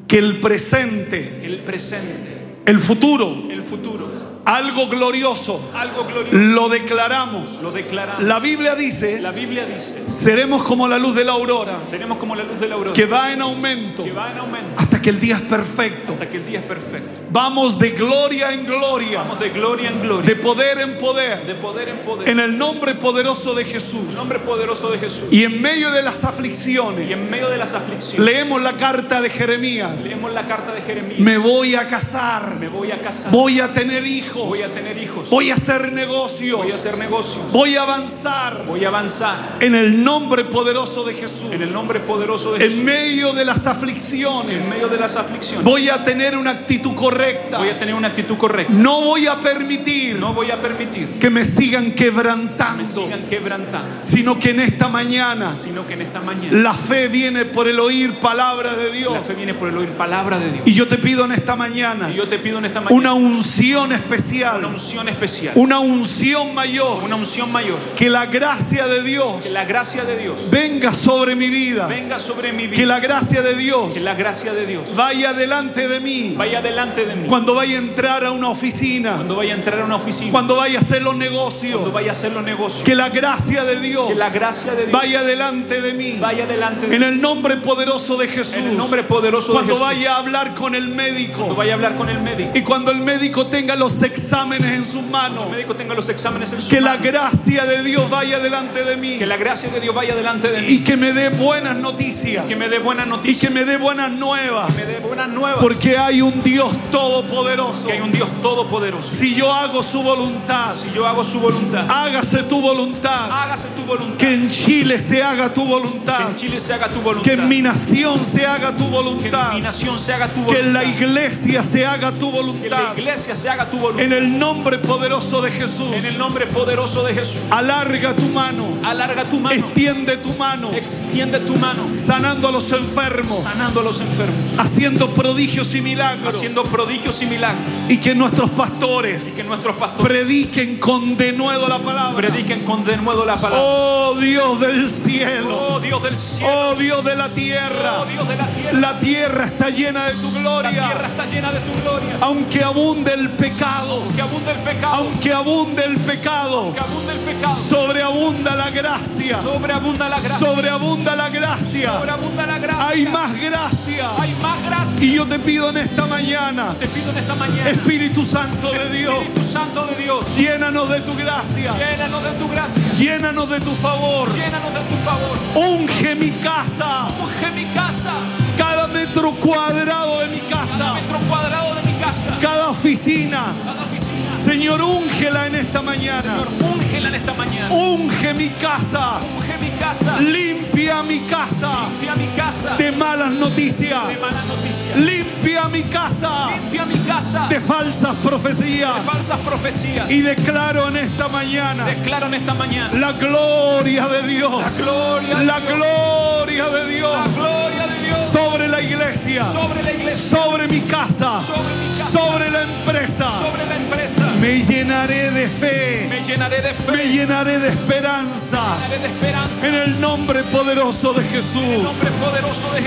que 0.07 0.17
el 0.17 0.39
presente, 0.39 1.41
el 1.43 1.57
presente, 1.57 2.37
el 2.65 2.79
futuro, 2.79 3.35
el 3.49 3.61
futuro, 3.61 4.41
algo 4.45 4.87
glorioso, 4.87 5.71
algo 5.73 6.05
glorioso, 6.05 6.37
lo 6.37 6.69
declaramos. 6.69 7.59
Lo 7.61 7.71
declaramos. 7.73 8.23
La 8.23 8.39
Biblia 8.39 8.75
dice, 8.75 9.19
la 9.19 9.33
Biblia 9.33 9.65
dice, 9.65 10.07
seremos 10.07 10.63
como 10.63 10.87
la 10.87 10.97
luz 10.97 11.13
de 11.13 11.25
la 11.25 11.33
aurora, 11.33 11.77
seremos 11.85 12.17
como 12.17 12.33
la 12.33 12.45
luz 12.45 12.61
de 12.61 12.69
la 12.69 12.75
aurora, 12.75 12.93
que 12.93 13.07
va 13.07 13.33
en 13.33 13.41
aumento, 13.41 14.05
que 14.05 14.13
va 14.13 14.31
en 14.31 14.37
aumento, 14.37 14.83
que 15.05 15.11
el 15.11 15.19
día 15.19 15.35
es 15.35 15.41
perfecto, 15.41 16.13
hasta 16.13 16.27
que 16.27 16.37
el 16.37 16.47
día 16.47 16.57
es 16.57 16.65
perfecto. 16.65 17.21
Vamos 17.29 17.77
de 17.77 17.91
gloria 17.91 18.51
en 18.53 18.65
gloria. 18.65 19.19
Vamos 19.19 19.39
de 19.39 19.49
gloria 19.51 19.89
en 19.89 20.01
gloria. 20.01 20.25
De 20.25 20.35
poder 20.35 20.79
en 20.79 20.97
poder. 20.97 21.45
De 21.45 21.53
poder 21.53 21.89
en 21.89 21.97
poder. 21.97 22.27
En 22.27 22.39
el 22.39 22.57
nombre 22.57 22.95
poderoso 22.95 23.53
de 23.53 23.65
Jesús. 23.65 24.15
nombre 24.15 24.39
poderoso 24.39 24.89
de 24.89 24.97
Jesús. 24.97 25.25
Y 25.29 25.43
en 25.43 25.61
medio 25.61 25.91
de 25.91 26.01
las 26.01 26.23
aflicciones. 26.23 27.07
Y 27.07 27.13
en 27.13 27.29
medio 27.29 27.49
de 27.49 27.57
las 27.59 27.75
aflicciones. 27.75 28.25
Leemos 28.25 28.63
la 28.63 28.73
carta 28.77 29.21
de 29.21 29.29
Jeremías. 29.29 30.01
Leemos 30.03 30.31
la 30.31 30.47
carta 30.47 30.73
de 30.73 30.81
Jeremías. 30.81 31.19
Me 31.19 31.37
voy 31.37 31.75
a 31.75 31.85
casar. 31.87 32.55
Me 32.55 32.67
voy 32.67 32.91
a 32.91 32.97
casar. 32.97 33.31
Voy 33.31 33.59
a 33.59 33.71
tener 33.73 34.07
hijos. 34.07 34.47
Voy 34.47 34.63
a 34.63 34.73
tener 34.73 34.97
hijos. 34.97 35.29
Voy 35.29 35.51
a 35.51 35.53
hacer 35.53 35.91
negocios. 35.91 36.57
Voy 36.57 36.71
a 36.71 36.75
hacer 36.75 36.97
negocios. 36.97 37.51
Voy 37.51 37.75
a 37.75 37.83
avanzar. 37.83 38.63
Voy 38.65 38.85
a 38.85 38.87
avanzar. 38.87 39.57
En 39.59 39.75
el 39.75 40.03
nombre 40.03 40.45
poderoso 40.45 41.03
de 41.03 41.13
Jesús. 41.13 41.51
En 41.51 41.61
el 41.61 41.71
nombre 41.71 41.99
poderoso 41.99 42.53
de 42.53 42.59
Jesús. 42.59 42.79
En 42.79 42.85
medio 42.85 43.33
de 43.33 43.45
las 43.45 43.67
aflicciones. 43.67 44.63
En 44.63 44.69
medio 44.69 44.87
de 44.87 44.94
las 44.99 45.15
aflicciones. 45.15 45.63
Voy 45.63 45.89
a 45.89 46.03
tener 46.03 46.37
una 46.37 46.51
actitud 46.51 46.93
correcta. 46.95 47.57
Voy 47.57 47.69
a 47.69 47.79
tener 47.79 47.95
una 47.95 48.07
actitud 48.07 48.37
correcta. 48.37 48.73
No 48.73 49.01
voy 49.01 49.27
a 49.27 49.39
permitir, 49.39 50.19
no 50.19 50.33
voy 50.33 50.51
a 50.51 50.61
permitir 50.61 51.07
que 51.19 51.29
me 51.29 51.45
sigan 51.45 51.91
quebrantando, 51.91 52.77
me 52.77 52.85
sigan 52.85 53.23
quebrantando, 53.29 53.97
sino 54.01 54.39
que 54.39 54.51
en 54.51 54.59
esta 54.61 54.87
mañana, 54.89 55.55
sino 55.55 55.85
que 55.87 55.93
en 55.93 56.01
esta 56.01 56.21
mañana, 56.21 56.57
la 56.57 56.73
fe 56.73 57.07
viene 57.07 57.45
por 57.45 57.67
el 57.67 57.79
oír 57.79 58.13
palabra 58.15 58.73
de 58.75 58.91
Dios. 58.91 59.13
La 59.13 59.21
fe 59.21 59.33
viene 59.33 59.53
por 59.53 59.69
el 59.69 59.77
oír 59.77 59.89
palabra 59.89 60.39
de 60.39 60.51
Dios. 60.51 60.63
Y 60.65 60.73
yo 60.73 60.87
te 60.87 60.97
pido 60.97 61.25
en 61.25 61.31
esta 61.31 61.55
mañana, 61.55 62.09
y 62.09 62.15
yo 62.15 62.27
te 62.27 62.39
pido 62.39 62.59
en 62.59 62.65
esta 62.65 62.81
mañana 62.81 62.95
una 62.95 63.13
unción 63.13 63.91
especial, 63.91 64.59
una 64.59 64.67
unción 64.69 65.09
especial, 65.09 65.53
una 65.55 65.79
unción 65.79 66.53
mayor, 66.53 67.03
una 67.03 67.15
unción 67.15 67.51
mayor, 67.51 67.77
que 67.95 68.09
la 68.09 68.25
gracia 68.25 68.87
de 68.87 69.03
Dios, 69.03 69.43
que 69.43 69.49
la 69.51 69.65
gracia 69.65 70.03
de 70.03 70.17
Dios 70.17 70.49
venga 70.51 70.93
sobre 70.93 71.35
mi 71.35 71.49
vida, 71.49 71.87
venga 71.87 72.19
sobre 72.19 72.51
mi 72.51 72.67
vida, 72.67 72.75
que 72.75 72.85
la 72.85 72.99
gracia 72.99 73.41
de 73.41 73.55
Dios, 73.55 73.93
que 73.93 74.01
la 74.01 74.15
gracia 74.15 74.53
de 74.53 74.65
Dios 74.65 74.84
vaya 74.95 75.33
delante 75.33 75.87
de 75.87 75.99
mí, 75.99 76.33
vaya 76.37 76.61
delante 76.61 77.05
de 77.05 77.15
mí, 77.15 77.27
cuando 77.27 77.55
vaya 77.55 77.75
a 77.75 77.81
entrar 77.81 78.25
a 78.25 78.31
una 78.31 78.49
oficina, 78.49 79.15
cuando 79.15 79.35
vaya 79.35 79.53
a 79.53 79.57
entrar 79.57 79.79
a 79.79 79.85
una 79.85 79.95
oficina, 79.95 80.31
cuando 80.31 80.55
vaya 80.55 80.79
a 80.79 80.81
hacer 80.81 81.01
los 81.01 81.15
negocios, 81.15 81.73
cuando 81.73 81.91
vaya 81.91 82.09
a 82.09 82.11
hacer 82.11 82.31
los 82.31 82.43
negocios, 82.43 82.83
que 82.83 82.95
la 82.95 83.09
gracia 83.09 83.63
de 83.63 83.79
Dios, 83.79 84.07
que 84.07 84.15
la 84.15 84.29
gracia 84.29 84.73
de 84.73 84.87
Dios 84.87 84.91
vaya 84.91 85.23
delante 85.23 85.81
de 85.81 85.93
mí, 85.93 86.17
vaya 86.19 86.45
delante 86.45 86.87
de 86.87 86.95
en 86.95 87.03
el 87.03 87.21
nombre 87.21 87.57
poderoso 87.57 88.17
de 88.17 88.27
Jesús, 88.27 88.57
en 88.57 88.67
el 88.67 88.77
nombre 88.77 89.03
poderoso 89.03 89.51
cuando 89.51 89.73
de 89.73 89.79
Jesús, 89.79 89.95
vaya 89.95 90.15
a 90.15 90.17
hablar 90.19 90.53
con 90.53 90.75
el 90.75 90.89
médico, 90.89 91.37
cuando 91.37 91.55
vaya 91.55 91.73
a 91.73 91.75
hablar 91.75 91.95
con 91.95 92.09
el 92.09 92.21
médico, 92.21 92.51
y 92.53 92.61
cuando 92.61 92.91
el 92.91 92.99
médico 92.99 93.47
tenga 93.47 93.75
los 93.75 94.01
exámenes 94.03 94.71
en 94.71 94.85
sus 94.85 95.03
manos, 95.03 95.45
el 95.45 95.51
médico 95.51 95.75
tenga 95.75 95.95
los 95.95 96.09
exámenes 96.09 96.51
en 96.53 96.61
sus 96.61 96.69
que 96.69 96.81
manos, 96.81 96.99
la 96.99 97.11
gracia 97.11 97.65
de 97.65 97.83
Dios 97.83 98.09
vaya 98.09 98.39
delante 98.39 98.83
de 98.83 98.97
mí, 98.97 99.17
que 99.17 99.25
la 99.25 99.37
gracia 99.37 99.69
de 99.69 99.79
Dios 99.79 99.95
vaya 99.95 100.15
delante 100.15 100.49
de 100.49 100.61
mí, 100.61 100.67
y 100.67 100.83
que 100.83 100.97
me 100.97 101.13
dé 101.13 101.29
buenas 101.29 101.75
noticias, 101.75 102.45
que 102.45 102.55
me 102.55 102.69
dé 102.69 102.79
buenas 102.79 103.07
noticias, 103.07 103.37
y 103.37 103.47
que 103.47 103.53
me 103.53 103.65
dé 103.65 103.77
buenas 103.77 104.11
nuevas, 104.11 104.64
que 104.67 104.85
me 104.85 105.27
nuevas, 105.27 105.59
porque 105.61 105.97
hay 105.97 106.21
un 106.21 106.41
Dios 106.43 106.73
todopoderoso, 106.91 107.87
que 107.87 107.93
hay 107.93 108.01
un 108.01 108.11
Dios 108.11 108.29
todopoderoso. 108.41 109.09
Si 109.09 109.35
yo 109.35 109.51
hago 109.51 109.81
su 109.83 110.01
voluntad, 110.01 110.75
si 110.77 110.91
yo 110.91 111.07
hago 111.07 111.23
su 111.23 111.39
voluntad, 111.39 111.85
hágase 111.89 112.43
tu 112.43 112.61
voluntad, 112.61 113.31
hágase 113.31 113.69
tu 113.69 113.83
voluntad, 113.83 114.17
que 114.17 114.33
en 114.33 114.49
Chile 114.49 114.99
se 114.99 115.23
haga 115.23 115.53
tu 115.53 115.65
voluntad, 115.65 116.17
que 116.17 116.23
en 116.31 116.35
Chile 116.35 116.59
se 116.59 116.73
haga 116.73 116.89
tu 116.89 117.01
voluntad, 117.01 117.23
que 117.23 117.33
en 117.33 117.47
mi 117.47 117.61
nación 117.61 118.19
se 118.23 118.45
haga 118.45 118.75
tu 118.75 118.85
voluntad, 118.85 119.49
que 119.49 119.55
en 119.55 119.55
mi 119.55 119.61
nación 119.61 119.99
se 119.99 120.13
haga 120.13 120.27
tu 120.27 120.41
voluntad, 120.41 120.61
que 120.61 120.67
en 120.67 120.73
la 120.73 120.83
iglesia 120.83 121.63
se 121.63 121.85
haga 121.85 122.11
tu 122.11 122.19
que 122.19 122.25
en 122.27 122.35
voluntad, 122.35 122.83
la 122.95 122.99
iglesia 122.99 123.35
se 123.35 123.49
haga 123.49 123.69
tu 123.69 123.77
voluntad, 123.77 124.05
en 124.05 124.13
el 124.13 124.37
nombre 124.39 124.77
poderoso 124.79 125.41
de 125.41 125.51
Jesús, 125.51 125.93
en 125.93 126.05
el 126.05 126.17
nombre 126.17 126.47
poderoso 126.47 127.03
de 127.03 127.13
Jesús, 127.13 127.41
alarga 127.51 128.15
tu 128.15 128.27
mano, 128.29 128.65
alarga 128.83 129.23
tu 129.25 129.39
mano, 129.39 129.55
extiende 129.55 130.17
tu 130.17 130.33
mano, 130.33 130.71
extiende 130.73 131.39
tu 131.39 131.55
mano, 131.57 131.87
sanando 131.87 132.47
a 132.47 132.51
los 132.51 132.71
enfermos, 132.71 133.43
sanando 133.43 133.81
a 133.81 133.83
los 133.83 134.01
enfermos, 134.01 134.54
haciendo 134.57 135.09
prodigios 135.13 135.73
y 135.75 135.81
milagros, 135.81 136.35
haciendo 136.35 136.63
prodigios 136.63 137.21
y 137.21 137.25
milagros, 137.25 137.61
y 137.89 137.97
que 137.97 138.15
nuestros 138.15 138.49
pastores 138.51 139.27
y 139.27 139.31
que 139.31 139.43
nuestros 139.43 139.75
pastores 139.75 140.05
prediquen 140.05 140.77
con 140.77 141.17
denuedo 141.17 141.67
la 141.67 141.79
palabra, 141.79 142.15
prediquen 142.15 142.61
con 142.61 142.83
denuedo 142.83 143.25
la 143.25 143.35
palabra. 143.35 143.59
Oh 143.61 144.15
Dios 144.15 144.59
del 144.59 144.89
cielo, 144.89 145.55
Oh 145.75 145.79
Dios 145.79 146.01
del 146.03 146.17
cielo, 146.17 146.51
oh 146.53 146.75
Dios 146.75 147.03
de 147.03 147.15
la 147.15 147.29
tierra, 147.29 148.01
oh 148.01 148.05
Dios 148.05 148.27
de 148.27 148.35
la 148.35 148.47
tierra, 148.47 148.79
la 148.79 148.99
tierra 148.99 149.45
está 149.45 149.69
llena 149.69 150.05
de 150.05 150.13
tu 150.13 150.31
la 150.31 150.39
gloria, 150.39 150.71
tierra 150.71 151.07
está 151.07 151.25
llena 151.25 151.51
de 151.51 151.59
tu 151.59 151.81
gloria, 151.81 152.17
aunque 152.21 152.63
abunde 152.63 153.13
el 153.13 153.29
pecado, 153.29 154.03
que 154.15 154.21
abunde 154.21 154.51
el 154.51 154.59
pecado, 154.59 154.95
aunque 154.95 155.33
abunde 155.33 155.83
el 155.85 155.95
pecado, 155.95 156.73
que 156.73 156.79
abunde 156.79 157.13
el 157.13 157.19
pecado, 157.19 157.55
sobreabunda 157.55 158.55
la 158.55 158.69
gracia, 158.69 159.41
sobreabunda 159.41 160.09
la 160.09 160.19
gracia, 160.19 160.47
sobreabunda 160.47 161.15
la 161.15 161.29
gracia, 161.29 161.93
sobreabunda 161.93 162.45
la 162.45 162.59
gracia, 162.59 162.87
hay 162.87 163.05
más 163.05 163.35
gracia. 163.35 164.11
hay 164.19 164.35
más 164.41 164.44
gracia. 164.67 165.03
Y 165.05 165.13
yo 165.13 165.25
te 165.25 165.39
pido 165.39 165.69
en 165.69 165.77
esta 165.77 166.05
mañana, 166.05 166.73
Te 166.79 166.87
pido 166.87 167.11
en 167.11 167.17
esta 167.17 167.35
mañana, 167.35 167.69
Espíritu 167.69 168.25
Santo 168.25 168.71
de 168.71 168.89
Dios, 168.97 169.15
Espíritu 169.23 169.43
Santo 169.47 169.85
de 169.87 170.03
Dios, 170.03 170.25
llénanos 170.37 170.89
de 170.89 171.01
tu 171.01 171.15
gracia, 171.15 171.71
llénanos 171.77 172.23
de 172.23 172.31
tu 172.31 172.47
gracia, 172.49 172.83
llénanos 172.97 173.49
de 173.49 173.59
tu 173.59 173.71
favor, 173.75 174.33
llénanos 174.33 174.73
de 174.73 174.79
tu 174.79 174.95
favor. 175.03 175.37
unge 175.55 176.15
mi 176.15 176.31
casa, 176.31 177.07
Unge 177.21 177.51
mi 177.51 177.65
casa, 177.73 178.11
cada 178.57 178.87
metro 178.87 179.31
cuadrado 179.33 180.19
de 180.21 180.27
mi 180.29 180.39
cada 180.39 180.65
casa, 180.65 180.93
metro 180.93 181.19
cuadrado 181.27 181.75
de 181.75 181.81
mi 181.83 181.93
casa, 181.99 182.37
cada 182.41 182.69
oficina. 182.69 183.43
cada 183.65 183.83
oficina. 183.83 184.35
Señor, 184.35 184.81
úngela 184.81 185.47
en 185.47 185.55
esta 185.55 185.81
mañana. 185.81 186.21
Señor, 186.21 186.47
úngela 186.75 187.07
en 187.09 187.15
esta 187.15 187.33
mañana. 187.33 187.69
Unge 187.73 188.33
mi 188.33 188.49
casa. 188.49 189.19
Unge 189.37 189.44
mi 189.59 189.69
casa, 189.71 190.19
Limpia 190.19 191.03
mi 191.03 191.19
casa 191.19 191.71
limpia 191.89 192.15
mi 192.15 192.27
casa 192.35 192.75
de 192.77 192.91
malas 192.91 193.31
noticias. 193.31 194.07
de 194.07 194.17
malas 194.17 194.45
noticias. 194.45 194.97
Limpia 194.97 195.67
mi 195.69 195.83
casa 195.83 196.49
Limpia 196.51 196.85
mi 196.85 196.97
casa 196.99 197.47
de 197.49 197.59
falsas 197.59 198.15
profecías. 198.23 198.95
de 198.95 199.01
falsas 199.01 199.37
profecías. 199.39 200.09
Y 200.11 200.21
declaro 200.21 200.87
en 200.89 200.97
esta 200.97 201.27
mañana 201.29 201.85
Declaro 201.85 202.27
en 202.27 202.33
esta 202.35 202.53
mañana 202.53 202.93
la 202.97 203.11
gloria 203.13 204.07
de 204.07 204.27
Dios. 204.27 204.51
la 204.61 204.69
gloria, 204.71 205.35
de 205.37 205.45
La 205.45 205.59
Dios, 205.59 205.73
gloria 205.75 206.65
de 206.69 206.85
Dios 206.93 207.11
la 207.15 207.27
gloria 207.41 207.87
de 207.87 208.05
Dios 208.05 208.19
sobre 208.19 208.67
la 208.67 208.81
iglesia, 208.81 209.45
sobre 209.45 209.83
la 209.83 209.91
iglesia, 209.91 210.15
sobre 210.15 210.67
mi 210.67 210.81
casa, 210.81 211.41
sobre 211.41 211.63
mi 211.63 211.97
casa, 211.97 212.11
sobre 212.11 212.51
la 212.51 212.61
empresa 212.63 213.29
sobre 213.39 213.65
la 213.65 213.75
empresa. 213.75 214.21
Me 214.41 214.61
llenaré 214.61 215.31
de 215.31 215.47
fe. 215.47 216.07
Me 216.09 216.21
llenaré 216.21 216.61
de 216.61 216.73
fe. 216.73 216.91
Me 216.91 217.07
llenaré 217.07 217.59
de 217.59 217.69
esperanza. 217.69 218.61
llenaré 218.61 218.99
de 218.99 219.07
esperanza. 219.07 219.44
En 219.63 219.73
el 219.73 219.99
nombre 219.99 220.43
poderoso 220.43 221.13
de 221.13 221.23
Jesús. 221.23 222.01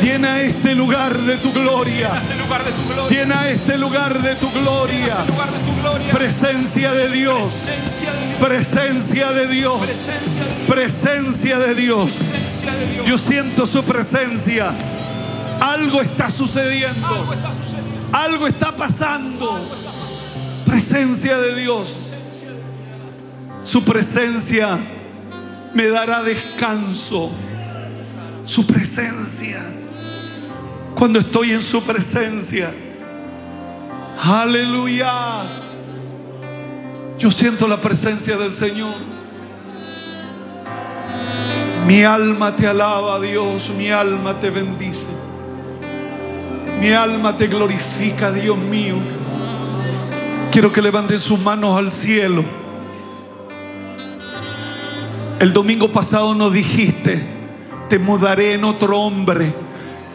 Llena 0.02 0.40
este 0.40 0.74
lugar 0.74 1.16
de 1.16 1.36
tu 1.38 1.52
gloria. 1.52 2.10
Llena 3.08 3.48
este 3.48 3.78
lugar 3.78 4.20
de 4.20 4.34
tu 4.36 4.50
gloria. 4.50 5.16
Presencia 6.12 6.92
de 6.92 7.08
Dios. 7.10 7.68
Presencia 8.40 9.32
de 9.32 9.48
Dios. 9.48 9.80
Presencia 10.66 11.58
de 11.58 11.74
Dios. 11.74 12.10
Yo 13.06 13.18
siento 13.18 13.66
su 13.66 13.82
presencia. 13.84 14.72
Algo 15.60 16.00
está 16.00 16.30
sucediendo. 16.30 17.36
Algo 18.12 18.46
está 18.46 18.76
pasando. 18.76 19.58
Presencia 20.64 21.38
de 21.38 21.54
Dios. 21.54 22.14
Su 23.64 23.82
presencia 23.84 24.78
me 25.74 25.88
dará 25.88 26.22
descanso. 26.22 27.30
Su 28.44 28.66
presencia. 28.66 29.60
Cuando 30.94 31.20
estoy 31.20 31.52
en 31.52 31.62
su 31.62 31.82
presencia. 31.82 32.72
Aleluya. 34.22 35.12
Yo 37.18 37.30
siento 37.30 37.68
la 37.68 37.80
presencia 37.80 38.36
del 38.36 38.52
Señor. 38.52 38.94
Mi 41.86 42.04
alma 42.04 42.54
te 42.54 42.66
alaba, 42.66 43.20
Dios. 43.20 43.70
Mi 43.76 43.90
alma 43.90 44.38
te 44.40 44.50
bendice. 44.50 45.08
Mi 46.80 46.92
alma 46.92 47.36
te 47.36 47.48
glorifica, 47.48 48.30
Dios 48.30 48.56
mío. 48.56 48.96
Quiero 50.52 50.72
que 50.72 50.80
levanten 50.80 51.18
sus 51.18 51.38
manos 51.40 51.76
al 51.76 51.90
cielo. 51.90 52.44
El 55.40 55.52
domingo 55.52 55.92
pasado 55.92 56.34
nos 56.34 56.52
dijiste, 56.52 57.20
te 57.88 58.00
mudaré 58.00 58.54
en 58.54 58.64
otro 58.64 59.00
hombre, 59.00 59.52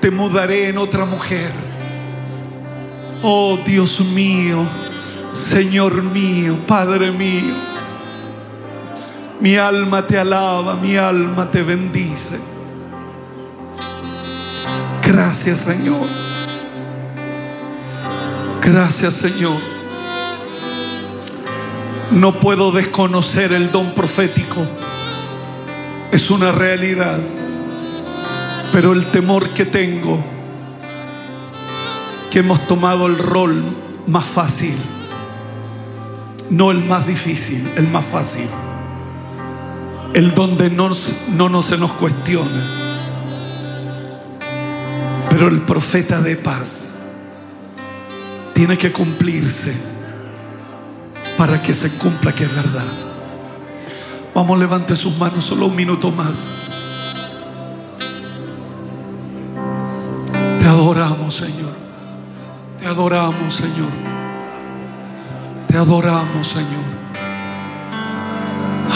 te 0.02 0.12
mudaré 0.12 0.68
en 0.68 0.78
otra 0.78 1.06
mujer. 1.06 1.50
Oh 3.22 3.58
Dios 3.66 4.02
mío, 4.02 4.58
Señor 5.32 6.04
mío, 6.04 6.58
Padre 6.68 7.12
mío. 7.12 7.54
Mi 9.40 9.56
alma 9.56 10.06
te 10.06 10.20
alaba, 10.20 10.76
mi 10.76 10.98
alma 10.98 11.50
te 11.50 11.64
bendice. 11.64 12.40
Gracias 15.04 15.60
Señor. 15.60 16.06
Gracias 18.62 19.14
Señor. 19.14 19.58
No 22.12 22.42
puedo 22.42 22.74
desconocer 22.74 23.54
el 23.54 23.72
don 23.72 23.94
profético. 23.94 24.68
Es 26.14 26.30
una 26.30 26.52
realidad. 26.52 27.20
Pero 28.72 28.94
el 28.94 29.04
temor 29.08 29.50
que 29.50 29.66
tengo, 29.66 30.24
que 32.30 32.40
hemos 32.40 32.68
tomado 32.68 33.08
el 33.08 33.18
rol 33.18 33.64
más 34.06 34.24
fácil, 34.24 34.76
no 36.52 36.70
el 36.70 36.86
más 36.86 37.08
difícil, 37.08 37.68
el 37.78 37.88
más 37.88 38.06
fácil. 38.06 38.48
El 40.14 40.36
donde 40.36 40.70
no, 40.70 40.92
no, 41.36 41.50
no 41.50 41.64
se 41.64 41.80
nos 41.80 41.94
cuestiona. 41.94 42.64
Pero 45.32 45.48
el 45.48 45.62
profeta 45.62 46.22
de 46.22 46.36
paz 46.36 46.92
tiene 48.54 48.78
que 48.78 48.92
cumplirse 48.92 49.74
para 51.40 51.60
que 51.64 51.74
se 51.74 51.90
cumpla 51.94 52.36
que 52.36 52.44
es 52.44 52.56
verdad. 52.56 53.13
Vamos, 54.36 54.58
levante 54.58 54.98
sus 54.98 55.18
manos 55.20 55.46
solo 55.46 55.68
un 55.68 55.76
minuto 55.76 56.12
más. 56.12 56.50
Te 60.60 60.66
adoramos, 60.66 61.36
Señor. 61.36 61.74
Te 62.80 62.88
adoramos, 62.88 63.54
Señor. 63.54 63.92
Te 65.68 65.78
adoramos, 65.78 66.48
Señor. 66.48 66.94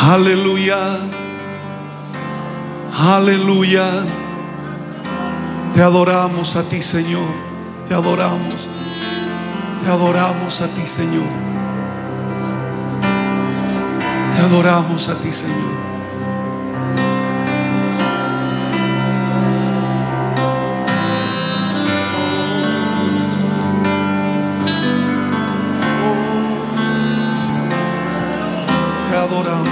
Aleluya. 0.10 0.78
Aleluya. 2.98 3.86
Te 5.76 5.82
adoramos 5.84 6.56
a 6.56 6.64
ti, 6.64 6.82
Señor. 6.82 7.28
Te 7.88 7.94
adoramos. 7.94 8.68
Te 9.84 9.92
adoramos 9.92 10.62
a 10.62 10.68
ti, 10.68 10.88
Señor. 10.88 11.47
Te 14.38 14.44
adoramos 14.44 15.10
a 15.10 15.16
ti, 15.16 15.34
Señor. 15.34 15.58
Te 29.10 29.18
adoramos. 29.18 29.68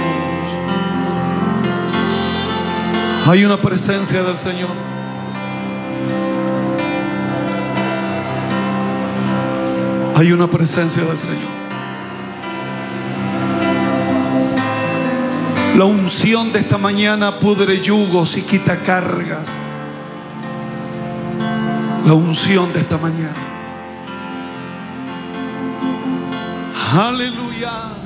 Hay 3.28 3.44
una 3.44 3.56
presencia 3.58 4.24
del 4.24 4.36
Señor. 4.36 4.70
Hay 10.16 10.32
una 10.32 10.50
presencia 10.50 11.04
del 11.04 11.18
Señor. 11.18 11.55
La 15.76 15.84
unción 15.84 16.54
de 16.54 16.60
esta 16.60 16.78
mañana 16.78 17.38
pudre 17.38 17.82
yugos 17.82 18.38
y 18.38 18.42
quita 18.42 18.82
cargas. 18.82 19.46
La 22.06 22.14
unción 22.14 22.72
de 22.72 22.80
esta 22.80 22.96
mañana. 22.96 23.36
Aleluya. 26.94 28.05